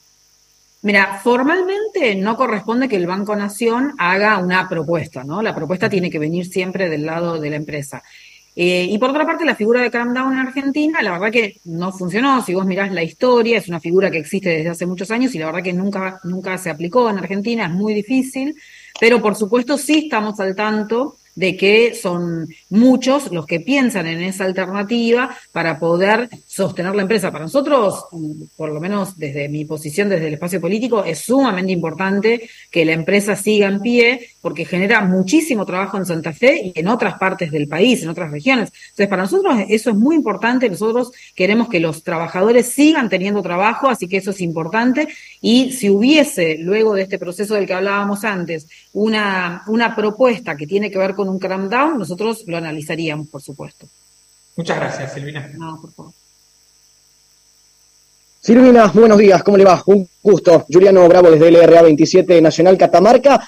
Mira, 0.83 1.19
formalmente 1.23 2.15
no 2.15 2.35
corresponde 2.35 2.89
que 2.89 2.97
el 2.97 3.07
Banco 3.07 3.35
Nación 3.35 3.93
haga 3.97 4.37
una 4.37 4.67
propuesta, 4.67 5.23
¿no? 5.23 5.41
La 5.41 5.55
propuesta 5.55 5.89
tiene 5.89 6.09
que 6.09 6.19
venir 6.19 6.45
siempre 6.45 6.89
del 6.89 7.05
lado 7.05 7.39
de 7.39 7.49
la 7.49 7.55
empresa. 7.55 8.03
Eh, 8.55 8.87
y 8.89 8.97
por 8.99 9.09
otra 9.09 9.25
parte, 9.25 9.45
la 9.45 9.55
figura 9.55 9.81
de 9.81 9.89
Down 9.89 10.15
en 10.15 10.39
Argentina, 10.39 11.01
la 11.01 11.13
verdad 11.13 11.31
que 11.31 11.59
no 11.65 11.91
funcionó. 11.91 12.41
Si 12.43 12.53
vos 12.53 12.65
mirás 12.65 12.91
la 12.91 13.03
historia, 13.03 13.57
es 13.57 13.67
una 13.67 13.79
figura 13.79 14.11
que 14.11 14.19
existe 14.19 14.49
desde 14.49 14.69
hace 14.69 14.85
muchos 14.85 15.09
años 15.11 15.33
y 15.33 15.39
la 15.39 15.47
verdad 15.47 15.63
que 15.63 15.73
nunca, 15.73 16.19
nunca 16.23 16.57
se 16.57 16.69
aplicó 16.69 17.09
en 17.09 17.17
Argentina, 17.17 17.65
es 17.65 17.71
muy 17.71 17.93
difícil. 17.93 18.55
Pero 18.99 19.21
por 19.21 19.35
supuesto 19.35 19.77
sí 19.77 20.03
estamos 20.05 20.39
al 20.39 20.55
tanto 20.55 21.17
de 21.35 21.57
que 21.57 21.95
son 21.95 22.47
muchos 22.69 23.31
los 23.31 23.45
que 23.45 23.59
piensan 23.59 24.07
en 24.07 24.21
esa 24.21 24.45
alternativa 24.45 25.35
para 25.51 25.79
poder 25.79 26.29
sostener 26.45 26.95
la 26.95 27.01
empresa. 27.03 27.31
Para 27.31 27.45
nosotros, 27.45 28.05
por 28.55 28.71
lo 28.71 28.79
menos 28.79 29.17
desde 29.17 29.49
mi 29.49 29.65
posición, 29.65 30.09
desde 30.09 30.27
el 30.27 30.35
espacio 30.35 30.61
político, 30.61 31.03
es 31.03 31.19
sumamente 31.19 31.71
importante 31.71 32.49
que 32.71 32.85
la 32.85 32.93
empresa 32.93 33.35
siga 33.35 33.67
en 33.67 33.79
pie 33.79 34.29
porque 34.41 34.65
genera 34.65 35.01
muchísimo 35.01 35.65
trabajo 35.65 35.97
en 35.97 36.05
Santa 36.05 36.33
Fe 36.33 36.71
y 36.75 36.79
en 36.79 36.87
otras 36.87 37.15
partes 37.15 37.51
del 37.51 37.67
país, 37.67 38.03
en 38.03 38.09
otras 38.09 38.31
regiones. 38.31 38.71
Entonces, 38.89 39.07
para 39.07 39.23
nosotros 39.23 39.55
eso 39.69 39.89
es 39.89 39.95
muy 39.95 40.15
importante. 40.15 40.69
Nosotros 40.69 41.11
queremos 41.35 41.69
que 41.69 41.79
los 41.79 42.03
trabajadores 42.03 42.67
sigan 42.67 43.09
teniendo 43.09 43.41
trabajo, 43.41 43.89
así 43.89 44.07
que 44.07 44.17
eso 44.17 44.31
es 44.31 44.41
importante. 44.41 45.07
Y 45.41 45.71
si 45.71 45.89
hubiese, 45.89 46.57
luego 46.59 46.93
de 46.93 47.03
este 47.03 47.17
proceso 47.17 47.55
del 47.55 47.65
que 47.65 47.73
hablábamos 47.73 48.23
antes, 48.23 48.67
una, 48.93 49.63
una 49.67 49.95
propuesta 49.95 50.55
que 50.55 50.67
tiene 50.67 50.91
que 50.91 50.97
ver 50.97 51.15
con 51.15 51.22
un 51.29 51.39
cram 51.39 51.69
down, 51.69 51.97
nosotros 51.97 52.43
lo 52.47 52.57
analizaríamos, 52.57 53.27
por 53.27 53.41
supuesto. 53.41 53.87
Muchas 54.55 54.77
gracias, 54.77 55.13
Silvina. 55.13 55.49
No, 55.57 55.79
por 55.81 55.91
favor. 55.91 56.11
Silvina, 58.39 58.87
buenos 58.87 59.17
días, 59.17 59.41
¿cómo 59.41 59.57
le 59.57 59.63
va? 59.63 59.81
Un 59.85 60.07
gusto. 60.21 60.65
Juliano 60.69 61.07
Bravo 61.07 61.31
desde 61.31 61.49
LRA 61.49 61.81
27 61.81 62.41
Nacional 62.41 62.77
Catamarca. 62.77 63.41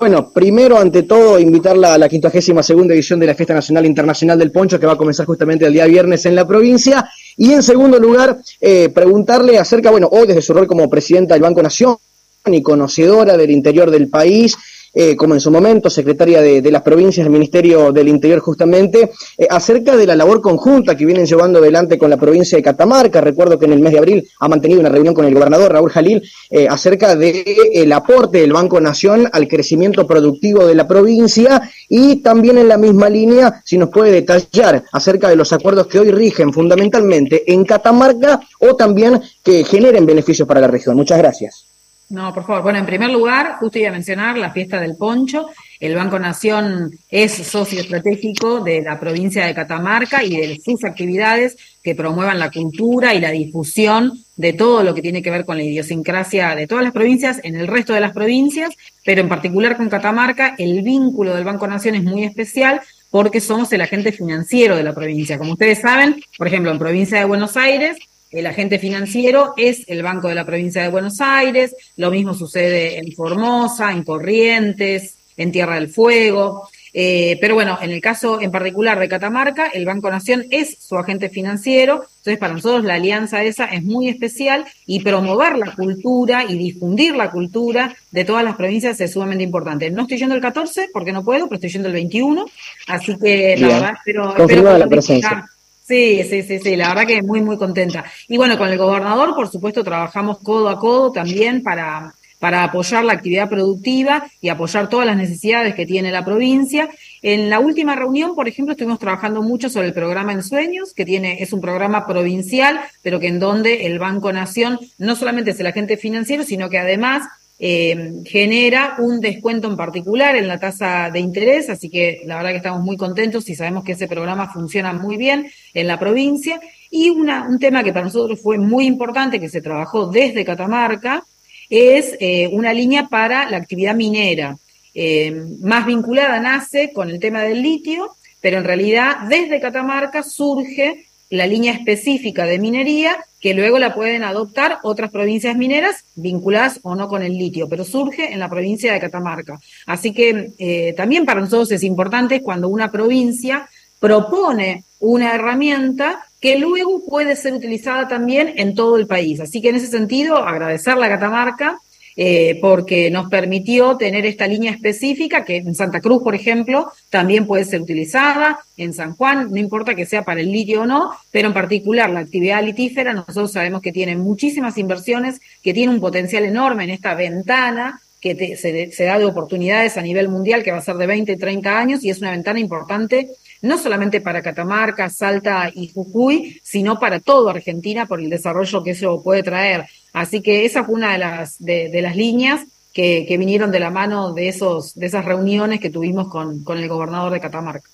Bueno, 0.00 0.30
primero, 0.32 0.78
ante 0.78 1.02
todo, 1.02 1.38
invitarla 1.38 1.94
a 1.94 1.98
la 1.98 2.08
52 2.08 2.66
segunda 2.66 2.94
edición 2.94 3.20
de 3.20 3.26
la 3.26 3.34
Fiesta 3.34 3.52
Nacional 3.52 3.84
Internacional 3.84 4.38
del 4.38 4.50
Poncho, 4.50 4.80
que 4.80 4.86
va 4.86 4.94
a 4.94 4.96
comenzar 4.96 5.26
justamente 5.26 5.66
el 5.66 5.74
día 5.74 5.84
viernes 5.84 6.24
en 6.24 6.34
la 6.34 6.48
provincia. 6.48 7.08
Y 7.36 7.52
en 7.52 7.62
segundo 7.62 7.98
lugar, 7.98 8.38
eh, 8.60 8.88
preguntarle 8.88 9.58
acerca, 9.58 9.90
bueno, 9.90 10.08
hoy 10.10 10.26
desde 10.26 10.42
su 10.42 10.54
rol 10.54 10.66
como 10.66 10.88
presidenta 10.88 11.34
del 11.34 11.42
Banco 11.42 11.62
Nación 11.62 11.98
y 12.46 12.62
conocedora 12.62 13.36
del 13.36 13.50
interior 13.50 13.90
del 13.90 14.08
país, 14.08 14.56
eh, 14.92 15.14
como 15.14 15.34
en 15.34 15.40
su 15.40 15.50
momento 15.50 15.88
secretaria 15.88 16.40
de, 16.40 16.70
las 16.70 16.82
provincias 16.82 17.24
del 17.24 17.32
Ministerio 17.32 17.92
del 17.92 18.08
Interior 18.08 18.40
justamente, 18.40 19.10
eh, 19.38 19.46
acerca 19.48 19.96
de 19.96 20.06
la 20.06 20.16
labor 20.16 20.40
conjunta 20.40 20.96
que 20.96 21.06
vienen 21.06 21.26
llevando 21.26 21.60
adelante 21.60 21.96
con 21.96 22.10
la 22.10 22.16
provincia 22.16 22.56
de 22.56 22.62
Catamarca. 22.62 23.20
Recuerdo 23.20 23.58
que 23.58 23.66
en 23.66 23.72
el 23.72 23.80
mes 23.80 23.92
de 23.92 23.98
abril 23.98 24.28
ha 24.40 24.48
mantenido 24.48 24.80
una 24.80 24.88
reunión 24.88 25.14
con 25.14 25.24
el 25.24 25.34
gobernador 25.34 25.72
Raúl 25.72 25.90
Jalil 25.90 26.22
eh, 26.50 26.66
acerca 26.68 27.14
del 27.14 27.92
aporte 27.92 28.38
del 28.38 28.52
Banco 28.52 28.80
Nación 28.80 29.28
al 29.32 29.46
crecimiento 29.46 30.06
productivo 30.06 30.66
de 30.66 30.74
la 30.74 30.88
provincia 30.88 31.70
y 31.88 32.16
también 32.16 32.58
en 32.58 32.68
la 32.68 32.76
misma 32.76 33.08
línea, 33.08 33.62
si 33.64 33.78
nos 33.78 33.90
puede 33.90 34.10
detallar 34.10 34.84
acerca 34.92 35.28
de 35.28 35.36
los 35.36 35.52
acuerdos 35.52 35.86
que 35.86 36.00
hoy 36.00 36.10
rigen 36.10 36.52
fundamentalmente 36.52 37.52
en 37.52 37.64
Catamarca 37.64 38.40
o 38.58 38.74
también 38.74 39.20
que 39.42 39.64
generen 39.64 40.06
beneficios 40.06 40.46
para 40.46 40.60
la 40.60 40.66
región. 40.66 40.96
Muchas 40.96 41.18
gracias. 41.18 41.69
No, 42.10 42.34
por 42.34 42.44
favor. 42.44 42.64
Bueno, 42.64 42.80
en 42.80 42.86
primer 42.86 43.08
lugar, 43.08 43.54
justo 43.60 43.78
iba 43.78 43.88
a 43.88 43.92
mencionar 43.92 44.36
la 44.36 44.50
fiesta 44.50 44.80
del 44.80 44.96
poncho. 44.96 45.46
El 45.78 45.94
Banco 45.94 46.18
Nación 46.18 46.90
es 47.08 47.32
socio 47.32 47.80
estratégico 47.80 48.58
de 48.58 48.82
la 48.82 48.98
provincia 48.98 49.46
de 49.46 49.54
Catamarca 49.54 50.24
y 50.24 50.36
de 50.36 50.58
sus 50.58 50.82
actividades 50.82 51.56
que 51.84 51.94
promuevan 51.94 52.40
la 52.40 52.50
cultura 52.50 53.14
y 53.14 53.20
la 53.20 53.30
difusión 53.30 54.12
de 54.36 54.52
todo 54.54 54.82
lo 54.82 54.92
que 54.92 55.02
tiene 55.02 55.22
que 55.22 55.30
ver 55.30 55.44
con 55.44 55.56
la 55.56 55.62
idiosincrasia 55.62 56.56
de 56.56 56.66
todas 56.66 56.82
las 56.82 56.92
provincias 56.92 57.40
en 57.44 57.54
el 57.54 57.68
resto 57.68 57.92
de 57.92 58.00
las 58.00 58.12
provincias, 58.12 58.74
pero 59.04 59.20
en 59.20 59.28
particular 59.28 59.76
con 59.76 59.88
Catamarca, 59.88 60.56
el 60.58 60.82
vínculo 60.82 61.32
del 61.32 61.44
Banco 61.44 61.68
Nación 61.68 61.94
es 61.94 62.02
muy 62.02 62.24
especial 62.24 62.80
porque 63.10 63.40
somos 63.40 63.72
el 63.72 63.82
agente 63.82 64.10
financiero 64.10 64.74
de 64.74 64.82
la 64.82 64.94
provincia. 64.94 65.38
Como 65.38 65.52
ustedes 65.52 65.80
saben, 65.80 66.20
por 66.36 66.48
ejemplo, 66.48 66.72
en 66.72 66.78
provincia 66.78 67.18
de 67.18 67.24
Buenos 67.24 67.56
Aires, 67.56 67.98
el 68.30 68.46
agente 68.46 68.78
financiero 68.78 69.54
es 69.56 69.84
el 69.88 70.02
Banco 70.02 70.28
de 70.28 70.34
la 70.34 70.46
Provincia 70.46 70.82
de 70.82 70.88
Buenos 70.88 71.20
Aires, 71.20 71.74
lo 71.96 72.10
mismo 72.10 72.34
sucede 72.34 72.98
en 72.98 73.12
Formosa, 73.12 73.92
en 73.92 74.04
Corrientes, 74.04 75.16
en 75.36 75.52
Tierra 75.52 75.74
del 75.76 75.88
Fuego. 75.88 76.68
Eh, 76.92 77.38
pero 77.40 77.54
bueno, 77.54 77.78
en 77.80 77.90
el 77.90 78.00
caso 78.00 78.40
en 78.40 78.50
particular 78.50 78.98
de 78.98 79.08
Catamarca, 79.08 79.68
el 79.68 79.84
Banco 79.84 80.10
Nación 80.10 80.44
es 80.50 80.76
su 80.80 80.96
agente 80.96 81.28
financiero, 81.28 82.04
entonces 82.18 82.38
para 82.38 82.54
nosotros 82.54 82.84
la 82.84 82.94
alianza 82.94 83.44
esa 83.44 83.66
es 83.66 83.84
muy 83.84 84.08
especial 84.08 84.64
y 84.86 85.00
promover 85.00 85.56
la 85.56 85.72
cultura 85.74 86.44
y 86.48 86.58
difundir 86.58 87.14
la 87.14 87.30
cultura 87.30 87.94
de 88.10 88.24
todas 88.24 88.42
las 88.42 88.56
provincias 88.56 89.00
es 89.00 89.12
sumamente 89.12 89.44
importante. 89.44 89.90
No 89.90 90.02
estoy 90.02 90.18
yendo 90.18 90.34
el 90.34 90.40
14 90.40 90.90
porque 90.92 91.12
no 91.12 91.24
puedo, 91.24 91.46
pero 91.46 91.56
estoy 91.56 91.70
yendo 91.70 91.88
el 91.88 91.94
21, 91.94 92.46
así 92.88 93.16
que 93.18 93.56
la 93.56 93.68
verdad 93.68 93.92
espero, 93.98 94.36
espero 94.36 94.78
la 94.78 94.86
presencia. 94.88 95.48
Sí, 95.90 96.22
sí, 96.22 96.44
sí, 96.44 96.60
sí, 96.60 96.76
la 96.76 96.90
verdad 96.90 97.04
que 97.04 97.20
muy, 97.20 97.40
muy 97.40 97.58
contenta. 97.58 98.04
Y 98.28 98.36
bueno, 98.36 98.56
con 98.56 98.68
el 98.68 98.78
gobernador, 98.78 99.34
por 99.34 99.48
supuesto, 99.48 99.82
trabajamos 99.82 100.38
codo 100.38 100.68
a 100.68 100.78
codo 100.78 101.10
también 101.10 101.64
para, 101.64 102.14
para 102.38 102.62
apoyar 102.62 103.04
la 103.04 103.14
actividad 103.14 103.48
productiva 103.48 104.24
y 104.40 104.50
apoyar 104.50 104.88
todas 104.88 105.04
las 105.04 105.16
necesidades 105.16 105.74
que 105.74 105.86
tiene 105.86 106.12
la 106.12 106.24
provincia. 106.24 106.88
En 107.22 107.50
la 107.50 107.58
última 107.58 107.96
reunión, 107.96 108.36
por 108.36 108.46
ejemplo, 108.46 108.74
estuvimos 108.74 109.00
trabajando 109.00 109.42
mucho 109.42 109.68
sobre 109.68 109.88
el 109.88 109.92
programa 109.92 110.32
En 110.32 110.44
Sueños, 110.44 110.94
que 110.94 111.04
tiene, 111.04 111.42
es 111.42 111.52
un 111.52 111.60
programa 111.60 112.06
provincial, 112.06 112.78
pero 113.02 113.18
que 113.18 113.26
en 113.26 113.40
donde 113.40 113.86
el 113.86 113.98
Banco 113.98 114.32
Nación 114.32 114.78
no 114.98 115.16
solamente 115.16 115.50
es 115.50 115.58
el 115.58 115.66
agente 115.66 115.96
financiero, 115.96 116.44
sino 116.44 116.70
que 116.70 116.78
además 116.78 117.24
eh, 117.62 118.22
genera 118.24 118.94
un 118.98 119.20
descuento 119.20 119.68
en 119.68 119.76
particular 119.76 120.34
en 120.34 120.48
la 120.48 120.58
tasa 120.58 121.10
de 121.12 121.20
interés, 121.20 121.68
así 121.68 121.90
que 121.90 122.22
la 122.24 122.36
verdad 122.36 122.52
que 122.52 122.56
estamos 122.56 122.82
muy 122.82 122.96
contentos 122.96 123.50
y 123.50 123.54
sabemos 123.54 123.84
que 123.84 123.92
ese 123.92 124.08
programa 124.08 124.50
funciona 124.50 124.94
muy 124.94 125.18
bien 125.18 125.50
en 125.74 125.86
la 125.86 125.98
provincia. 125.98 126.58
Y 126.90 127.10
una, 127.10 127.46
un 127.46 127.58
tema 127.58 127.84
que 127.84 127.92
para 127.92 128.06
nosotros 128.06 128.40
fue 128.40 128.56
muy 128.56 128.86
importante, 128.86 129.38
que 129.38 129.50
se 129.50 129.60
trabajó 129.60 130.06
desde 130.06 130.42
Catamarca, 130.42 131.22
es 131.68 132.16
eh, 132.18 132.48
una 132.50 132.72
línea 132.72 133.08
para 133.08 133.48
la 133.50 133.58
actividad 133.58 133.94
minera. 133.94 134.56
Eh, 134.94 135.44
más 135.60 135.84
vinculada 135.84 136.40
nace 136.40 136.92
con 136.94 137.10
el 137.10 137.20
tema 137.20 137.42
del 137.42 137.62
litio, 137.62 138.16
pero 138.40 138.56
en 138.56 138.64
realidad 138.64 139.18
desde 139.28 139.60
Catamarca 139.60 140.22
surge 140.22 141.04
la 141.28 141.46
línea 141.46 141.74
específica 141.74 142.46
de 142.46 142.58
minería 142.58 143.18
que 143.40 143.54
luego 143.54 143.78
la 143.78 143.94
pueden 143.94 144.22
adoptar 144.22 144.78
otras 144.82 145.10
provincias 145.10 145.56
mineras 145.56 146.04
vinculadas 146.14 146.80
o 146.82 146.94
no 146.94 147.08
con 147.08 147.22
el 147.22 147.36
litio, 147.36 147.68
pero 147.68 147.84
surge 147.84 148.32
en 148.32 148.38
la 148.38 148.50
provincia 148.50 148.92
de 148.92 149.00
Catamarca. 149.00 149.58
Así 149.86 150.12
que 150.12 150.52
eh, 150.58 150.92
también 150.96 151.24
para 151.24 151.40
nosotros 151.40 151.72
es 151.72 151.82
importante 151.82 152.42
cuando 152.42 152.68
una 152.68 152.90
provincia 152.90 153.68
propone 153.98 154.84
una 154.98 155.34
herramienta 155.34 156.26
que 156.40 156.58
luego 156.58 157.04
puede 157.04 157.36
ser 157.36 157.54
utilizada 157.54 158.08
también 158.08 158.54
en 158.56 158.74
todo 158.74 158.96
el 158.96 159.06
país. 159.06 159.40
Así 159.40 159.60
que 159.60 159.70
en 159.70 159.76
ese 159.76 159.88
sentido, 159.88 160.36
agradecerle 160.36 161.06
a 161.06 161.10
Catamarca 161.10 161.78
eh, 162.16 162.58
porque 162.60 163.10
nos 163.10 163.28
permitió 163.28 163.96
tener 163.96 164.26
esta 164.26 164.46
línea 164.46 164.72
específica 164.72 165.44
que 165.44 165.58
en 165.58 165.74
Santa 165.74 166.00
Cruz, 166.00 166.22
por 166.22 166.34
ejemplo, 166.34 166.90
también 167.08 167.46
puede 167.46 167.64
ser 167.64 167.80
utilizada, 167.80 168.60
en 168.76 168.94
San 168.94 169.14
Juan, 169.14 169.50
no 169.50 169.58
importa 169.58 169.94
que 169.94 170.06
sea 170.06 170.24
para 170.24 170.40
el 170.40 170.50
litio 170.50 170.82
o 170.82 170.86
no, 170.86 171.10
pero 171.30 171.48
en 171.48 171.54
particular 171.54 172.10
la 172.10 172.20
actividad 172.20 172.64
litífera, 172.64 173.12
nosotros 173.12 173.52
sabemos 173.52 173.82
que 173.82 173.92
tiene 173.92 174.16
muchísimas 174.16 174.78
inversiones, 174.78 175.40
que 175.62 175.74
tiene 175.74 175.92
un 175.92 176.00
potencial 176.00 176.44
enorme 176.44 176.84
en 176.84 176.90
esta 176.90 177.14
ventana 177.14 178.00
que 178.20 178.56
se, 178.56 178.92
se, 178.92 179.04
da 179.04 179.18
de 179.18 179.24
oportunidades 179.24 179.96
a 179.96 180.02
nivel 180.02 180.28
mundial, 180.28 180.62
que 180.62 180.72
va 180.72 180.78
a 180.78 180.82
ser 180.82 180.96
de 180.96 181.06
20, 181.06 181.36
30 181.36 181.78
años, 181.78 182.04
y 182.04 182.10
es 182.10 182.18
una 182.18 182.30
ventana 182.30 182.60
importante 182.60 183.30
no 183.62 183.78
solamente 183.78 184.20
para 184.20 184.42
Catamarca, 184.42 185.10
Salta 185.10 185.70
y 185.74 185.88
Jujuy, 185.88 186.60
sino 186.62 186.98
para 186.98 187.20
toda 187.20 187.52
Argentina 187.52 188.06
por 188.06 188.20
el 188.20 188.30
desarrollo 188.30 188.82
que 188.82 188.92
eso 188.92 189.22
puede 189.22 189.42
traer. 189.42 189.86
Así 190.12 190.40
que 190.40 190.64
esa 190.64 190.84
fue 190.84 190.94
una 190.94 191.12
de 191.12 191.18
las, 191.18 191.56
de, 191.58 192.00
las 192.02 192.16
líneas 192.16 192.62
que, 192.92 193.36
vinieron 193.38 193.70
de 193.70 193.80
la 193.80 193.90
mano 193.90 194.32
de, 194.32 194.48
esos, 194.48 194.94
de 194.94 195.06
esas 195.06 195.24
reuniones 195.24 195.80
que 195.80 195.90
tuvimos 195.90 196.28
con, 196.28 196.64
el 196.66 196.88
gobernador 196.88 197.32
de 197.32 197.40
Catamarca. 197.40 197.88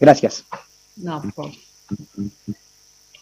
Gracias. 0.00 0.44
No, 0.96 1.22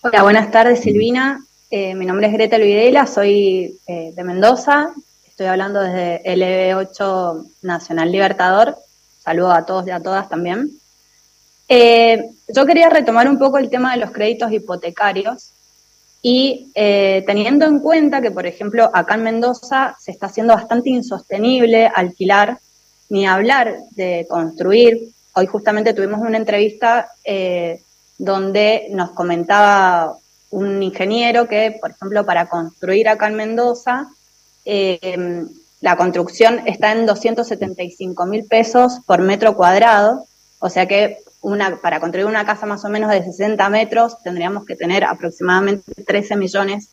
Hola, 0.03 0.23
buenas 0.23 0.51
tardes 0.51 0.81
Silvina. 0.81 1.45
Eh, 1.71 1.95
mi 1.95 2.07
nombre 2.07 2.27
es 2.27 2.33
Greta 2.33 2.59
Luidela, 2.59 3.07
soy 3.07 3.79
eh, 3.87 4.12
de 4.14 4.25
Mendoza. 4.25 4.93
Estoy 5.29 5.47
hablando 5.47 5.81
desde 5.81 6.23
LB8 6.25 7.47
Nacional 7.62 8.11
Libertador. 8.11 8.77
Saludo 9.31 9.53
a 9.53 9.64
todos 9.64 9.87
y 9.87 9.93
a 9.93 10.01
todas 10.01 10.28
también. 10.28 10.72
Eh, 11.68 12.31
yo 12.49 12.66
quería 12.66 12.89
retomar 12.89 13.28
un 13.28 13.39
poco 13.39 13.59
el 13.59 13.70
tema 13.70 13.93
de 13.93 14.01
los 14.01 14.11
créditos 14.11 14.51
hipotecarios 14.51 15.53
y 16.20 16.72
eh, 16.74 17.22
teniendo 17.28 17.64
en 17.64 17.78
cuenta 17.78 18.20
que, 18.20 18.33
por 18.33 18.45
ejemplo, 18.45 18.91
acá 18.93 19.14
en 19.14 19.22
Mendoza 19.22 19.95
se 20.01 20.11
está 20.11 20.26
haciendo 20.26 20.53
bastante 20.53 20.91
insostenible 20.91 21.87
alquilar 21.95 22.59
ni 23.09 23.24
hablar 23.24 23.76
de 23.93 24.26
construir. 24.28 25.12
Hoy 25.35 25.47
justamente 25.47 25.95
tuvimos 25.95 26.18
una 26.18 26.37
entrevista 26.37 27.12
eh, 27.22 27.81
donde 28.18 28.89
nos 28.91 29.11
comentaba 29.12 30.16
un 30.51 30.83
ingeniero 30.83 31.47
que, 31.47 31.78
por 31.81 31.93
ejemplo, 31.93 32.26
para 32.26 32.49
construir 32.49 33.09
acá 33.09 33.28
en 33.28 33.37
Mendoza, 33.37 34.09
la 35.81 35.97
construcción 35.97 36.66
está 36.66 36.93
en 36.93 37.07
275 37.07 38.26
mil 38.26 38.45
pesos 38.45 39.01
por 39.07 39.22
metro 39.22 39.57
cuadrado, 39.57 40.26
o 40.59 40.68
sea 40.68 40.87
que 40.87 41.18
una, 41.41 41.81
para 41.81 42.01
construir 42.01 42.26
una 42.26 42.45
casa 42.45 42.66
más 42.66 42.85
o 42.85 42.91
menos 42.91 43.11
de 43.11 43.24
60 43.24 43.68
metros 43.70 44.22
tendríamos 44.22 44.66
que 44.66 44.76
tener 44.76 45.05
aproximadamente 45.05 46.05
13 46.05 46.37
millones 46.37 46.89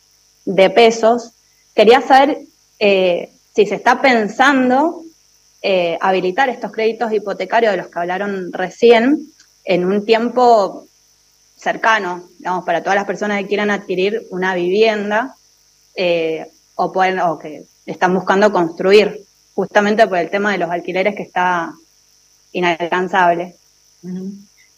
de 0.46 0.70
pesos. 0.70 1.34
Quería 1.76 2.02
saber 2.02 2.40
eh, 2.80 3.30
si 3.54 3.66
se 3.66 3.76
está 3.76 4.02
pensando 4.02 5.02
eh, 5.62 5.98
habilitar 6.00 6.48
estos 6.50 6.72
créditos 6.72 7.12
hipotecarios 7.12 7.72
de 7.72 7.78
los 7.78 7.88
que 7.88 8.00
hablaron 8.00 8.54
recién 8.54 9.28
en 9.66 9.86
un 9.86 10.06
tiempo 10.06 10.86
cercano, 11.58 12.24
digamos, 12.38 12.64
para 12.64 12.82
todas 12.82 12.96
las 12.96 13.06
personas 13.06 13.42
que 13.42 13.48
quieran 13.48 13.72
adquirir 13.72 14.28
una 14.30 14.56
vivienda 14.56 15.36
eh, 15.96 16.50
o, 16.76 16.94
pueden, 16.94 17.20
o 17.20 17.38
que 17.38 17.66
están 17.88 18.14
buscando 18.14 18.52
construir, 18.52 19.22
justamente 19.56 20.06
por 20.06 20.18
el 20.20 20.30
tema 20.30 20.52
de 20.52 20.60
los 20.60 20.70
alquileres 20.70 21.16
que 21.16 21.24
está 21.24 21.74
inalcanzable. 22.52 23.56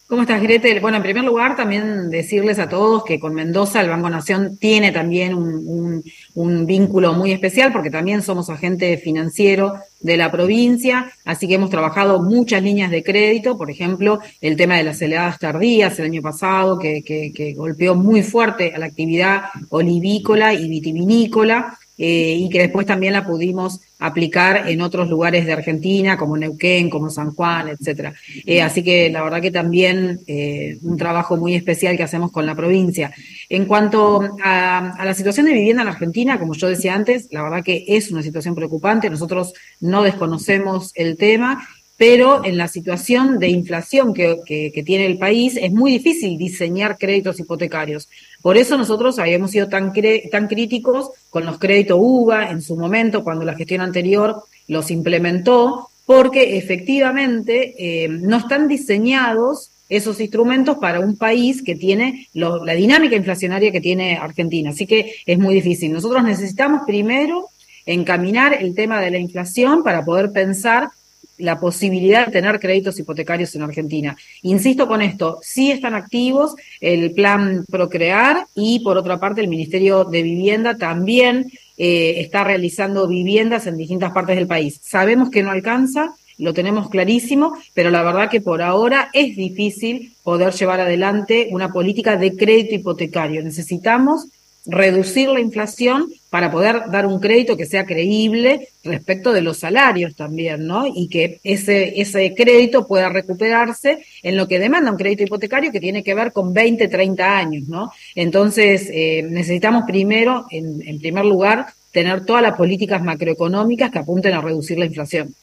¿Cómo 0.10 0.24
estás, 0.24 0.41
Gretel? 0.41 0.80
Bueno, 0.80 0.97
en 0.97 1.03
primer 1.03 1.24
lugar, 1.24 1.55
también 1.55 2.10
decirles 2.10 2.57
a 2.57 2.68
todos 2.68 3.03
que 3.03 3.20
con 3.20 3.36
Mendoza 3.36 3.82
el 3.82 3.89
Banco 3.89 4.10
Nación 4.10 4.57
tiene 4.57 4.91
también 4.91 5.36
un, 5.36 6.66
vínculo 6.66 7.14
muy 7.14 7.32
especial 7.32 7.72
porque 7.72 7.91
también 7.91 8.24
somos 8.24 8.49
agente 8.49 8.97
financiero 8.97 9.76
de 9.99 10.18
la 10.18 10.32
provincia, 10.32 11.12
así 11.26 11.47
que 11.47 11.55
hemos 11.55 11.70
trabajado 11.70 12.24
muchas 12.24 12.64
líneas 12.64 12.89
de 12.89 13.03
crédito, 13.03 13.55
por 13.55 13.70
ejemplo, 13.70 14.20
el 14.41 14.57
tema 14.57 14.78
de 14.78 14.84
las 14.84 14.99
heladas 14.99 15.38
tardías 15.38 15.99
el 15.99 16.05
año 16.05 16.24
pasado, 16.24 16.80
que, 16.80 17.03
que 17.03 17.53
golpeó 17.55 17.93
muy 17.93 18.24
fuerte 18.24 18.74
a 18.74 18.80
la 18.80 18.88
actividad 18.88 19.43
olivícola 19.70 20.55
y 20.55 20.68
vitivinícola, 20.68 21.78
eh, 22.02 22.38
y 22.39 22.50
que 22.50 22.60
después 22.60 22.86
también 22.86 23.12
la 23.12 23.26
pudimos 23.26 23.82
aplicar 24.00 24.70
en 24.70 24.80
otros 24.80 25.10
lugares 25.10 25.45
de 25.45 25.52
Argentina, 25.52 26.18
como 26.18 26.38
Neuquén, 26.38 26.89
como 26.89 27.10
San 27.10 27.32
Juan, 27.32 27.68
etcétera. 27.68 28.14
Eh, 28.45 28.62
así 28.62 28.82
que 28.84 29.10
la 29.10 29.22
verdad 29.22 29.41
que 29.41 29.52
también 29.52 30.22
eh, 30.26 30.78
un 30.82 30.95
trabajo 30.95 31.36
muy 31.36 31.56
especial 31.56 31.97
que 31.97 32.04
hacemos 32.04 32.32
con 32.32 32.45
la 32.45 32.56
provincia. 32.56 33.12
En 33.50 33.66
cuanto 33.66 34.22
a, 34.41 34.91
a, 34.91 35.06
la 35.06 35.14
situación 35.14 35.47
de 35.47 35.54
vivienda 35.54 35.82
en 35.82 35.89
Argentina, 35.89 36.39
como 36.39 36.54
yo 36.54 36.70
decía 36.70 36.95
antes, 36.95 37.28
la 37.32 37.43
verdad 37.43 37.66
que 37.66 37.84
es 37.86 38.10
una 38.12 38.24
situación 38.24 38.56
preocupante. 38.56 39.10
Nosotros 39.10 39.54
no 39.82 40.02
desconocemos 40.02 40.93
el 40.95 41.18
tema 41.18 41.68
pero 42.00 42.45
en 42.45 42.58
la 42.58 42.70
situación 42.70 43.39
de 43.39 43.50
inflación 43.50 44.14
que, 44.14 44.72
tiene 44.86 45.06
el 45.06 45.18
país 45.18 45.58
es 45.62 45.74
muy 45.74 45.91
difícil 45.91 46.38
diseñar 46.38 46.97
créditos 46.97 47.41
hipotecarios. 47.41 48.08
Por 48.41 48.56
eso 48.56 48.78
nosotros 48.78 49.20
habíamos 49.20 49.52
sido 49.52 49.68
tan, 49.68 49.91
tan 50.32 50.47
críticos 50.47 51.12
con 51.30 51.45
los 51.45 51.60
créditos 51.60 51.97
UVA 52.00 52.52
en 52.52 52.62
su 52.62 52.78
momento, 52.78 53.22
cuando 53.22 53.43
la 53.43 53.54
gestión 53.54 53.82
anterior 53.82 54.43
los 54.70 54.91
implementó, 54.91 55.89
porque 56.06 56.58
efectivamente 56.58 57.76
eh, 57.78 58.08
no 58.08 58.38
están 58.38 58.70
diseñados 58.70 59.70
esos 59.89 60.22
instrumentos 60.22 60.78
para 60.78 61.02
un 61.02 61.18
país 61.18 61.62
que 61.62 61.76
tiene 61.76 62.30
la 62.32 62.76
dinámica 62.76 63.18
inflacionaria 63.18 63.74
que 63.74 63.82
tiene 63.82 64.16
Argentina. 64.16 64.70
Así 64.70 64.88
que 64.88 65.16
es 65.26 65.38
muy 65.38 65.54
difícil. 65.54 65.91
Nosotros 65.91 66.24
necesitamos 66.24 66.84
primero 66.88 67.50
encaminar 67.86 68.54
el 68.54 68.74
tema 68.74 69.02
de 69.02 69.12
la 69.12 69.18
inflación 69.18 69.84
para 69.84 70.06
poder 70.06 70.32
pensar 70.32 70.91
la 71.39 71.59
posibilidad 71.59 72.25
de 72.25 72.31
tener 72.31 72.59
créditos 72.59 72.99
hipotecarios 72.99 73.55
en 73.55 73.63
Argentina. 73.63 74.15
Insisto 74.43 74.87
con 74.87 75.01
esto, 75.01 75.39
sí 75.41 75.71
están 75.71 75.95
activos 75.95 76.55
el 76.79 77.11
plan 77.11 77.65
Procrear 77.69 78.45
y 78.55 78.79
por 78.79 78.97
otra 78.97 79.19
parte 79.19 79.41
el 79.41 79.47
Ministerio 79.47 80.03
de 80.03 80.21
Vivienda 80.21 80.77
también 80.77 81.51
eh, 81.77 82.19
está 82.21 82.43
realizando 82.43 83.07
viviendas 83.07 83.65
en 83.67 83.77
distintas 83.77 84.11
partes 84.11 84.35
del 84.35 84.47
país. 84.47 84.79
Sabemos 84.83 85.29
que 85.29 85.43
no 85.43 85.51
alcanza, 85.51 86.13
lo 86.37 86.53
tenemos 86.53 86.89
clarísimo, 86.89 87.53
pero 87.73 87.89
la 87.89 88.03
verdad 88.03 88.29
que 88.29 88.41
por 88.41 88.61
ahora 88.61 89.09
es 89.13 89.35
difícil 89.35 90.13
poder 90.23 90.53
llevar 90.53 90.81
adelante 90.81 91.47
una 91.51 91.71
política 91.71 92.17
de 92.17 92.35
crédito 92.35 92.75
hipotecario. 92.75 93.43
Necesitamos 93.43 94.27
reducir 94.66 95.30
la 95.30 95.39
inflación 95.39 96.12
para 96.30 96.51
poder 96.51 96.91
dar 96.91 97.05
un 97.05 97.20
crédito 97.20 97.57
que 97.57 97.66
sea 97.66 97.86
creíble 97.86 98.68
respecto 98.84 99.34
de 99.34 99.41
los 99.41 99.57
salarios 99.57 100.16
también, 100.16 100.68
¿no? 100.68 100.86
Y 100.86 101.10
que 101.10 101.39
ese, 101.43 101.99
ese 101.99 102.36
crédito 102.36 102.88
pueda 102.88 103.10
recuperarse 103.10 104.03
en 104.22 104.38
lo 104.38 104.47
que 104.47 104.60
demanda 104.60 104.91
un 104.91 104.97
crédito 104.97 105.24
hipotecario 105.24 105.72
que 105.72 105.80
tiene 105.80 106.03
que 106.03 106.14
ver 106.14 106.32
con 106.32 106.53
20, 106.53 106.88
30 106.88 107.38
años, 107.38 107.68
¿no? 107.68 107.91
Entonces, 108.16 108.89
eh, 108.91 109.24
necesitamos 109.28 109.86
primero, 109.88 110.45
en, 110.51 110.88
en 110.88 110.99
primer 110.99 111.26
lugar, 111.26 111.68
tener 111.91 112.26
todas 112.26 112.43
las 112.43 112.55
políticas 112.55 113.03
macroeconómicas 113.03 113.91
que 113.91 113.99
apunten 113.99 114.34
a 114.34 114.41
reducir 114.41 114.78
la 114.78 114.86
inflación. 114.86 115.34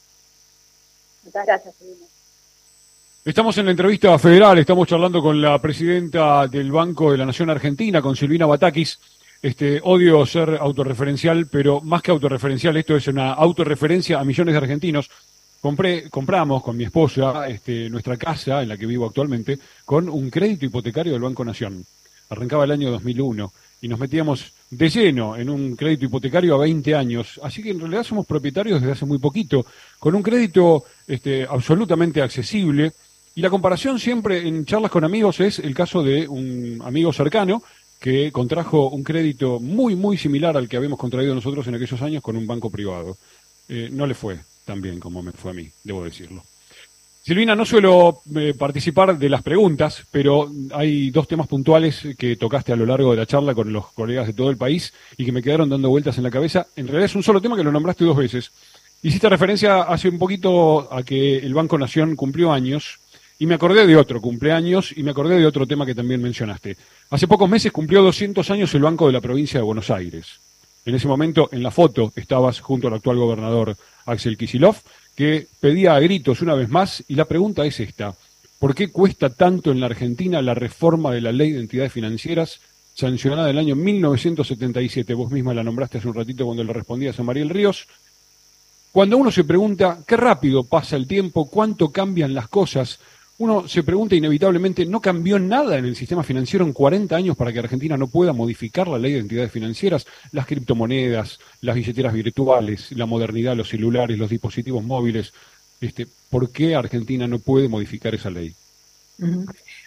Muchas 1.25 1.47
gracias, 1.47 1.75
Estamos 3.27 3.59
en 3.59 3.65
la 3.65 3.73
entrevista 3.73 4.17
federal, 4.21 4.57
estamos 4.57 4.87
charlando 4.87 5.21
con 5.21 5.43
la 5.43 5.61
presidenta 5.61 6.47
del 6.47 6.71
Banco 6.71 7.11
de 7.11 7.19
la 7.19 7.27
Nación 7.27 7.51
Argentina, 7.51 8.01
con 8.01 8.15
Silvina 8.15 8.47
Batakis. 8.47 9.01
Este, 9.43 9.81
odio 9.83 10.25
ser 10.25 10.57
autorreferencial, 10.61 11.49
pero 11.49 11.81
más 11.81 12.03
que 12.03 12.13
autorreferencial, 12.13 12.77
esto 12.77 12.95
es 12.95 13.09
una 13.09 13.33
autorreferencia 13.33 14.21
a 14.21 14.25
millones 14.25 14.53
de 14.55 14.59
argentinos. 14.59 15.11
Compré, 15.61 16.09
compramos 16.09 16.63
con 16.63 16.77
mi 16.77 16.85
esposa 16.85 17.49
este, 17.49 17.91
nuestra 17.91 18.17
casa, 18.17 18.63
en 18.63 18.69
la 18.69 18.77
que 18.77 18.87
vivo 18.87 19.07
actualmente, 19.07 19.59
con 19.85 20.09
un 20.09 20.31
crédito 20.31 20.65
hipotecario 20.65 21.13
del 21.13 21.23
Banco 21.23 21.45
Nación. 21.45 21.85
Arrancaba 22.31 22.63
el 22.63 22.71
año 22.71 22.93
2001 22.93 23.53
y 23.81 23.89
nos 23.89 23.99
metíamos 23.99 24.53
de 24.71 24.89
lleno 24.89 25.37
en 25.37 25.51
un 25.51 25.75
crédito 25.75 26.05
hipotecario 26.05 26.55
a 26.55 26.59
20 26.59 26.95
años. 26.95 27.41
Así 27.43 27.61
que 27.61 27.71
en 27.71 27.81
realidad 27.81 28.05
somos 28.05 28.25
propietarios 28.25 28.81
desde 28.81 28.93
hace 28.93 29.05
muy 29.05 29.19
poquito, 29.19 29.67
con 29.99 30.15
un 30.15 30.23
crédito 30.23 30.85
este, 31.09 31.45
absolutamente 31.45 32.23
accesible 32.23 32.93
y 33.37 33.43
la 33.43 33.51
comparación 33.51 34.01
siempre 34.01 34.49
en 34.49 34.65
charlas 34.65 34.91
con 34.91 35.05
amigos 35.05 35.41
es 35.41 35.59
el 35.59 35.75
caso 35.75 36.03
de 36.03 36.27
un 36.27 36.81
amigo 36.83 37.13
cercano 37.13 37.63
que 38.01 38.33
contrajo 38.33 38.89
un 38.89 39.05
crédito 39.05 39.61
muy, 39.61 39.95
muy 39.95 40.17
similar 40.17 40.57
al 40.57 40.71
que 40.71 40.79
habíamos 40.79 40.99
contraído 40.99 41.35
nosotros 41.35 41.67
en 41.67 41.75
aquellos 41.75 42.01
años 42.01 42.23
con 42.23 42.35
un 42.35 42.47
banco 42.47 42.71
privado. 42.71 43.19
Eh, 43.69 43.91
no 43.93 44.07
le 44.07 44.15
fue 44.15 44.39
tan 44.65 44.81
bien 44.81 44.99
como 44.99 45.23
me 45.23 45.33
fue 45.33 45.51
a 45.51 45.55
mí, 45.55 45.69
debo 45.85 46.03
decirlo. 46.03 46.43
Silvina, 47.23 47.55
no 47.55 47.67
suelo 47.67 48.23
eh, 48.35 48.55
participar 48.59 49.19
de 49.19 49.29
las 49.29 49.43
preguntas, 49.43 50.05
pero 50.11 50.51
hay 50.73 51.11
dos 51.11 51.29
temas 51.29 51.47
puntuales 51.47 52.09
que 52.17 52.37
tocaste 52.37 52.73
a 52.73 52.77
lo 52.77 52.87
largo 52.87 53.11
de 53.11 53.19
la 53.19 53.27
charla 53.27 53.55
con 53.55 53.71
los 53.71 53.93
colegas 53.93 54.29
de 54.29 54.33
todo 54.33 54.49
el 54.49 54.57
país 54.57 54.95
y 55.19 55.27
que 55.27 55.33
me 55.33 55.43
quedaron 55.43 55.69
dando 55.69 55.91
vueltas 55.91 56.17
en 56.17 56.25
la 56.25 56.31
cabeza. 56.31 56.69
En 56.75 56.87
realidad 56.87 57.11
es 57.11 57.17
un 57.17 57.23
solo 57.23 57.43
tema 57.43 57.57
que 57.57 57.65
lo 57.65 57.73
nombraste 57.73 58.05
dos 58.05 58.17
veces. 58.17 58.51
Hiciste 59.03 59.29
referencia 59.29 59.83
hace 59.83 60.09
un 60.09 60.19
poquito 60.19 60.93
a 60.93 61.03
que 61.03 61.39
el 61.39 61.53
Banco 61.53 61.79
Nación 61.79 62.17
cumplió 62.17 62.53
años 62.53 62.99
Y 63.39 63.47
me 63.47 63.55
acordé 63.55 63.87
de 63.87 63.97
otro 63.97 64.21
cumpleaños 64.21 64.97
y 64.97 65.03
me 65.03 65.11
acordé 65.11 65.39
de 65.39 65.47
otro 65.47 65.67
tema 65.67 65.85
que 65.85 65.95
también 65.95 66.23
mencionaste. 66.23 66.77
Hace 67.11 67.29
pocos 67.29 67.51
meses 67.51 67.71
cumplió 67.71 68.03
200 68.03 68.51
años 68.51 68.75
el 68.75 68.83
Banco 68.83 69.07
de 69.07 69.13
la 69.13 69.21
Provincia 69.21 69.61
de 69.61 69.65
Buenos 69.65 69.91
Aires. 69.91 70.41
En 70.87 70.95
ese 70.95 71.09
momento, 71.09 71.49
en 71.53 71.63
la 71.63 71.71
foto, 71.71 72.13
estabas 72.17 72.61
junto 72.61 72.89
al 72.89 72.95
actual 72.95 73.19
gobernador 73.19 73.77
Axel 74.07 74.39
Kisilov, 74.39 74.77
que 75.15 75.47
pedía 75.61 75.95
a 75.95 76.01
gritos 76.01 76.41
una 76.41 76.55
vez 76.55 76.69
más, 76.71 77.05
y 77.09 77.15
la 77.15 77.27
pregunta 77.27 77.67
es 77.67 77.81
esta. 77.81 78.15
¿Por 78.59 78.75
qué 78.75 78.89
cuesta 78.89 79.29
tanto 79.29 79.71
en 79.71 79.81
la 79.81 79.87
Argentina 79.87 80.41
la 80.41 80.55
reforma 80.55 81.13
de 81.13 81.21
la 81.21 81.33
ley 81.33 81.53
de 81.53 81.61
entidades 81.61 81.93
financieras 81.93 82.61
sancionada 82.95 83.51
en 83.51 83.57
el 83.57 83.59
año 83.59 83.77
1977? 83.77 85.13
Vos 85.13 85.31
misma 85.31 85.53
la 85.53 85.65
nombraste 85.65 85.99
hace 85.99 86.09
un 86.09 86.15
ratito 86.15 86.47
cuando 86.47 86.65
le 86.65 86.73
respondías 86.73 87.19
a 87.19 87.23
Mariel 87.23 87.51
Ríos. 87.51 87.87
Cuando 88.93 89.19
uno 89.19 89.31
se 89.31 89.45
pregunta 89.45 89.99
qué 90.07 90.17
rápido 90.17 90.65
pasa 90.65 90.97
el 90.97 91.07
tiempo, 91.07 91.51
cuánto 91.51 91.91
cambian 91.91 92.33
las 92.33 92.49
cosas, 92.49 92.99
uno 93.39 93.69
se 93.69 93.83
pregunta 93.83 94.15
inevitablemente, 94.15 94.87
¿no 94.87 95.01
cambió 95.01 95.39
nada 95.39 95.77
en 95.77 95.85
el 95.85 95.95
sistema 95.95 96.23
financiero 96.23 96.65
en 96.65 96.73
40 96.73 97.15
años 97.15 97.37
para 97.37 97.53
que 97.53 97.59
Argentina 97.59 97.97
no 97.97 98.07
pueda 98.07 98.33
modificar 98.33 98.89
la 98.89 98.99
ley 98.99 99.13
de 99.13 99.19
entidades 99.19 99.53
financieras? 99.53 100.07
Las 100.33 100.47
criptomonedas, 100.47 101.39
las 101.61 101.77
billeteras 101.77 102.15
virtuales, 102.15 102.93
la 102.93 103.05
modernidad, 103.05 103.57
los 103.57 103.69
celulares, 103.69 104.19
los 104.19 104.31
dispositivos 104.31 104.83
móviles. 104.83 105.35
Este, 105.81 106.07
¿Por 106.31 106.51
qué 106.51 106.75
Argentina 106.75 107.27
no 107.27 107.39
puede 107.39 107.69
modificar 107.69 108.15
esa 108.15 108.31
ley? 108.31 108.55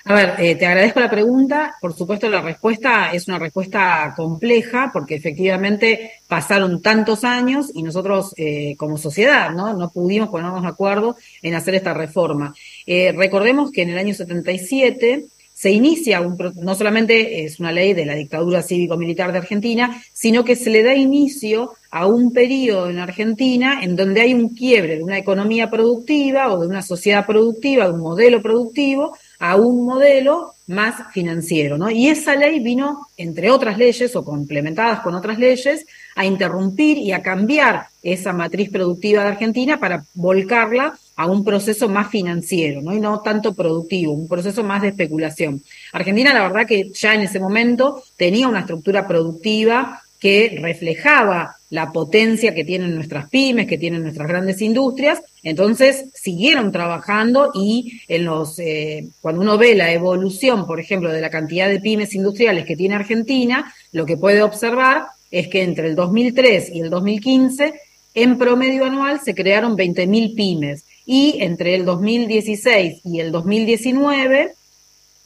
A 0.10 0.16
ver, 0.16 0.34
eh, 0.40 0.56
te 0.56 0.66
agradezco 0.66 1.00
la 1.00 1.10
pregunta. 1.12 1.76
Por 1.80 1.94
supuesto, 1.94 2.28
la 2.32 2.42
respuesta 2.42 3.12
es 3.14 3.28
una 3.28 3.38
respuesta 3.38 4.12
compleja 4.18 4.90
porque 4.92 5.14
efectivamente 5.14 6.14
pasaron 6.28 6.82
tantos 6.82 7.24
años 7.24 7.70
y 7.76 7.84
nosotros 7.84 8.34
eh, 8.36 8.74
como 8.76 8.98
sociedad 8.98 9.52
¿no? 9.52 9.72
no 9.76 9.92
pudimos 9.92 10.30
ponernos 10.30 10.64
de 10.64 10.68
acuerdo 10.68 11.16
en 11.44 11.54
hacer 11.54 11.76
esta 11.76 11.94
reforma. 11.94 12.56
Eh, 12.88 13.14
recordemos 13.16 13.72
que 13.72 13.84
en 13.84 13.92
el 13.92 14.00
año 14.00 14.16
77 14.16 15.26
se 15.54 15.72
inicia, 15.72 16.22
un, 16.22 16.38
no 16.56 16.74
solamente 16.74 17.44
es 17.44 17.60
una 17.60 17.72
ley 17.72 17.94
de 17.94 18.08
la 18.08 18.16
dictadura 18.16 18.64
cívico-militar 18.64 19.32
de 19.32 19.38
Argentina, 19.40 20.02
sino 20.12 20.44
que 20.44 20.56
se 20.56 20.72
le 20.72 20.82
da 20.82 20.96
inicio 20.96 21.74
a 21.92 22.08
un 22.08 22.34
periodo 22.34 22.90
en 22.90 22.98
Argentina 22.98 23.82
en 23.84 23.96
donde 23.96 24.22
hay 24.22 24.34
un 24.34 24.56
quiebre 24.56 24.96
de 24.96 25.04
una 25.04 25.20
economía 25.20 25.70
productiva 25.70 26.52
o 26.52 26.62
de 26.62 26.68
una 26.68 26.82
sociedad 26.82 27.28
productiva, 27.28 27.86
de 27.86 27.92
un 27.92 28.00
modelo 28.00 28.42
productivo, 28.42 29.16
a 29.40 29.56
un 29.56 29.86
modelo 29.86 30.54
más 30.68 31.12
financiero, 31.14 31.78
¿no? 31.78 31.90
Y 31.90 32.10
esa 32.10 32.36
ley 32.36 32.60
vino, 32.60 33.08
entre 33.18 33.50
otras 33.50 33.78
leyes 33.78 34.16
o 34.16 34.24
complementadas 34.24 35.00
con 35.00 35.16
otras 35.16 35.40
leyes, 35.40 35.88
a 36.16 36.26
interrumpir 36.26 36.98
y 36.98 37.14
a 37.14 37.24
cambiar 37.24 37.88
esa 38.04 38.34
matriz 38.34 38.70
productiva 38.70 39.24
de 39.24 39.30
Argentina 39.30 39.80
para 39.80 40.04
volcarla 40.14 40.94
a 41.16 41.26
un 41.26 41.44
proceso 41.44 41.88
más 41.88 42.10
financiero, 42.10 42.82
¿no? 42.82 42.94
Y 42.94 43.00
no 43.00 43.22
tanto 43.22 43.54
productivo, 43.54 44.14
un 44.14 44.28
proceso 44.28 44.64
más 44.64 44.82
de 44.82 44.90
especulación. 44.90 45.64
Argentina, 45.94 46.34
la 46.34 46.44
verdad 46.44 46.68
que 46.68 46.92
ya 46.94 47.14
en 47.14 47.22
ese 47.22 47.40
momento 47.40 48.04
tenía 48.18 48.48
una 48.48 48.60
estructura 48.60 49.08
productiva 49.08 50.02
que 50.20 50.60
reflejaba 50.62 51.56
la 51.70 51.92
potencia 51.92 52.56
que 52.56 52.64
tienen 52.64 52.96
nuestras 52.96 53.30
pymes, 53.30 53.68
que 53.68 53.78
tienen 53.78 54.02
nuestras 54.02 54.28
grandes 54.28 54.62
industrias. 54.62 55.22
Entonces 55.44 56.06
siguieron 56.14 56.72
trabajando 56.72 57.52
y 57.54 58.02
en 58.08 58.26
los 58.26 58.58
eh, 58.60 59.08
cuando 59.22 59.42
uno 59.42 59.58
ve 59.58 59.76
la 59.76 59.92
evolución, 59.92 60.66
por 60.66 60.80
ejemplo, 60.80 61.12
de 61.12 61.22
la 61.22 61.30
cantidad 61.30 61.70
de 61.70 61.80
pymes 61.80 62.16
industriales 62.16 62.66
que 62.66 62.76
tiene 62.76 62.96
Argentina, 62.96 63.74
lo 63.92 64.06
que 64.06 64.18
puede 64.18 64.42
observar 64.42 65.06
es 65.32 65.48
que 65.48 65.64
entre 65.64 65.88
el 65.88 65.96
2003 65.96 66.72
y 66.74 66.82
el 66.82 66.90
2015 66.90 67.74
en 68.16 68.38
promedio 68.38 68.86
anual 68.86 69.20
se 69.24 69.36
crearon 69.36 69.78
20.000 69.78 70.36
pymes 70.36 70.86
y 71.06 71.38
entre 71.42 71.76
el 71.76 71.86
2016 71.86 73.02
y 73.04 73.20
el 73.20 73.32
2019 73.32 74.54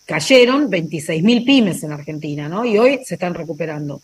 cayeron 0.06 0.70
26.000 0.70 1.46
pymes 1.46 1.84
en 1.84 1.94
Argentina, 1.94 2.50
¿no? 2.50 2.66
Y 2.66 2.78
hoy 2.78 3.00
se 3.06 3.14
están 3.14 3.34
recuperando. 3.34 4.02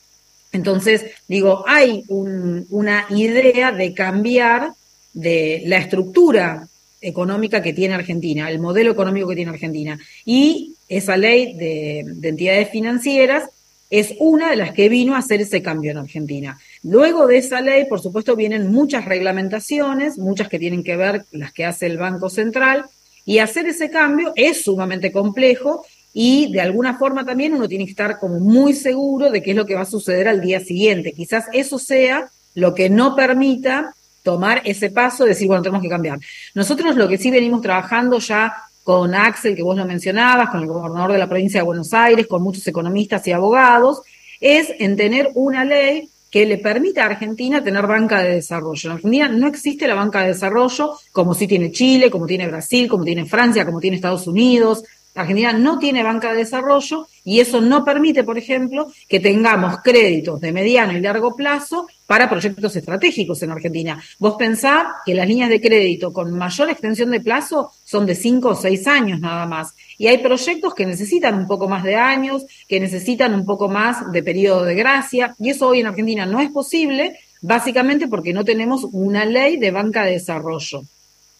Entonces, 0.52 1.06
digo, 1.28 1.64
hay 1.68 2.04
una 2.08 3.06
idea 3.10 3.72
de 3.72 3.94
cambiar 3.94 4.74
de 5.14 5.64
la 5.66 5.78
estructura 5.78 6.68
económica 7.02 7.62
que 7.62 7.74
tiene 7.74 7.94
Argentina, 7.94 8.50
el 8.50 8.60
modelo 8.60 8.92
económico 8.92 9.28
que 9.28 9.36
tiene 9.36 9.52
Argentina. 9.52 10.00
Y 10.26 10.76
esa 10.88 11.18
ley 11.18 11.54
de, 11.54 12.00
entidades 12.00 12.70
financieras 12.70 13.50
es 13.90 14.14
una 14.20 14.52
de 14.52 14.56
las 14.56 14.74
que 14.74 14.90
vino 14.90 15.16
a 15.16 15.20
hacer 15.20 15.42
ese 15.42 15.62
cambio 15.62 15.92
en 15.92 15.98
Argentina. 15.98 16.60
Luego 16.84 17.26
de 17.26 17.38
esa 17.38 17.62
ley, 17.62 17.86
por 17.86 18.02
supuesto, 18.02 18.36
vienen 18.36 18.72
muchas 18.72 19.06
reglamentaciones, 19.06 20.18
muchas 20.18 20.48
que 20.48 20.60
tienen 20.60 20.84
que 20.84 20.96
ver 20.96 21.26
las 21.32 21.54
que 21.54 21.66
hace 21.66 21.88
el 21.88 21.98
Banco 21.98 22.30
Central, 22.30 22.86
y 23.26 23.40
hacer 23.40 23.68
ese 23.68 23.90
cambio 23.90 24.34
es 24.36 24.64
sumamente 24.64 25.12
complejo 25.12 25.86
y 26.14 26.52
de 26.52 26.62
alguna 26.62 26.98
forma 26.98 27.26
también 27.26 27.54
uno 27.54 27.68
tiene 27.68 27.86
que 27.86 27.92
estar 27.92 28.20
como 28.20 28.40
muy 28.40 28.74
seguro 28.74 29.30
de 29.30 29.42
qué 29.42 29.52
es 29.52 29.58
lo 29.58 29.66
que 29.66 29.76
va 29.76 29.82
a 29.82 29.86
suceder 29.86 30.28
al 30.28 30.42
día 30.42 30.60
siguiente. 30.60 31.14
Quizás 31.14 31.46
eso 31.54 31.78
sea 31.78 32.30
lo 32.56 32.74
que 32.74 32.90
no 32.90 33.16
permita 33.16 33.94
tomar 34.24 34.62
ese 34.66 34.90
paso 34.90 35.24
de 35.24 35.30
decir, 35.30 35.48
bueno, 35.48 35.64
tenemos 35.64 35.82
que 35.82 35.90
cambiar. 35.90 36.20
Nosotros 36.56 36.96
lo 36.96 37.08
que 37.08 37.18
sí 37.18 37.32
venimos 37.32 37.62
trabajando 37.62 38.20
ya 38.20 38.54
con 38.84 39.14
Axel, 39.14 39.56
que 39.56 39.64
vos 39.64 39.78
lo 39.78 39.86
mencionabas, 39.86 40.50
con 40.50 40.62
el 40.62 40.68
gobernador 40.68 41.12
de 41.12 41.20
la 41.20 41.30
provincia 41.30 41.60
de 41.60 41.66
Buenos 41.66 41.94
Aires, 41.94 42.28
con 42.28 42.42
muchos 42.42 42.66
economistas 42.68 43.26
y 43.28 43.32
abogados, 43.32 44.02
es 44.40 44.74
en 44.80 44.96
tener 44.96 45.30
una 45.36 45.64
ley 45.64 46.10
que 46.32 46.46
le 46.46 46.58
permita 46.58 47.04
a 47.04 47.08
Argentina 47.08 47.64
tener 47.64 47.88
banca 47.88 48.22
de 48.22 48.36
desarrollo. 48.36 48.90
En 48.90 48.96
Argentina 48.96 49.30
no 49.30 49.48
existe 49.48 49.88
la 49.88 49.96
banca 49.96 50.22
de 50.22 50.28
desarrollo 50.28 50.94
como 51.12 51.34
sí 51.34 51.48
tiene 51.48 51.72
Chile, 51.72 52.10
como 52.12 52.26
tiene 52.26 52.48
Brasil, 52.48 52.88
como 52.88 53.04
tiene 53.04 53.26
Francia, 53.26 53.66
como 53.66 53.80
tiene 53.80 53.96
Estados 53.96 54.28
Unidos, 54.28 54.84
Argentina 55.20 55.54
no 55.54 55.80
tiene 55.80 56.04
banca 56.04 56.32
de 56.32 56.40
desarrollo 56.40 57.08
y 57.24 57.40
eso 57.40 57.62
no 57.62 57.84
permite, 57.84 58.24
por 58.24 58.38
ejemplo, 58.38 58.92
que 59.08 59.20
tengamos 59.20 59.80
créditos 59.84 60.40
de 60.40 60.52
mediano 60.52 60.94
y 60.94 61.02
largo 61.02 61.36
plazo 61.36 61.88
para 62.06 62.30
proyectos 62.30 62.76
estratégicos 62.76 63.44
en 63.44 63.52
Argentina. 63.52 64.02
Vos 64.18 64.36
pensás 64.38 64.88
que 65.06 65.14
las 65.14 65.28
líneas 65.28 65.50
de 65.50 65.62
crédito 65.62 66.12
con 66.12 66.36
mayor 66.36 66.70
extensión 66.70 67.12
de 67.12 67.22
plazo 67.22 67.72
son 67.84 68.06
de 68.06 68.16
cinco 68.16 68.50
o 68.50 68.56
seis 68.56 68.88
años 68.88 69.20
nada 69.20 69.46
más. 69.46 69.76
Y 69.98 70.08
hay 70.08 70.18
proyectos 70.18 70.74
que 70.74 70.86
necesitan 70.86 71.38
un 71.38 71.48
poco 71.48 71.68
más 71.68 71.84
de 71.84 71.96
años, 71.96 72.46
que 72.68 72.80
necesitan 72.80 73.34
un 73.34 73.46
poco 73.46 73.70
más 73.70 74.12
de 74.12 74.24
periodo 74.24 74.64
de 74.64 74.76
gracia, 74.76 75.36
y 75.40 75.50
eso 75.50 75.68
hoy 75.68 75.82
en 75.82 75.88
Argentina 75.88 76.26
no 76.26 76.40
es 76.40 76.50
posible, 76.50 77.20
básicamente 77.42 78.08
porque 78.08 78.34
no 78.34 78.44
tenemos 78.44 78.86
una 78.92 79.26
ley 79.26 79.58
de 79.58 79.72
banca 79.72 80.04
de 80.04 80.14
desarrollo. 80.14 80.82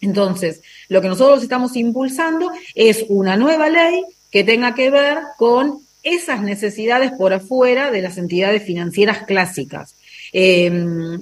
Entonces, 0.00 0.62
lo 0.88 1.00
que 1.00 1.08
nosotros 1.08 1.42
estamos 1.42 1.76
impulsando 1.76 2.50
es 2.74 3.04
una 3.08 3.36
nueva 3.36 3.68
ley 3.68 4.04
que 4.30 4.44
tenga 4.44 4.74
que 4.74 4.90
ver 4.90 5.18
con 5.36 5.80
esas 6.02 6.40
necesidades 6.42 7.12
por 7.12 7.32
afuera 7.32 7.90
de 7.90 8.02
las 8.02 8.16
entidades 8.16 8.62
financieras 8.62 9.24
clásicas. 9.26 9.94
Eh, 10.32 10.70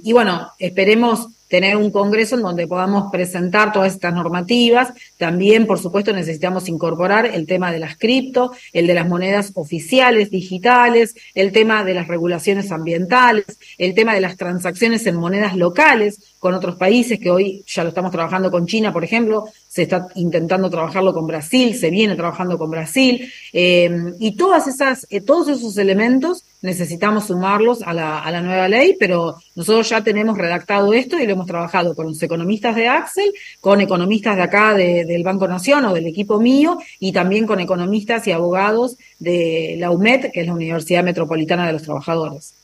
y 0.02 0.12
bueno, 0.12 0.52
esperemos 0.58 1.28
tener 1.48 1.76
un 1.76 1.90
congreso 1.90 2.36
en 2.36 2.42
donde 2.42 2.66
podamos 2.66 3.10
presentar 3.10 3.72
todas 3.72 3.92
estas 3.92 4.14
normativas. 4.14 4.92
También, 5.16 5.66
por 5.66 5.78
supuesto, 5.78 6.12
necesitamos 6.12 6.68
incorporar 6.68 7.26
el 7.26 7.46
tema 7.46 7.72
de 7.72 7.78
las 7.78 7.96
cripto, 7.96 8.52
el 8.72 8.86
de 8.86 8.94
las 8.94 9.08
monedas 9.08 9.52
oficiales 9.54 10.30
digitales, 10.30 11.14
el 11.34 11.52
tema 11.52 11.84
de 11.84 11.94
las 11.94 12.08
regulaciones 12.08 12.70
ambientales, 12.70 13.44
el 13.78 13.94
tema 13.94 14.14
de 14.14 14.20
las 14.20 14.36
transacciones 14.36 15.06
en 15.06 15.16
monedas 15.16 15.56
locales 15.56 16.34
con 16.38 16.54
otros 16.54 16.76
países, 16.76 17.18
que 17.18 17.30
hoy 17.30 17.64
ya 17.66 17.82
lo 17.82 17.88
estamos 17.88 18.12
trabajando 18.12 18.50
con 18.50 18.66
China, 18.66 18.92
por 18.92 19.04
ejemplo, 19.04 19.44
se 19.68 19.82
está 19.82 20.08
intentando 20.14 20.70
trabajarlo 20.70 21.12
con 21.12 21.26
Brasil, 21.26 21.74
se 21.74 21.90
viene 21.90 22.16
trabajando 22.16 22.56
con 22.58 22.70
Brasil, 22.70 23.30
eh, 23.52 23.90
y 24.18 24.34
todas 24.34 24.66
esas, 24.66 25.06
eh, 25.10 25.20
todos 25.20 25.48
esos 25.48 25.76
elementos 25.76 26.44
necesitamos 26.62 27.26
sumarlos 27.26 27.82
a 27.82 27.92
la, 27.92 28.20
a 28.20 28.30
la 28.32 28.40
nueva 28.40 28.66
ley, 28.66 28.96
pero 28.98 29.36
nosotros 29.54 29.88
ya 29.88 30.02
tenemos 30.02 30.36
redactado 30.36 30.92
esto 30.92 31.18
y 31.18 31.26
lo 31.26 31.34
hemos 31.34 31.46
trabajado 31.46 31.94
con 31.94 32.06
los 32.06 32.22
economistas 32.22 32.74
de 32.74 32.88
Axel, 32.88 33.32
con 33.60 33.80
economistas 33.80 34.36
de 34.36 34.42
acá 34.42 34.74
del 34.74 35.22
Banco 35.22 35.46
Nación 35.46 35.84
o 35.84 35.94
del 35.94 36.06
equipo 36.06 36.40
mío, 36.40 36.78
y 36.98 37.12
también 37.12 37.46
con 37.46 37.60
economistas 37.60 38.26
y 38.26 38.32
abogados 38.32 38.96
de 39.18 39.76
la 39.78 39.90
UMED, 39.90 40.32
que 40.32 40.40
es 40.40 40.46
la 40.46 40.54
Universidad 40.54 41.04
Metropolitana 41.04 41.66
de 41.66 41.74
los 41.74 41.82
Trabajadores. 41.82 42.57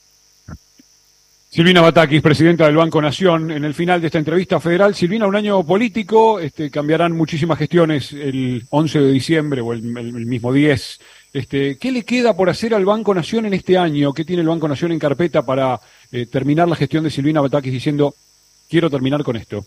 Silvina 1.55 1.79
Batakis, 1.79 2.21
presidenta 2.21 2.65
del 2.65 2.75
Banco 2.75 3.01
Nación, 3.01 3.49
en 3.49 3.63
el 3.63 3.73
final 3.73 4.01
de 4.01 4.07
esta 4.07 4.19
entrevista 4.19 4.59
federal. 4.59 4.93
Silvina, 4.93 5.25
un 5.25 5.37
año 5.37 5.63
político, 5.63 6.37
este, 6.37 6.69
cambiarán 6.69 7.13
muchísimas 7.13 7.57
gestiones 7.57 8.11
el 8.11 8.65
11 8.69 8.99
de 8.99 9.11
diciembre 9.13 9.61
o 9.61 9.71
el, 9.71 9.81
mismo 9.81 10.51
10. 10.51 10.99
Este, 11.31 11.77
¿Qué 11.77 11.93
le 11.93 12.03
queda 12.03 12.35
por 12.35 12.49
hacer 12.49 12.73
al 12.73 12.83
Banco 12.83 13.15
Nación 13.15 13.45
en 13.45 13.53
este 13.53 13.77
año? 13.77 14.11
¿Qué 14.11 14.25
tiene 14.25 14.41
el 14.41 14.49
Banco 14.49 14.67
Nación 14.67 14.91
en 14.91 14.99
carpeta 14.99 15.43
para 15.43 15.79
eh, 16.11 16.25
terminar 16.25 16.67
la 16.67 16.75
gestión 16.75 17.05
de 17.05 17.09
Silvina 17.09 17.39
Batakis 17.39 17.71
diciendo, 17.71 18.13
quiero 18.69 18.89
terminar 18.89 19.23
con 19.23 19.37
esto? 19.37 19.65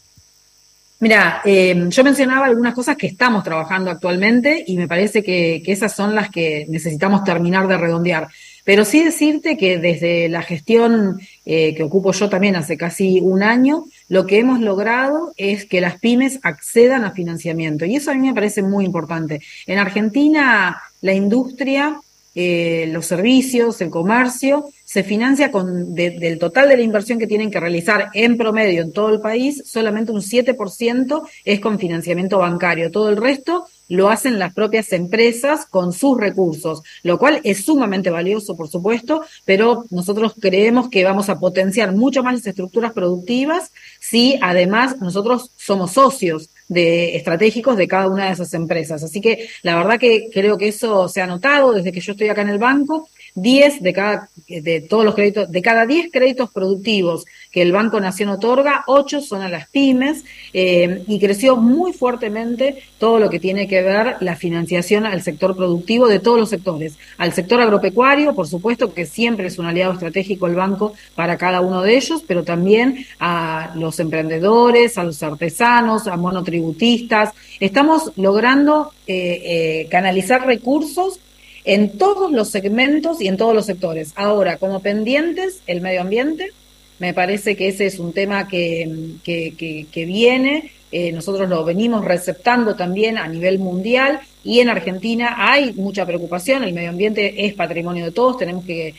Mira, 1.01 1.41
eh, 1.43 1.87
yo 1.89 2.05
mencionaba 2.05 2.45
algunas 2.45 2.75
cosas 2.75 2.99
que 2.99 3.07
estamos 3.07 3.43
trabajando 3.43 3.91
actualmente 3.91 4.63
y 4.67 4.77
me 4.77 4.89
parece 4.89 5.23
que, 5.23 5.63
que 5.65 5.73
esas 5.73 5.97
son 5.97 6.15
las 6.15 6.29
que 6.29 6.67
necesitamos 6.69 7.25
terminar 7.25 7.67
de 7.67 7.79
redondear. 7.79 8.29
Pero 8.69 8.85
sí 8.85 9.03
decirte 9.03 9.57
que 9.57 9.79
desde 9.79 10.29
la 10.29 10.43
gestión 10.43 11.19
eh, 11.47 11.75
que 11.75 11.83
ocupo 11.83 12.13
yo 12.13 12.29
también 12.29 12.55
hace 12.55 12.77
casi 12.77 13.19
un 13.19 13.43
año, 13.43 13.87
lo 14.11 14.27
que 14.27 14.41
hemos 14.41 14.61
logrado 14.61 15.33
es 15.39 15.65
que 15.65 15.81
las 15.81 15.99
pymes 15.99 16.39
accedan 16.43 17.07
a 17.07 17.13
financiamiento. 17.13 17.87
Y 17.87 17.97
eso 17.97 18.11
a 18.11 18.15
mí 18.15 18.29
me 18.29 18.35
parece 18.35 18.61
muy 18.61 18.85
importante. 18.85 19.41
En 19.67 19.79
Argentina, 19.79 20.83
la 21.01 21.15
industria, 21.15 21.99
eh, 22.35 22.91
los 22.93 23.07
servicios, 23.07 23.81
el 23.81 23.89
comercio, 23.89 24.67
se 24.85 25.03
financia 25.03 25.51
con 25.51 25.95
del 25.95 26.39
total 26.39 26.69
de 26.69 26.77
la 26.77 26.83
inversión 26.83 27.19
que 27.19 27.27
tienen 27.27 27.51
que 27.51 27.61
realizar 27.61 28.11
en 28.13 28.37
promedio 28.37 28.83
en 28.83 28.93
todo 28.93 29.09
el 29.09 29.21
país, 29.21 29.63
solamente 29.65 30.13
un 30.13 30.21
7% 30.21 31.23
es 31.43 31.61
con 31.61 31.79
financiamiento 31.79 32.37
bancario. 32.37 32.91
Todo 32.91 33.09
el 33.09 33.17
resto 33.17 33.67
lo 33.89 34.11
hacen 34.11 34.39
las 34.39 34.55
propias 34.55 34.93
empresas 34.93 35.67
con 35.67 35.93
sus 35.93 36.19
recursos, 36.19 36.83
lo 37.03 37.19
cual 37.19 37.41
es 37.45 37.65
sumamente 37.65 38.11
valioso, 38.11 38.57
por 38.57 38.69
supuesto, 38.69 39.23
pero 39.45 39.85
nosotros 39.91 40.35
creemos 40.41 40.89
que 40.89 41.05
vamos 41.05 41.29
a 41.29 41.39
potenciar 41.39 41.95
mucho 41.95 42.23
más 42.23 42.35
las 42.35 42.47
estructuras 42.47 42.93
productivas 42.93 43.73
si 44.01 44.39
además 44.43 45.01
nosotros 45.01 45.51
somos 45.57 45.93
socios 45.93 46.51
de 46.69 47.17
estratégicos 47.17 47.77
de 47.77 47.89
cada 47.89 48.09
una 48.09 48.27
de 48.27 48.33
esas 48.33 48.53
empresas. 48.55 49.03
Así 49.03 49.21
que 49.21 49.49
la 49.63 49.77
verdad 49.77 49.99
que 49.99 50.29
creo 50.33 50.59
que 50.59 50.69
eso 50.69 51.09
se 51.09 51.23
ha 51.23 51.27
notado 51.27 51.73
desde 51.73 51.93
que 51.93 52.01
yo 52.01 52.13
estoy 52.13 52.29
acá 52.29 52.43
en 52.43 52.51
el 52.51 52.59
banco 52.59 53.09
10 53.41 53.83
de 53.83 53.93
cada, 53.93 54.29
de 54.49 54.81
todos 54.81 55.05
los 55.05 55.15
créditos, 55.15 55.51
de 55.51 55.63
cada 55.63 55.87
10 55.87 56.11
créditos 56.13 56.51
productivos 56.51 57.25
que 57.51 57.63
el 57.63 57.73
Banco 57.73 58.01
Nación 58.01 58.29
otorga, 58.31 58.85
8 58.87 59.21
son 59.21 59.43
a 59.43 59.49
las 59.49 59.69
pymes 59.69 60.25
eh, 60.53 61.05
y 61.07 61.19
creció 61.19 61.57
muy 61.57 61.93
fuertemente 61.93 62.83
todo 62.99 63.19
lo 63.19 63.31
que 63.31 63.41
tiene 63.41 63.69
que 63.69 63.83
ver 63.83 64.17
la 64.21 64.37
financiación 64.37 65.07
al 65.07 65.23
sector 65.23 65.57
productivo 65.57 66.09
de 66.09 66.19
todos 66.19 66.39
los 66.39 66.51
sectores. 66.51 66.99
Al 67.17 67.33
sector 67.33 67.61
agropecuario, 67.61 68.35
por 68.35 68.47
supuesto 68.47 68.93
que 68.93 69.07
siempre 69.07 69.47
es 69.49 69.59
un 69.59 69.67
aliado 69.67 69.93
estratégico 69.93 70.47
el 70.47 70.55
banco 70.55 70.95
para 71.15 71.37
cada 71.37 71.61
uno 71.61 71.83
de 71.83 71.97
ellos, 71.97 72.23
pero 72.27 72.45
también 72.45 73.07
a 73.19 73.73
los 73.75 74.01
emprendedores, 74.01 74.99
a 74.99 75.05
los 75.05 75.23
artesanos, 75.23 76.07
a 76.07 76.17
monotributistas. 76.17 77.33
Estamos 77.61 78.13
logrando 78.17 78.93
eh, 79.07 79.43
eh, 79.45 79.89
canalizar 79.91 80.47
recursos 80.47 81.21
en 81.69 81.99
todos 81.99 82.33
los 82.33 82.49
segmentos 82.49 83.21
y 83.21 83.29
en 83.29 83.37
todos 83.37 83.55
los 83.55 83.67
sectores. 83.67 84.13
Ahora, 84.17 84.57
como 84.57 84.81
pendientes, 84.81 85.61
el 85.67 85.83
medio 85.83 86.01
ambiente, 86.01 86.53
me 86.99 87.13
parece 87.13 87.57
que 87.57 87.69
ese 87.69 87.85
es 87.85 87.99
un 87.99 88.15
tema 88.15 88.49
que, 88.49 88.91
que, 89.23 89.87
que, 89.93 90.05
viene, 90.07 90.73
eh, 90.91 91.13
nosotros 91.13 91.49
lo 91.49 91.65
venimos 91.65 92.05
receptando 92.05 92.75
también 92.75 93.19
a 93.19 93.29
nivel 93.29 93.59
mundial 93.59 94.21
y 94.43 94.61
en 94.61 94.71
Argentina 94.71 95.35
hay 95.37 95.75
mucha 95.75 96.07
preocupación, 96.07 96.65
el 96.65 96.73
medio 96.73 96.89
ambiente 96.89 97.45
es 97.45 97.53
patrimonio 97.53 98.07
de 98.07 98.13
todos, 98.13 98.39
tenemos 98.39 98.65
que, 98.65 98.95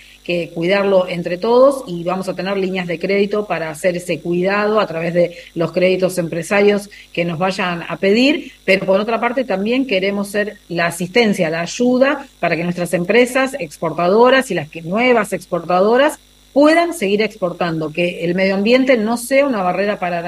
cuidarlo 0.54 1.08
entre 1.08 1.40
todos 1.40 1.84
y 1.88 2.04
vamos 2.04 2.30
a 2.30 2.36
tener 2.36 2.56
líneas 2.56 2.86
de 2.86 3.00
crédito 3.00 3.48
para 3.48 3.72
hacer 3.72 3.98
ese 3.98 4.20
cuidado 4.20 4.80
a 4.80 4.86
través 4.86 5.16
de 5.16 5.36
los 5.56 5.72
créditos 5.72 6.20
empresarios 6.20 6.88
que 7.12 7.26
nos 7.26 7.40
vayan 7.40 7.84
a 7.88 7.98
pedir, 7.98 8.52
pero 8.64 8.86
por 8.86 9.00
otra 9.00 9.20
parte 9.20 9.44
también 9.44 9.88
queremos 9.88 10.28
ser 10.28 10.58
la 10.68 10.86
asistencia, 10.86 11.50
la 11.50 11.62
ayuda 11.62 12.28
para 12.40 12.56
que 12.56 12.64
nuestras 12.64 12.94
empresas 12.94 13.56
exportadoras 13.58 14.52
y 14.52 14.54
las 14.54 14.70
que 14.70 14.84
nuevas 14.84 15.34
exportadoras 15.34 16.20
puedan 16.54 16.94
seguir 16.94 17.24
exportando, 17.24 17.92
que 17.92 18.24
el 18.24 18.36
medio 18.36 18.54
ambiente 18.54 18.98
no 18.98 19.18
sea 19.18 19.48
una 19.48 19.64
barrera 19.64 19.98
para 19.98 20.22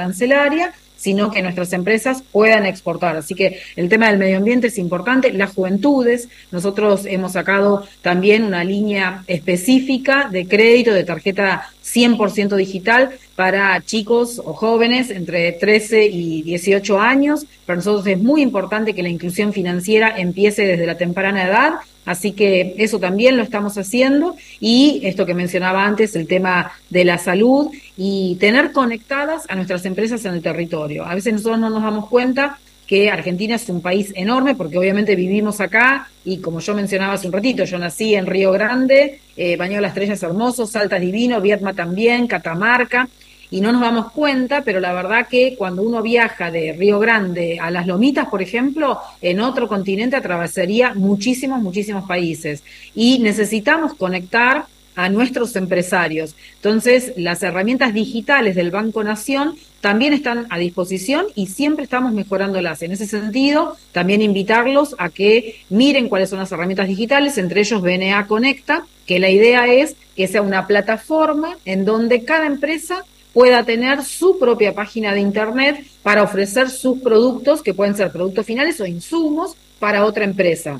sino 1.01 1.31
que 1.31 1.41
nuestras 1.41 1.73
empresas 1.73 2.23
puedan 2.31 2.67
exportar. 2.67 3.15
Así 3.15 3.33
que 3.33 3.59
el 3.75 3.89
tema 3.89 4.07
del 4.07 4.19
medio 4.19 4.37
ambiente 4.37 4.67
es 4.67 4.77
importante. 4.77 5.33
Las 5.33 5.53
juventudes, 5.53 6.29
nosotros 6.51 7.05
hemos 7.07 7.31
sacado 7.31 7.87
también 8.03 8.43
una 8.43 8.63
línea 8.63 9.23
específica 9.25 10.29
de 10.31 10.47
crédito 10.47 10.93
de 10.93 11.03
tarjeta 11.03 11.71
100% 11.83 12.55
digital 12.55 13.11
para 13.35 13.81
chicos 13.81 14.41
o 14.43 14.53
jóvenes 14.53 15.09
entre 15.09 15.51
13 15.51 16.05
y 16.05 16.41
18 16.43 16.99
años. 16.99 17.45
Para 17.65 17.77
nosotros 17.77 18.05
es 18.07 18.19
muy 18.19 18.41
importante 18.41 18.93
que 18.93 19.03
la 19.03 19.09
inclusión 19.09 19.53
financiera 19.53 20.17
empiece 20.17 20.65
desde 20.65 20.85
la 20.85 20.97
temprana 20.97 21.43
edad 21.45 21.73
Así 22.05 22.31
que 22.31 22.75
eso 22.77 22.99
también 22.99 23.37
lo 23.37 23.43
estamos 23.43 23.77
haciendo 23.77 24.35
y 24.59 25.01
esto 25.03 25.25
que 25.25 25.35
mencionaba 25.35 25.85
antes, 25.85 26.15
el 26.15 26.27
tema 26.27 26.71
de 26.89 27.05
la 27.05 27.17
salud 27.17 27.69
y 27.95 28.37
tener 28.39 28.71
conectadas 28.71 29.43
a 29.49 29.55
nuestras 29.55 29.85
empresas 29.85 30.25
en 30.25 30.33
el 30.33 30.41
territorio. 30.41 31.05
A 31.05 31.13
veces 31.13 31.33
nosotros 31.33 31.59
no 31.59 31.69
nos 31.69 31.83
damos 31.83 32.09
cuenta 32.09 32.57
que 32.91 33.09
Argentina 33.09 33.55
es 33.55 33.69
un 33.69 33.81
país 33.81 34.11
enorme 34.17 34.53
porque 34.53 34.77
obviamente 34.77 35.15
vivimos 35.15 35.61
acá 35.61 36.09
y 36.25 36.39
como 36.39 36.59
yo 36.59 36.75
mencionaba 36.75 37.13
hace 37.13 37.25
un 37.25 37.31
ratito, 37.31 37.63
yo 37.63 37.79
nací 37.79 38.15
en 38.15 38.25
Río 38.25 38.51
Grande, 38.51 39.21
eh, 39.37 39.55
Baño 39.55 39.75
de 39.75 39.81
las 39.83 39.91
Estrellas 39.91 40.21
hermoso, 40.23 40.67
Salta 40.67 40.99
divino, 40.99 41.39
Vietma 41.39 41.73
también, 41.73 42.27
Catamarca 42.27 43.07
y 43.49 43.61
no 43.61 43.71
nos 43.71 43.79
damos 43.79 44.11
cuenta, 44.11 44.63
pero 44.65 44.81
la 44.81 44.91
verdad 44.91 45.25
que 45.29 45.55
cuando 45.57 45.83
uno 45.83 46.01
viaja 46.01 46.51
de 46.51 46.73
Río 46.73 46.99
Grande 46.99 47.59
a 47.61 47.71
las 47.71 47.87
Lomitas, 47.87 48.27
por 48.27 48.41
ejemplo, 48.41 48.99
en 49.21 49.39
otro 49.39 49.69
continente 49.69 50.17
atravesaría 50.17 50.93
muchísimos, 50.93 51.61
muchísimos 51.61 52.05
países. 52.05 52.61
Y 52.93 53.19
necesitamos 53.19 53.93
conectar 53.93 54.65
a 54.95 55.09
nuestros 55.09 55.55
empresarios. 55.55 56.35
Entonces, 56.55 57.13
las 57.17 57.43
herramientas 57.43 57.93
digitales 57.93 58.55
del 58.55 58.71
Banco 58.71 59.03
Nación 59.03 59.55
también 59.81 60.13
están 60.13 60.45
a 60.49 60.59
disposición 60.59 61.25
y 61.35 61.47
siempre 61.47 61.83
estamos 61.83 62.13
mejorándolas. 62.13 62.81
En 62.83 62.91
ese 62.91 63.07
sentido, 63.07 63.75
también 63.91 64.21
invitarlos 64.21 64.95
a 64.99 65.09
que 65.09 65.61
miren 65.69 66.07
cuáles 66.07 66.29
son 66.29 66.39
las 66.39 66.51
herramientas 66.51 66.87
digitales, 66.87 67.37
entre 67.37 67.61
ellos 67.61 67.81
BNA 67.81 68.27
Conecta, 68.27 68.85
que 69.05 69.19
la 69.19 69.29
idea 69.29 69.67
es 69.67 69.95
que 70.15 70.27
sea 70.27 70.41
una 70.41 70.67
plataforma 70.67 71.57
en 71.65 71.83
donde 71.83 72.23
cada 72.23 72.45
empresa 72.45 73.03
pueda 73.33 73.63
tener 73.63 74.03
su 74.03 74.37
propia 74.37 74.73
página 74.73 75.13
de 75.13 75.21
Internet 75.21 75.85
para 76.03 76.23
ofrecer 76.23 76.69
sus 76.69 76.99
productos, 76.99 77.63
que 77.63 77.73
pueden 77.73 77.95
ser 77.95 78.11
productos 78.11 78.45
finales 78.45 78.79
o 78.81 78.85
insumos, 78.85 79.55
para 79.79 80.05
otra 80.05 80.25
empresa. 80.25 80.79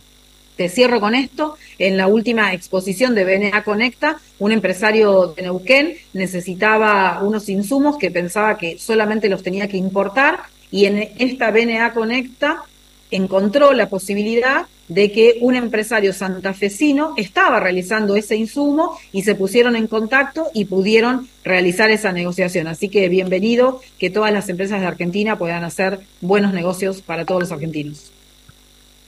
Te 0.55 0.69
cierro 0.69 0.99
con 0.99 1.15
esto. 1.15 1.57
En 1.77 1.97
la 1.97 2.07
última 2.07 2.53
exposición 2.53 3.15
de 3.15 3.25
BNA 3.25 3.63
Conecta, 3.63 4.19
un 4.39 4.51
empresario 4.51 5.33
de 5.35 5.43
Neuquén 5.43 5.95
necesitaba 6.13 7.21
unos 7.23 7.49
insumos 7.49 7.97
que 7.97 8.11
pensaba 8.11 8.57
que 8.57 8.77
solamente 8.77 9.29
los 9.29 9.43
tenía 9.43 9.67
que 9.67 9.77
importar 9.77 10.41
y 10.71 10.85
en 10.85 11.09
esta 11.17 11.51
BNA 11.51 11.93
Conecta 11.93 12.63
encontró 13.11 13.73
la 13.73 13.89
posibilidad 13.89 14.67
de 14.87 15.11
que 15.11 15.37
un 15.41 15.55
empresario 15.55 16.11
santafesino 16.11 17.13
estaba 17.15 17.59
realizando 17.59 18.15
ese 18.15 18.35
insumo 18.35 18.97
y 19.13 19.21
se 19.21 19.35
pusieron 19.35 19.75
en 19.75 19.87
contacto 19.87 20.47
y 20.53 20.65
pudieron 20.65 21.29
realizar 21.43 21.89
esa 21.91 22.11
negociación. 22.11 22.67
Así 22.67 22.89
que 22.89 23.07
bienvenido 23.07 23.81
que 23.97 24.09
todas 24.09 24.33
las 24.33 24.49
empresas 24.49 24.81
de 24.81 24.87
Argentina 24.87 25.37
puedan 25.37 25.63
hacer 25.63 25.99
buenos 26.19 26.53
negocios 26.53 27.01
para 27.01 27.25
todos 27.25 27.41
los 27.41 27.51
argentinos. 27.51 28.11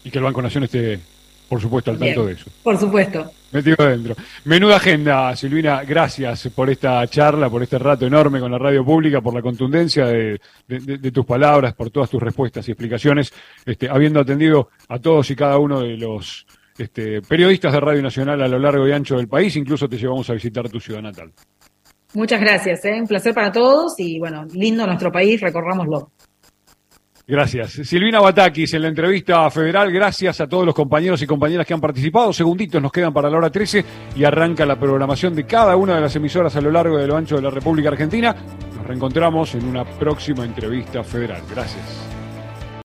Y 0.05 0.11
que 0.11 0.17
el 0.17 0.23
Banco 0.23 0.41
Nación 0.41 0.63
esté 0.63 0.99
por 1.53 1.61
supuesto, 1.61 1.91
al 1.91 1.99
tanto 1.99 2.25
de 2.25 2.33
eso. 2.33 2.49
Por 2.63 2.79
supuesto. 2.79 3.31
Metido 3.51 3.75
adentro. 3.77 4.15
Menuda 4.45 4.77
agenda, 4.77 5.35
Silvina. 5.35 5.83
Gracias 5.83 6.47
por 6.47 6.67
esta 6.67 7.05
charla, 7.05 7.47
por 7.47 7.61
este 7.61 7.77
rato 7.77 8.07
enorme 8.07 8.39
con 8.39 8.51
la 8.51 8.57
radio 8.57 8.83
pública, 8.83 9.21
por 9.21 9.35
la 9.35 9.41
contundencia 9.43 10.07
de, 10.07 10.39
tus 11.13 11.23
palabras, 11.27 11.75
por 11.75 11.91
todas 11.91 12.09
tus 12.09 12.19
respuestas 12.19 12.67
y 12.67 12.71
explicaciones, 12.71 13.31
este, 13.67 13.87
habiendo 13.87 14.19
atendido 14.19 14.69
a 14.89 14.97
todos 14.97 15.29
y 15.29 15.35
cada 15.35 15.59
uno 15.59 15.81
de 15.81 15.95
los 15.95 16.47
este, 16.75 17.21
periodistas 17.21 17.71
de 17.71 17.79
Radio 17.79 18.01
Nacional 18.01 18.41
a 18.41 18.47
lo 18.47 18.57
largo 18.57 18.87
y 18.87 18.91
ancho 18.91 19.17
del 19.17 19.27
país. 19.27 19.55
Incluso 19.55 19.87
te 19.87 19.99
llevamos 19.99 20.27
a 20.31 20.33
visitar 20.33 20.67
tu 20.69 20.79
ciudad 20.79 21.03
natal. 21.03 21.31
Muchas 22.15 22.41
gracias. 22.41 22.83
¿eh? 22.85 22.99
Un 22.99 23.05
placer 23.05 23.35
para 23.35 23.51
todos 23.51 23.93
y, 23.99 24.17
bueno, 24.17 24.47
lindo 24.55 24.87
nuestro 24.87 25.11
país, 25.11 25.39
recorrámoslo. 25.39 26.13
Gracias. 27.25 27.71
Silvina 27.71 28.19
Batakis 28.19 28.73
en 28.73 28.81
la 28.81 28.89
entrevista 28.89 29.49
federal. 29.49 29.91
Gracias 29.91 30.41
a 30.41 30.47
todos 30.47 30.65
los 30.65 30.75
compañeros 30.75 31.21
y 31.21 31.27
compañeras 31.27 31.65
que 31.65 31.73
han 31.73 31.79
participado. 31.79 32.33
Segunditos 32.33 32.81
nos 32.81 32.91
quedan 32.91 33.13
para 33.13 33.29
la 33.29 33.37
hora 33.37 33.49
13 33.49 33.85
y 34.15 34.23
arranca 34.25 34.65
la 34.65 34.77
programación 34.77 35.33
de 35.33 35.45
cada 35.45 35.75
una 35.77 35.95
de 35.95 36.01
las 36.01 36.15
emisoras 36.15 36.55
a 36.57 36.61
lo 36.61 36.69
largo 36.69 36.97
de 36.97 37.07
lo 37.07 37.15
ancho 37.15 37.37
de 37.37 37.41
la 37.41 37.49
República 37.49 37.89
Argentina. 37.89 38.35
Nos 38.75 38.85
reencontramos 38.85 39.55
en 39.55 39.65
una 39.65 39.85
próxima 39.85 40.43
entrevista 40.43 41.01
federal. 41.01 41.41
Gracias. 41.49 42.12